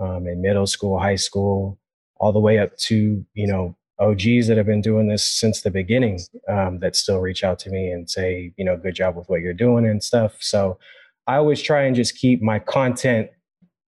um, 0.00 0.26
in 0.26 0.40
middle 0.40 0.66
school, 0.66 0.98
high 0.98 1.16
school, 1.16 1.78
all 2.16 2.32
the 2.32 2.40
way 2.40 2.58
up 2.58 2.76
to 2.78 3.24
you 3.34 3.46
know 3.46 3.76
OGs 3.98 4.46
that 4.48 4.56
have 4.56 4.66
been 4.66 4.80
doing 4.80 5.08
this 5.08 5.26
since 5.26 5.62
the 5.62 5.70
beginning 5.70 6.20
um, 6.48 6.78
that 6.80 6.96
still 6.96 7.20
reach 7.20 7.44
out 7.44 7.58
to 7.60 7.70
me 7.70 7.90
and 7.90 8.10
say, 8.10 8.52
you 8.56 8.64
know, 8.64 8.76
good 8.76 8.94
job 8.94 9.16
with 9.16 9.28
what 9.28 9.40
you're 9.40 9.52
doing 9.52 9.86
and 9.86 10.02
stuff. 10.02 10.36
So 10.40 10.78
I 11.26 11.36
always 11.36 11.62
try 11.62 11.82
and 11.82 11.94
just 11.94 12.16
keep 12.16 12.42
my 12.42 12.58
content 12.58 13.30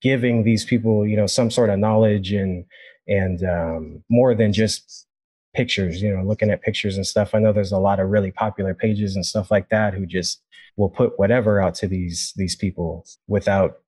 giving 0.02 0.42
these 0.42 0.64
people, 0.64 1.06
you 1.06 1.16
know, 1.16 1.26
some 1.26 1.50
sort 1.50 1.70
of 1.70 1.78
knowledge 1.78 2.32
and 2.32 2.64
and 3.08 3.44
um, 3.44 4.04
more 4.08 4.34
than 4.34 4.52
just 4.52 5.06
pictures, 5.54 6.00
you 6.02 6.14
know, 6.14 6.22
looking 6.22 6.50
at 6.50 6.62
pictures 6.62 6.96
and 6.96 7.06
stuff. 7.06 7.34
I 7.34 7.38
know 7.38 7.52
there's 7.52 7.72
a 7.72 7.78
lot 7.78 8.00
of 8.00 8.10
really 8.10 8.30
popular 8.30 8.74
pages 8.74 9.16
and 9.16 9.26
stuff 9.26 9.50
like 9.50 9.68
that 9.70 9.94
who 9.94 10.06
just 10.06 10.42
will 10.76 10.88
put 10.88 11.18
whatever 11.18 11.60
out 11.60 11.74
to 11.76 11.86
these 11.86 12.32
these 12.36 12.56
people 12.56 13.04
without 13.28 13.78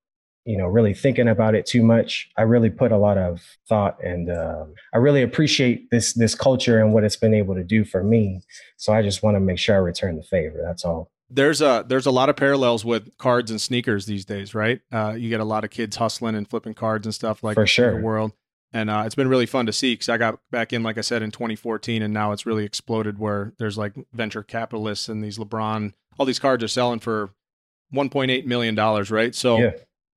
you 0.44 0.58
know 0.58 0.66
really 0.66 0.92
thinking 0.92 1.28
about 1.28 1.54
it 1.54 1.66
too 1.66 1.82
much. 1.82 2.28
I 2.36 2.42
really 2.42 2.70
put 2.70 2.92
a 2.92 2.98
lot 2.98 3.18
of 3.18 3.42
thought 3.68 3.96
and 4.04 4.30
um, 4.30 4.74
i 4.92 4.98
really 4.98 5.22
appreciate 5.22 5.90
this 5.90 6.12
this 6.12 6.34
culture 6.34 6.80
and 6.80 6.92
what 6.92 7.04
it's 7.04 7.16
been 7.16 7.34
able 7.34 7.54
to 7.54 7.64
do 7.64 7.84
for 7.84 8.04
me. 8.04 8.42
So 8.76 8.92
i 8.92 9.02
just 9.02 9.22
want 9.22 9.36
to 9.36 9.40
make 9.40 9.58
sure 9.58 9.74
i 9.74 9.78
return 9.78 10.16
the 10.16 10.22
favor 10.22 10.60
that's 10.62 10.84
all 10.84 11.10
there's 11.30 11.60
a 11.60 11.84
there's 11.88 12.06
a 12.06 12.10
lot 12.10 12.28
of 12.28 12.36
parallels 12.36 12.84
with 12.84 13.16
cards 13.18 13.50
and 13.50 13.60
sneakers 13.60 14.06
these 14.06 14.24
days 14.24 14.54
right 14.54 14.80
uh, 14.92 15.12
you 15.12 15.28
get 15.28 15.40
a 15.40 15.44
lot 15.44 15.64
of 15.64 15.70
kids 15.70 15.96
hustling 15.96 16.34
and 16.34 16.48
flipping 16.48 16.74
cards 16.74 17.06
and 17.06 17.14
stuff 17.14 17.42
like 17.42 17.54
for 17.54 17.66
sure 17.66 17.96
the 17.96 18.04
world 18.04 18.32
and 18.74 18.90
uh, 18.90 19.04
it's 19.06 19.14
been 19.14 19.28
really 19.28 19.46
fun 19.46 19.66
to 19.66 19.72
see 19.72 19.92
because 19.92 20.08
I 20.08 20.18
got 20.18 20.40
back 20.50 20.72
in, 20.72 20.82
like 20.82 20.98
I 20.98 21.02
said, 21.02 21.22
in 21.22 21.30
2014, 21.30 22.02
and 22.02 22.12
now 22.12 22.32
it's 22.32 22.44
really 22.44 22.64
exploded 22.64 23.20
where 23.20 23.52
there's 23.56 23.78
like 23.78 23.94
venture 24.12 24.42
capitalists 24.42 25.08
and 25.08 25.22
these 25.22 25.38
LeBron, 25.38 25.92
all 26.18 26.26
these 26.26 26.40
cards 26.40 26.64
are 26.64 26.68
selling 26.68 26.98
for 26.98 27.30
1.8 27.94 28.44
million 28.46 28.74
dollars, 28.74 29.12
right? 29.12 29.32
So, 29.32 29.58
yeah. 29.58 29.70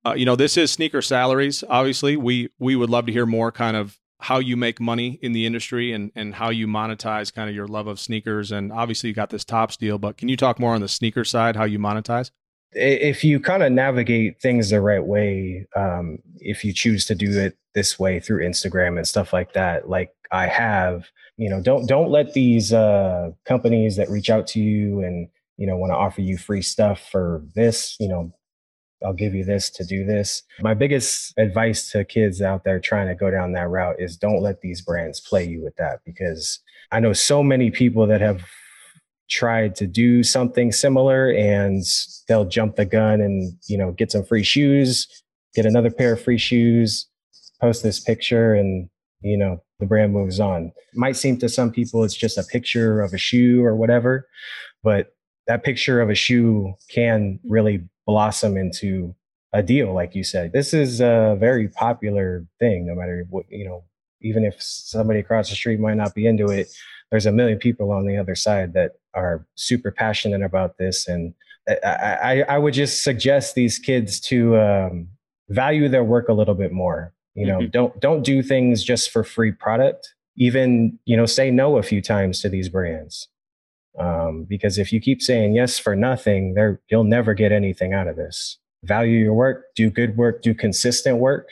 uh, 0.04 0.16
you 0.16 0.26
know, 0.26 0.36
this 0.36 0.58
is 0.58 0.72
sneaker 0.72 1.04
salaries. 1.04 1.64
Obviously, 1.70 2.18
we 2.18 2.50
we 2.58 2.76
would 2.76 2.90
love 2.90 3.06
to 3.06 3.12
hear 3.12 3.28
more 3.28 3.52
kind 3.52 3.78
of 3.78 4.00
how 4.20 4.40
you 4.40 4.58
make 4.58 4.80
money 4.80 5.20
in 5.22 5.32
the 5.32 5.46
industry 5.46 5.92
and 5.94 6.12
and 6.16 6.36
how 6.36 6.50
you 6.50 6.68
monetize 6.68 7.34
kind 7.34 7.50
of 7.50 7.56
your 7.56 7.68
love 7.68 7.88
of 7.88 8.00
sneakers. 8.00 8.52
And 8.52 8.72
obviously, 8.72 9.10
you 9.10 9.16
got 9.16 9.30
this 9.30 9.46
Topps 9.46 9.78
deal, 9.78 9.98
but 9.98 10.18
can 10.18 10.30
you 10.30 10.38
talk 10.38 10.60
more 10.60 10.74
on 10.74 10.82
the 10.82 10.88
sneaker 10.88 11.24
side, 11.24 11.56
how 11.56 11.66
you 11.66 11.80
monetize? 11.80 12.32
if 12.74 13.24
you 13.24 13.40
kind 13.40 13.64
of 13.64 13.72
navigate 13.72 14.42
things 14.42 14.70
the 14.70 14.82
right 14.82 15.04
way, 15.04 15.68
um, 15.76 16.20
if 16.40 16.64
you 16.64 16.74
choose 16.74 17.06
to 17.06 17.16
do 17.16 17.32
it 17.40 17.58
this 17.74 17.98
way 17.98 18.20
through 18.20 18.44
Instagram 18.44 18.98
and 18.98 19.08
stuff 19.08 19.34
like 19.34 19.54
that, 19.54 19.90
like 19.90 20.12
I 20.32 20.48
have, 20.48 21.06
you 21.38 21.50
know, 21.50 21.62
don't 21.62 21.88
don't 21.88 22.10
let 22.10 22.34
these 22.34 22.74
uh, 22.74 23.32
companies 23.46 23.96
that 23.96 24.10
reach 24.10 24.30
out 24.30 24.48
to 24.48 24.60
you 24.60 25.02
and 25.02 25.28
you 25.58 25.66
know 25.66 25.78
want 25.78 25.92
to 25.92 25.96
offer 25.96 26.22
you 26.22 26.38
free 26.38 26.62
stuff 26.62 27.02
for 27.12 27.44
this, 27.56 27.96
you 28.00 28.08
know, 28.08 28.34
I'll 29.06 29.14
give 29.14 29.36
you 29.36 29.44
this 29.44 29.70
to 29.72 29.84
do 29.84 30.06
this. 30.06 30.44
My 30.62 30.74
biggest 30.74 31.34
advice 31.38 31.92
to 31.92 32.04
kids 32.04 32.42
out 32.42 32.64
there 32.64 32.80
trying 32.80 33.08
to 33.08 33.16
go 33.16 33.30
down 33.30 33.54
that 33.54 33.70
route 33.70 33.98
is 34.00 34.18
don't 34.18 34.42
let 34.42 34.62
these 34.62 34.82
brands 34.82 35.20
play 35.20 35.46
you 35.46 35.64
with 35.64 35.76
that 35.78 36.00
because 36.06 36.60
I 36.92 37.00
know 37.00 37.14
so 37.14 37.44
many 37.44 37.70
people 37.70 38.08
that 38.08 38.22
have 38.22 38.44
tried 39.30 39.76
to 39.76 39.88
do 39.88 40.24
something 40.24 40.72
similar 40.72 41.32
and 41.32 41.84
they'll 42.28 42.46
jump 42.46 42.76
the 42.76 42.86
gun 42.86 43.20
and 43.20 43.54
you 43.68 43.78
know 43.78 43.92
get 43.92 44.12
some 44.12 44.24
free 44.24 44.44
shoes 44.44 45.06
get 45.54 45.66
another 45.66 45.92
pair 45.92 46.14
of 46.14 46.22
free 46.22 46.38
shoes 46.38 47.08
post 47.60 47.84
this 47.84 48.00
picture 48.00 48.54
and 48.54 48.90
you 49.22 49.38
know 49.38 49.62
the 49.80 49.86
brand 49.86 50.14
moves 50.14 50.40
on 50.40 50.72
might 50.94 51.18
seem 51.18 51.38
to 51.38 51.50
some 51.50 51.72
people 51.72 52.06
it's 52.06 52.16
just 52.16 52.38
a 52.38 52.44
picture 52.44 53.02
of 53.02 53.14
a 53.14 53.18
shoe 53.18 53.64
or 53.66 53.76
whatever 53.76 54.28
but 54.82 55.17
that 55.48 55.64
picture 55.64 56.02
of 56.02 56.10
a 56.10 56.16
shoe 56.16 56.74
can 56.90 57.40
really 57.44 57.84
blossom 58.06 58.58
into 58.58 59.16
a 59.54 59.64
deal 59.64 59.94
like 59.94 60.14
you 60.14 60.24
said 60.24 60.52
this 60.54 60.74
is 60.74 61.00
a 61.00 61.36
very 61.40 61.68
popular 61.68 62.46
thing 62.60 62.86
no 62.86 62.94
matter 62.94 63.26
what 63.30 63.46
you 63.50 63.66
know 63.66 63.84
even 64.22 64.44
if 64.44 64.62
somebody 64.62 65.20
across 65.20 65.50
the 65.50 65.56
street 65.56 65.80
might 65.80 65.96
not 65.96 66.14
be 66.14 66.28
into 66.28 66.48
it 66.48 66.70
there's 67.12 67.26
a 67.26 67.32
million 67.32 67.58
people 67.58 67.92
on 67.92 68.06
the 68.06 68.18
other 68.18 68.36
side 68.36 68.74
that 68.74 68.94
are 69.14 69.46
super 69.56 69.92
passionate 69.92 70.42
about 70.42 70.78
this. 70.78 71.08
And 71.08 71.34
I, 71.68 71.76
I, 71.84 72.42
I 72.50 72.58
would 72.58 72.74
just 72.74 73.04
suggest 73.04 73.56
these 73.56 73.80
kids 73.80 74.20
to 74.22 74.58
um, 74.58 75.08
value 75.50 75.90
their 75.90 76.04
work 76.04 76.30
a 76.30 76.34
little 76.34 76.56
bit 76.56 76.72
more. 76.72 77.14
You 77.34 77.46
know, 77.46 77.60
mm-hmm. 77.60 77.70
don't 77.70 78.00
don't 78.00 78.24
do 78.24 78.42
things 78.42 78.84
just 78.84 79.12
for 79.12 79.24
free 79.24 79.52
product. 79.52 80.14
Even 80.38 80.98
you 81.06 81.16
know, 81.16 81.28
say 81.28 81.52
no 81.52 81.78
a 81.78 81.84
few 81.84 82.02
times 82.02 82.42
to 82.42 82.50
these 82.50 82.68
brands. 82.68 83.28
Um, 83.98 84.46
because 84.48 84.78
if 84.78 84.94
you 84.94 85.00
keep 85.00 85.22
saying 85.22 85.56
yes 85.56 85.80
for 85.80 85.96
nothing, 85.96 86.54
there 86.54 86.80
you'll 86.90 87.04
never 87.04 87.34
get 87.34 87.52
anything 87.52 87.94
out 87.94 88.08
of 88.08 88.16
this. 88.16 88.58
Value 88.84 89.18
your 89.18 89.34
work, 89.34 89.66
do 89.76 89.90
good 89.90 90.18
work, 90.18 90.42
do 90.42 90.54
consistent 90.54 91.18
work. 91.18 91.50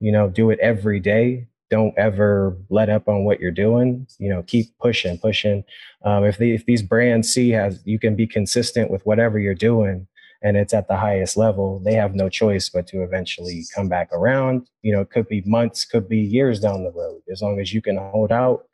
You 0.00 0.12
know, 0.12 0.28
do 0.28 0.50
it 0.50 0.58
every 0.60 1.00
day 1.00 1.48
don't 1.70 1.94
ever 1.98 2.56
let 2.70 2.88
up 2.88 3.08
on 3.08 3.24
what 3.24 3.40
you're 3.40 3.50
doing. 3.50 4.06
You 4.18 4.28
know, 4.28 4.42
keep 4.42 4.66
pushing, 4.78 5.18
pushing. 5.18 5.64
Um, 6.04 6.24
if 6.24 6.38
the, 6.38 6.54
if 6.54 6.64
these 6.66 6.82
brands 6.82 7.32
see 7.32 7.50
has 7.50 7.80
you 7.84 7.98
can 7.98 8.14
be 8.14 8.26
consistent 8.26 8.90
with 8.90 9.04
whatever 9.04 9.38
you're 9.38 9.54
doing, 9.54 10.06
and 10.42 10.56
it's 10.56 10.74
at 10.74 10.86
the 10.86 10.96
highest 10.96 11.36
level, 11.36 11.80
they 11.84 11.94
have 11.94 12.14
no 12.14 12.28
choice 12.28 12.68
but 12.68 12.86
to 12.88 13.02
eventually 13.02 13.64
come 13.74 13.88
back 13.88 14.12
around. 14.12 14.68
You 14.82 14.92
know, 14.92 15.00
it 15.00 15.10
could 15.10 15.28
be 15.28 15.42
months, 15.44 15.84
could 15.84 16.08
be 16.08 16.18
years 16.18 16.60
down 16.60 16.84
the 16.84 16.92
road. 16.92 17.22
As 17.32 17.42
long 17.42 17.58
as 17.58 17.72
you 17.72 17.82
can 17.82 17.96
hold 17.96 18.30
out 18.30 18.66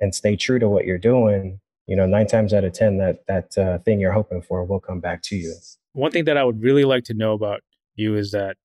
and 0.00 0.14
stay 0.14 0.36
true 0.36 0.58
to 0.58 0.68
what 0.68 0.84
you're 0.84 0.98
doing, 0.98 1.60
you 1.86 1.96
know, 1.96 2.06
nine 2.06 2.26
times 2.26 2.54
out 2.54 2.64
of 2.64 2.72
ten, 2.72 2.98
that 2.98 3.26
that 3.26 3.58
uh, 3.58 3.78
thing 3.78 4.00
you're 4.00 4.12
hoping 4.12 4.42
for 4.42 4.64
will 4.64 4.80
come 4.80 5.00
back 5.00 5.22
to 5.24 5.36
you. 5.36 5.54
One 5.92 6.10
thing 6.10 6.24
that 6.24 6.36
I 6.36 6.44
would 6.44 6.62
really 6.62 6.84
like 6.84 7.04
to 7.04 7.14
know 7.14 7.32
about 7.32 7.60
you 7.94 8.16
is 8.16 8.30
that 8.30 8.56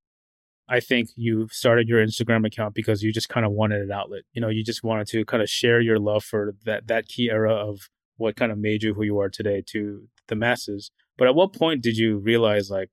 I 0.70 0.80
think 0.80 1.10
you 1.16 1.48
started 1.52 1.88
your 1.88 2.06
Instagram 2.06 2.46
account 2.46 2.76
because 2.76 3.02
you 3.02 3.14
just 3.14 3.30
kind 3.30 3.46
of 3.46 3.52
wanted 3.52 3.82
an 3.82 3.92
outlet. 3.92 4.24
You 4.34 4.42
know, 4.42 4.50
you 4.50 4.64
just 4.64 4.84
wanted 4.84 5.08
to 5.08 5.26
kind 5.26 5.42
of 5.42 5.50
share 5.50 5.80
your 5.80 6.00
love 6.00 6.24
for 6.24 6.56
that 6.66 6.88
that 6.88 7.08
key 7.08 7.30
era 7.30 7.54
of 7.54 7.90
what 8.18 8.36
kind 8.36 8.52
of 8.52 8.58
made 8.58 8.84
you 8.84 8.94
who 8.94 9.04
you 9.04 9.20
are 9.20 9.30
today 9.30 9.64
to 9.68 10.08
the 10.28 10.36
masses. 10.36 10.92
But 11.18 11.28
at 11.28 11.36
what 11.36 11.54
point 11.54 11.82
did 11.82 11.98
you 11.98 12.18
realize 12.18 12.70
like, 12.70 12.90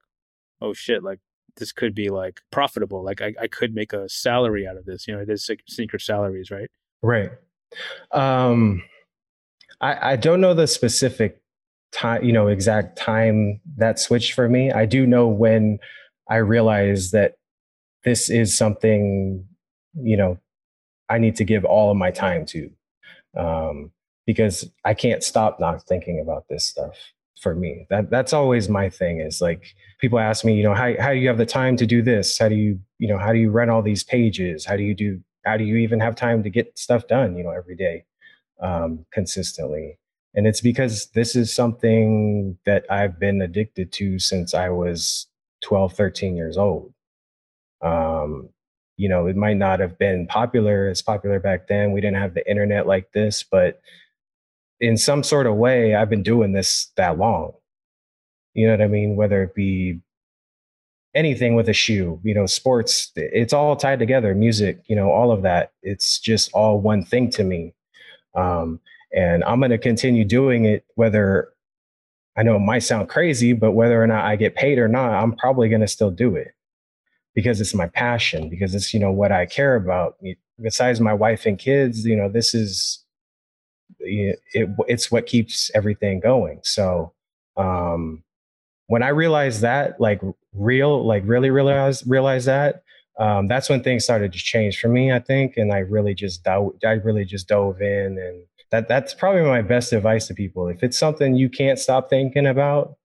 oh 0.61 0.73
shit, 0.73 1.03
like 1.03 1.19
this 1.57 1.73
could 1.73 1.95
be 1.95 2.11
like 2.11 2.41
profitable. 2.51 3.05
Like 3.05 3.21
I, 3.21 3.35
I 3.41 3.47
could 3.47 3.75
make 3.75 3.93
a 3.93 4.09
salary 4.09 4.67
out 4.67 4.77
of 4.77 4.85
this. 4.85 5.07
You 5.07 5.15
know, 5.15 5.21
it 5.21 5.29
is 5.29 5.49
sneaker 5.69 5.99
salaries, 5.99 6.51
right? 6.51 6.71
Right. 7.03 7.31
Um 8.13 8.83
I, 9.81 10.13
I 10.13 10.17
don't 10.17 10.41
know 10.41 10.55
the 10.55 10.67
specific 10.67 11.41
time, 11.93 12.25
you 12.25 12.33
know, 12.33 12.49
exact 12.49 12.97
time 12.97 13.61
that 13.77 13.99
switched 13.99 14.33
for 14.33 14.49
me. 14.49 14.73
I 14.73 14.87
do 14.87 15.07
know 15.07 15.29
when 15.29 15.79
I 16.29 16.37
realized 16.37 17.13
that 17.13 17.35
this 18.05 18.31
is 18.31 18.57
something 18.57 19.47
you 20.03 20.17
know 20.17 20.37
i 21.09 21.19
need 21.19 21.37
to 21.37 21.45
give 21.45 21.65
all 21.65 21.93
of 21.93 21.97
my 21.97 22.11
time 22.11 22.45
to 22.45 22.69
um, 23.39 23.93
because 24.27 24.69
i 24.85 24.93
can't 24.93 25.23
stop 25.23 25.61
not 25.61 25.81
thinking 25.85 26.19
about 26.21 26.45
this 26.49 26.67
stuff 26.67 26.97
for 27.41 27.55
me. 27.55 27.87
That 27.91 28.11
that's 28.11 28.33
always 28.33 28.69
my 28.69 28.89
thing 28.89 29.21
is 29.21 29.41
like 29.41 29.75
people 30.01 30.19
ask 30.19 30.45
me 30.45 30.55
you 30.55 30.63
know 30.65 30.75
how, 30.75 30.95
how 30.99 31.13
do 31.13 31.19
you 31.19 31.29
have 31.29 31.39
the 31.39 31.47
time 31.47 31.77
to 31.77 31.87
do 31.87 32.03
this? 32.03 32.39
How 32.39 32.49
do 32.49 32.55
you 32.55 32.81
you 32.99 33.09
know 33.09 33.19
how 33.19 33.33
do 33.33 33.39
you 33.39 33.51
run 33.51 33.71
all 33.71 33.83
these 33.83 34.03
pages? 34.03 34.65
How 34.65 34.77
do 34.77 34.83
you 34.83 34.95
do 34.95 35.21
how 35.45 35.57
do 35.57 35.65
you 35.65 35.77
even 35.77 36.01
have 36.01 36.17
time 36.17 36.43
to 36.43 36.51
get 36.51 36.77
stuff 36.77 37.07
done 37.07 37.37
you 37.37 37.45
know 37.45 37.51
every 37.51 37.77
day 37.77 38.05
um, 38.61 39.05
consistently 39.13 39.99
and 40.35 40.47
it's 40.47 40.61
because 40.61 41.07
this 41.15 41.37
is 41.37 41.53
something 41.53 42.57
that 42.67 42.85
i've 42.91 43.19
been 43.19 43.43
addicted 43.43 43.93
to 43.93 44.19
since 44.19 44.55
i 44.55 44.69
was 44.69 45.27
12 45.63 45.93
13 45.93 46.37
years 46.37 46.57
old 46.57 46.93
um, 47.83 48.49
you 48.97 49.09
know, 49.09 49.27
it 49.27 49.37
might 49.37 49.57
not 49.57 49.81
have 49.81 49.99
been 49.99 50.27
popular 50.27 50.89
as 50.89 51.03
popular 51.03 51.41
back 51.41 51.67
then. 51.67 51.93
We 51.93 52.01
didn't 52.01 52.21
have 52.21 52.35
the 52.35 52.49
internet 52.49 52.87
like 52.87 53.13
this, 53.13 53.43
but 53.43 53.81
in 54.81 54.97
some 54.97 55.23
sort 55.23 55.47
of 55.47 55.57
way, 55.57 55.95
I've 55.95 56.11
been 56.11 56.23
doing 56.23 56.53
this 56.53 56.93
that 56.97 57.19
long. 57.19 57.53
You 58.55 58.67
know 58.67 58.73
what 58.73 58.83
I 58.83 58.89
mean? 58.89 59.17
Whether 59.17 59.43
it 59.43 59.55
be 59.55 60.01
anything 61.15 61.55
with 61.55 61.69
a 61.69 61.73
shoe, 61.73 62.21
you 62.23 62.35
know, 62.35 62.47
sports, 62.47 63.11
it's 63.17 63.53
all 63.53 63.77
tied 63.77 63.99
together, 63.99 64.35
music, 64.35 64.83
you 64.87 64.95
know, 64.95 65.11
all 65.11 65.33
of 65.33 65.43
that. 65.43 65.73
It's 65.83 66.19
just 66.19 66.53
all 66.53 66.81
one 66.81 67.05
thing 67.05 67.31
to 67.31 67.45
me. 67.45 67.75
Um, 68.35 68.81
and 69.15 69.45
I'm 69.45 69.61
going 69.61 69.71
to 69.71 69.79
continue 69.79 70.25
doing 70.25 70.65
it, 70.65 70.85
whether 70.95 71.51
I 72.37 72.43
know 72.43 72.57
it 72.57 72.61
might 72.61 72.81
sound 72.81 73.09
crazy, 73.09 73.53
but 73.53 73.73
whether 73.73 74.03
or 74.03 74.07
not 74.07 74.25
I 74.25 74.37
get 74.37 74.57
paid 74.57 74.79
or 74.79 74.89
not, 74.89 75.13
I'm 75.13 75.37
probably 75.37 75.69
going 75.69 75.83
to 75.83 75.89
still 75.89 76.11
do 76.11 76.35
it 76.37 76.55
because 77.35 77.61
it's 77.61 77.75
my 77.75 77.89
passion, 77.89 78.49
because 78.49 78.75
it's, 78.75 78.93
you 78.95 79.01
know, 79.01 79.13
what 79.13 79.33
I 79.33 79.47
care 79.47 79.77
about. 79.77 80.17
Besides 80.61 81.01
my 81.01 81.15
wife 81.15 81.47
and 81.47 81.59
kids, 81.59 82.05
you 82.05 82.17
know, 82.17 82.29
this 82.29 82.55
is, 82.55 83.05
it, 84.01 84.39
it's 84.53 85.11
what 85.11 85.27
keeps 85.27 85.71
everything 85.75 86.21
going. 86.21 86.61
So, 86.63 87.13
um, 87.57 88.23
when 88.87 89.03
I 89.03 89.09
realized 89.09 89.63
that, 89.63 90.01
like 90.01 90.21
real, 90.53 91.05
like 91.05 91.23
really 91.27 91.51
realize, 91.51 92.07
realize 92.07 92.45
that, 92.45 92.84
um, 93.19 93.49
that's 93.49 93.69
when 93.69 93.83
things 93.83 94.05
started 94.05 94.33
to 94.33 94.39
change 94.39 94.81
for 94.81 94.89
me, 94.89 95.13
I 95.13 95.21
think. 95.21 95.57
And 95.57 95.73
I 95.73 95.79
really 95.79 96.15
just, 96.15 96.45
dove, 96.45 96.73
I 96.85 96.93
really 96.93 97.25
just 97.25 97.49
dove 97.49 97.81
in 97.81 98.19
and 98.19 98.45
that, 98.71 98.89
that's 98.89 99.15
probably 99.15 99.43
my 99.43 99.63
best 99.63 99.93
advice 99.93 100.27
to 100.27 100.35
people. 100.35 100.69
If 100.69 100.83
it's 100.83 100.99
something 100.99 101.37
you 101.37 101.49
can't 101.49 101.79
stop 101.79 102.11
thinking 102.11 102.47
about 102.47 102.97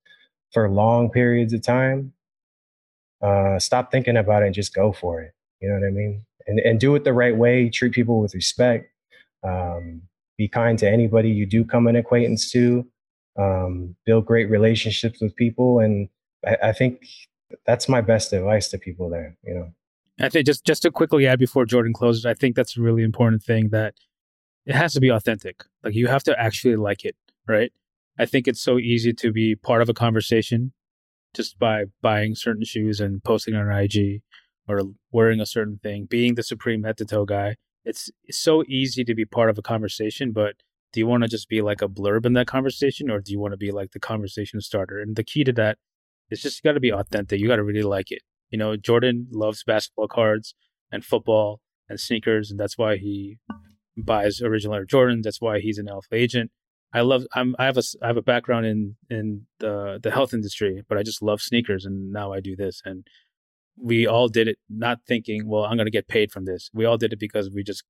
for 0.51 0.67
long 0.69 1.11
periods 1.11 1.53
of 1.53 1.61
time, 1.61 2.13
uh, 3.21 3.59
stop 3.59 3.91
thinking 3.91 4.17
about 4.17 4.43
it 4.43 4.47
and 4.47 4.55
just 4.55 4.73
go 4.73 4.91
for 4.91 5.21
it. 5.21 5.33
You 5.61 5.69
know 5.69 5.75
what 5.75 5.85
I 5.85 5.91
mean? 5.91 6.25
And 6.47 6.59
and 6.59 6.79
do 6.79 6.95
it 6.95 7.03
the 7.03 7.13
right 7.13 7.35
way. 7.35 7.69
Treat 7.69 7.93
people 7.93 8.19
with 8.19 8.33
respect. 8.33 8.91
Um, 9.43 10.03
be 10.37 10.47
kind 10.47 10.79
to 10.79 10.89
anybody 10.89 11.29
you 11.29 11.45
do 11.45 11.65
come 11.65 11.87
an 11.87 11.95
acquaintance 11.95 12.51
to. 12.51 12.87
Um, 13.37 13.95
build 14.05 14.25
great 14.25 14.49
relationships 14.49 15.21
with 15.21 15.35
people, 15.35 15.79
and 15.79 16.09
I, 16.45 16.57
I 16.63 16.71
think 16.73 17.05
that's 17.65 17.87
my 17.87 18.01
best 18.01 18.33
advice 18.33 18.69
to 18.69 18.77
people 18.77 19.09
there. 19.09 19.37
You 19.43 19.53
know. 19.53 19.73
I 20.19 20.29
think 20.29 20.45
just 20.45 20.65
just 20.65 20.81
to 20.83 20.91
quickly 20.91 21.27
add 21.27 21.39
before 21.39 21.65
Jordan 21.65 21.93
closes, 21.93 22.25
I 22.25 22.33
think 22.33 22.55
that's 22.55 22.77
a 22.77 22.81
really 22.81 23.03
important 23.03 23.43
thing 23.43 23.69
that 23.69 23.95
it 24.65 24.75
has 24.75 24.93
to 24.93 24.99
be 24.99 25.09
authentic. 25.09 25.63
Like 25.83 25.95
you 25.95 26.07
have 26.07 26.23
to 26.23 26.39
actually 26.39 26.75
like 26.75 27.05
it, 27.05 27.15
right? 27.47 27.71
I 28.17 28.25
think 28.25 28.47
it's 28.47 28.61
so 28.61 28.77
easy 28.77 29.13
to 29.13 29.31
be 29.31 29.55
part 29.55 29.81
of 29.81 29.89
a 29.89 29.93
conversation 29.93 30.73
just 31.33 31.57
by 31.57 31.85
buying 32.01 32.35
certain 32.35 32.65
shoes 32.65 32.99
and 32.99 33.23
posting 33.23 33.55
on 33.55 33.71
IG 33.71 34.21
or 34.67 34.81
wearing 35.11 35.39
a 35.39 35.45
certain 35.45 35.79
thing, 35.81 36.05
being 36.05 36.35
the 36.35 36.43
supreme 36.43 36.83
head 36.83 36.97
to 36.97 37.05
toe 37.05 37.25
guy. 37.25 37.55
It's, 37.85 38.11
it's 38.25 38.37
so 38.37 38.63
easy 38.67 39.03
to 39.05 39.15
be 39.15 39.25
part 39.25 39.49
of 39.49 39.57
a 39.57 39.61
conversation, 39.61 40.31
but 40.31 40.55
do 40.91 40.99
you 40.99 41.07
want 41.07 41.23
to 41.23 41.29
just 41.29 41.49
be 41.49 41.61
like 41.61 41.81
a 41.81 41.87
blurb 41.87 42.25
in 42.25 42.33
that 42.33 42.47
conversation 42.47 43.09
or 43.09 43.19
do 43.19 43.31
you 43.31 43.39
want 43.39 43.53
to 43.53 43.57
be 43.57 43.71
like 43.71 43.91
the 43.91 43.99
conversation 43.99 44.59
starter? 44.59 44.99
And 44.99 45.15
the 45.15 45.23
key 45.23 45.43
to 45.43 45.53
that 45.53 45.77
is 46.29 46.41
just 46.41 46.63
got 46.63 46.73
to 46.73 46.79
be 46.79 46.91
authentic. 46.91 47.39
You 47.39 47.47
got 47.47 47.55
to 47.55 47.63
really 47.63 47.83
like 47.83 48.11
it. 48.11 48.21
You 48.49 48.57
know, 48.57 48.75
Jordan 48.75 49.27
loves 49.31 49.63
basketball 49.63 50.07
cards 50.07 50.55
and 50.91 51.05
football 51.05 51.61
and 51.87 51.99
sneakers, 51.99 52.49
and 52.51 52.59
that's 52.59 52.77
why 52.77 52.97
he 52.97 53.37
buys 53.97 54.41
original 54.41 54.75
Air 54.75 54.85
Jordan. 54.85 55.21
That's 55.23 55.41
why 55.41 55.59
he's 55.59 55.77
an 55.77 55.87
alpha 55.87 56.15
agent. 56.15 56.51
I 56.93 57.01
love. 57.01 57.25
I'm. 57.33 57.55
I 57.59 57.65
have 57.65 57.77
a. 57.77 57.83
I 58.01 58.07
have 58.07 58.17
a 58.17 58.21
background 58.21 58.65
in 58.65 58.95
in 59.09 59.45
the 59.59 59.99
the 60.01 60.11
health 60.11 60.33
industry, 60.33 60.83
but 60.87 60.97
I 60.97 61.03
just 61.03 61.21
love 61.21 61.41
sneakers, 61.41 61.85
and 61.85 62.11
now 62.11 62.33
I 62.33 62.39
do 62.39 62.55
this. 62.55 62.81
And 62.83 63.05
we 63.77 64.07
all 64.07 64.27
did 64.27 64.47
it 64.47 64.57
not 64.69 64.99
thinking, 65.07 65.47
well, 65.47 65.65
I'm 65.65 65.77
going 65.77 65.85
to 65.85 65.91
get 65.91 66.07
paid 66.07 66.31
from 66.31 66.45
this. 66.45 66.69
We 66.73 66.85
all 66.85 66.97
did 66.97 67.13
it 67.13 67.19
because 67.19 67.49
we 67.53 67.63
just 67.63 67.83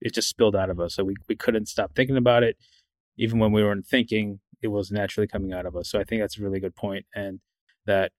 it 0.00 0.14
just 0.14 0.28
spilled 0.28 0.56
out 0.56 0.70
of 0.70 0.80
us. 0.80 0.94
So 0.94 1.04
we 1.04 1.16
we 1.28 1.36
couldn't 1.36 1.66
stop 1.68 1.94
thinking 1.94 2.16
about 2.16 2.42
it, 2.42 2.56
even 3.18 3.38
when 3.38 3.52
we 3.52 3.62
weren't 3.62 3.86
thinking. 3.86 4.40
It 4.62 4.68
was 4.68 4.90
naturally 4.90 5.26
coming 5.26 5.52
out 5.52 5.66
of 5.66 5.76
us. 5.76 5.90
So 5.90 6.00
I 6.00 6.04
think 6.04 6.22
that's 6.22 6.38
a 6.38 6.42
really 6.42 6.60
good 6.60 6.74
point, 6.74 7.04
and 7.14 7.40
that 7.84 8.10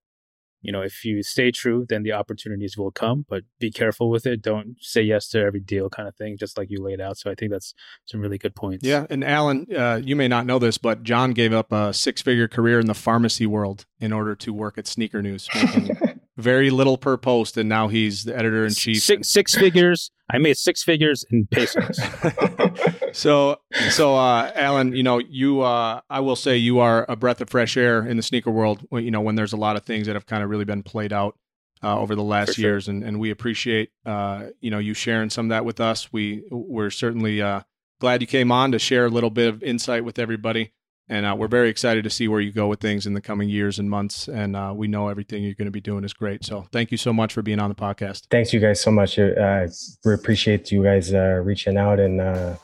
you 0.62 0.72
know, 0.72 0.82
if 0.82 1.06
you 1.06 1.22
stay 1.24 1.52
true, 1.52 1.86
then 1.88 2.04
the 2.04 2.12
opportunities 2.12 2.78
will 2.78 2.92
come, 2.92 3.26
but 3.30 3.44
be 3.60 3.72
careful 3.72 4.10
with 4.10 4.26
it. 4.26 4.42
Don't 4.42 4.76
say 4.80 5.02
yes 5.02 5.28
to 5.30 5.40
every 5.40 5.60
deal 5.60 5.90
kind 5.90 6.08
of 6.08 6.16
thing, 6.16 6.38
just 6.38 6.58
like 6.58 6.70
you 6.70 6.82
laid 6.82 7.00
out. 7.00 7.18
So 7.18 7.30
I 7.30 7.36
think 7.36 7.52
that's 7.52 7.74
some 8.06 8.22
really 8.22 8.38
good 8.38 8.56
points. 8.56 8.86
Yeah. 8.86 9.06
And 9.10 9.24
Alan, 9.24 9.68
uh, 9.76 10.02
you 10.04 10.16
may 10.16 10.28
not 10.28 10.46
know 10.46 10.60
this, 10.60 10.78
but 10.78 11.04
John 11.04 11.32
gave 11.32 11.54
up 11.54 11.72
a 11.72 11.94
six 11.94 12.22
figure 12.22 12.48
career 12.48 12.80
in 12.80 12.88
the 12.88 12.96
pharmacy 12.96 13.46
world 13.46 13.86
in 14.00 14.12
order 14.12 14.36
to 14.36 14.54
work 14.54 14.78
at 14.78 14.88
Sneaker 14.88 15.22
News, 15.22 15.48
very 16.38 16.70
little 16.70 16.98
per 16.98 17.18
post. 17.18 17.58
And 17.58 17.70
now 17.70 17.88
he's 17.88 18.24
the 18.24 18.36
editor 18.36 18.66
in 18.66 18.74
chief. 18.74 19.04
Six, 19.04 19.30
six 19.30 19.56
figures. 19.56 20.12
I 20.30 20.38
made 20.40 20.58
six 20.58 20.84
figures 20.84 21.26
in 21.32 21.48
pesos. 21.48 22.00
so, 23.14 23.60
so, 23.90 24.16
uh, 24.16 24.52
Alan, 24.56 24.94
you 24.94 25.04
know, 25.04 25.20
you, 25.20 25.62
uh, 25.62 26.02
I 26.10 26.20
will 26.20 26.36
say 26.36 26.58
you 26.58 26.80
are 26.80 27.06
a 27.08 27.16
breath 27.16 27.40
of 27.42 27.50
fresh 27.50 27.78
air 27.78 28.06
in 28.06 28.18
the 28.18 28.24
sneaker 28.24 28.52
world. 28.52 28.86
You 28.92 29.12
know, 29.12 29.22
when 29.22 29.36
there's 29.36 29.54
a 29.54 29.58
lot 29.58 29.76
of 29.78 29.84
things 29.84 30.08
that 30.08 30.16
have 30.16 30.26
kind 30.26 30.44
of 30.44 30.50
really 30.50 30.66
been 30.66 30.84
played 30.84 31.14
out 31.14 31.38
uh, 31.82 31.98
over 31.98 32.16
the 32.16 32.24
last 32.24 32.56
sure. 32.56 32.64
years, 32.64 32.88
and, 32.88 33.04
and 33.04 33.20
we 33.20 33.30
appreciate, 33.30 33.92
uh, 34.06 34.48
you 34.60 34.70
know, 34.70 34.80
you 34.80 34.94
sharing 34.94 35.30
some 35.30 35.46
of 35.46 35.50
that 35.50 35.64
with 35.64 35.80
us. 35.80 36.12
We, 36.12 36.44
we're 36.52 36.90
certainly 36.90 37.42
uh, 37.42 37.62
glad 38.02 38.22
you 38.22 38.28
came 38.28 38.52
on 38.52 38.72
to 38.74 38.80
share 38.80 39.06
a 39.06 39.10
little 39.10 39.30
bit 39.30 39.48
of 39.48 39.64
insight 39.64 40.04
with 40.04 40.20
everybody. 40.20 40.72
And 41.10 41.26
uh, 41.26 41.36
we're 41.38 41.48
very 41.48 41.70
excited 41.70 42.04
to 42.04 42.10
see 42.10 42.28
where 42.28 42.42
you 42.42 42.52
go 42.52 42.68
with 42.68 42.82
things 42.82 43.08
in 43.08 43.14
the 43.14 43.22
coming 43.22 43.48
years 43.48 43.80
and 43.80 43.90
months. 43.90 44.28
And 44.28 44.56
uh, 44.56 44.74
we 44.76 44.88
know 44.88 45.08
everything 45.08 45.44
you're 45.44 45.54
going 45.54 45.68
to 45.68 45.72
be 45.72 45.80
doing 45.80 46.04
is 46.04 46.14
great. 46.14 46.44
So 46.44 46.68
thank 46.72 46.92
you 46.92 46.98
so 46.98 47.14
much 47.14 47.34
for 47.34 47.42
being 47.42 47.60
on 47.60 47.70
the 47.70 47.76
podcast. 47.76 48.28
Thanks, 48.30 48.52
you 48.52 48.60
guys, 48.60 48.82
so 48.82 48.92
much. 48.92 49.18
Uh, 49.18 49.68
we 50.04 50.14
appreciate 50.14 50.70
you 50.72 50.84
guys 50.84 51.14
uh, 51.14 51.42
reaching 51.46 51.78
out, 51.78 52.02
and 52.02 52.20
uh, 52.20 52.56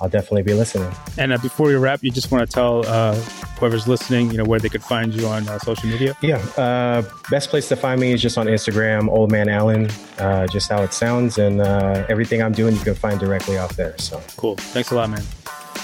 I'll 0.00 0.08
definitely 0.08 0.42
be 0.42 0.54
listening. 0.54 0.92
And 1.16 1.32
uh, 1.32 1.38
before 1.38 1.68
we 1.68 1.76
wrap, 1.76 2.02
you 2.02 2.10
just 2.10 2.32
want 2.32 2.48
to 2.48 2.52
tell 2.52 2.82
whoever's 3.60 3.86
listening, 3.86 4.32
you 4.32 4.38
know, 4.38 4.44
where 4.44 4.58
they 4.58 4.68
could 4.68 4.82
find 4.82 5.14
you 5.14 5.28
on 5.28 5.44
social 5.60 5.88
media. 5.88 6.16
Yeah, 6.22 7.04
best 7.30 7.50
place 7.50 7.68
to 7.68 7.76
find 7.76 8.00
me 8.00 8.12
is 8.12 8.20
just 8.20 8.36
on 8.36 8.48
Instagram, 8.48 9.08
Old 9.10 9.30
Man 9.30 9.48
Alan, 9.48 9.88
just 10.50 10.68
how 10.68 10.82
it 10.82 10.92
sounds, 10.92 11.38
and 11.38 11.60
everything 12.10 12.42
I'm 12.42 12.52
doing 12.52 12.74
you 12.74 12.80
can 12.80 12.96
find 12.96 13.20
directly 13.20 13.58
off 13.58 13.76
there. 13.76 13.96
So 13.98 14.20
cool. 14.36 14.56
Thanks 14.56 14.90
a 14.90 14.96
lot, 14.96 15.08
man. 15.10 15.22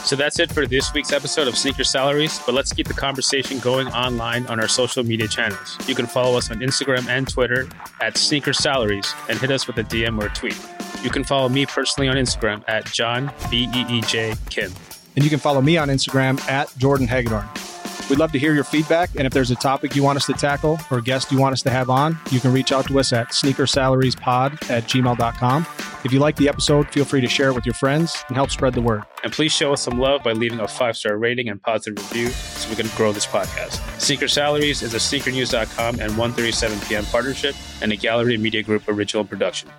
So 0.08 0.16
that's 0.16 0.38
it 0.38 0.50
for 0.50 0.66
this 0.66 0.94
week's 0.94 1.12
episode 1.12 1.48
of 1.48 1.54
Sneaker 1.58 1.84
Salaries, 1.84 2.40
but 2.46 2.54
let's 2.54 2.72
keep 2.72 2.88
the 2.88 2.94
conversation 2.94 3.58
going 3.58 3.88
online 3.88 4.46
on 4.46 4.58
our 4.58 4.66
social 4.66 5.04
media 5.04 5.28
channels. 5.28 5.76
You 5.86 5.94
can 5.94 6.06
follow 6.06 6.38
us 6.38 6.50
on 6.50 6.60
Instagram 6.60 7.06
and 7.10 7.28
Twitter 7.28 7.68
at 8.00 8.16
Sneaker 8.16 8.54
Salaries 8.54 9.12
and 9.28 9.38
hit 9.38 9.50
us 9.50 9.66
with 9.66 9.76
a 9.76 9.84
DM 9.84 10.18
or 10.18 10.28
a 10.28 10.30
tweet. 10.30 10.58
You 11.02 11.10
can 11.10 11.24
follow 11.24 11.50
me 11.50 11.66
personally 11.66 12.08
on 12.08 12.16
Instagram 12.16 12.64
at 12.68 12.86
John 12.86 13.30
B 13.50 13.68
E 13.74 13.84
E 13.90 14.00
J 14.00 14.32
Kim. 14.48 14.72
And 15.14 15.24
you 15.24 15.28
can 15.28 15.40
follow 15.40 15.60
me 15.60 15.76
on 15.76 15.88
Instagram 15.88 16.40
at 16.48 16.74
Jordan 16.78 17.06
Hagedorn. 17.06 17.44
We'd 18.08 18.18
love 18.18 18.32
to 18.32 18.38
hear 18.38 18.54
your 18.54 18.64
feedback, 18.64 19.10
and 19.16 19.26
if 19.26 19.32
there's 19.34 19.50
a 19.50 19.56
topic 19.56 19.94
you 19.94 20.02
want 20.02 20.16
us 20.16 20.26
to 20.26 20.32
tackle 20.32 20.78
or 20.90 20.98
a 20.98 21.02
guest 21.02 21.30
you 21.30 21.38
want 21.38 21.52
us 21.52 21.62
to 21.62 21.70
have 21.70 21.90
on, 21.90 22.18
you 22.30 22.40
can 22.40 22.52
reach 22.52 22.72
out 22.72 22.86
to 22.86 22.98
us 22.98 23.12
at 23.12 23.28
sneakersalariespod 23.28 24.70
at 24.70 24.84
gmail.com. 24.84 25.66
If 26.04 26.12
you 26.12 26.18
like 26.18 26.36
the 26.36 26.48
episode, 26.48 26.88
feel 26.90 27.04
free 27.04 27.20
to 27.20 27.28
share 27.28 27.50
it 27.50 27.54
with 27.54 27.66
your 27.66 27.74
friends 27.74 28.24
and 28.28 28.36
help 28.36 28.50
spread 28.50 28.72
the 28.72 28.80
word. 28.80 29.02
And 29.24 29.32
please 29.32 29.52
show 29.52 29.72
us 29.72 29.82
some 29.82 29.98
love 29.98 30.22
by 30.22 30.32
leaving 30.32 30.60
a 30.60 30.68
five 30.68 30.96
star 30.96 31.18
rating 31.18 31.48
and 31.50 31.60
positive 31.62 32.02
review 32.10 32.28
so 32.28 32.70
we 32.70 32.76
can 32.76 32.88
grow 32.96 33.12
this 33.12 33.26
podcast. 33.26 34.00
Sneaker 34.00 34.28
Salaries 34.28 34.82
is 34.82 34.94
a 34.94 34.98
sneakernews.com 34.98 36.00
and 36.00 36.16
137 36.16 36.80
p.m. 36.88 37.04
partnership 37.06 37.54
and 37.82 37.92
a 37.92 37.96
Gallery 37.96 38.38
Media 38.38 38.62
Group 38.62 38.88
original 38.88 39.24
production. 39.24 39.70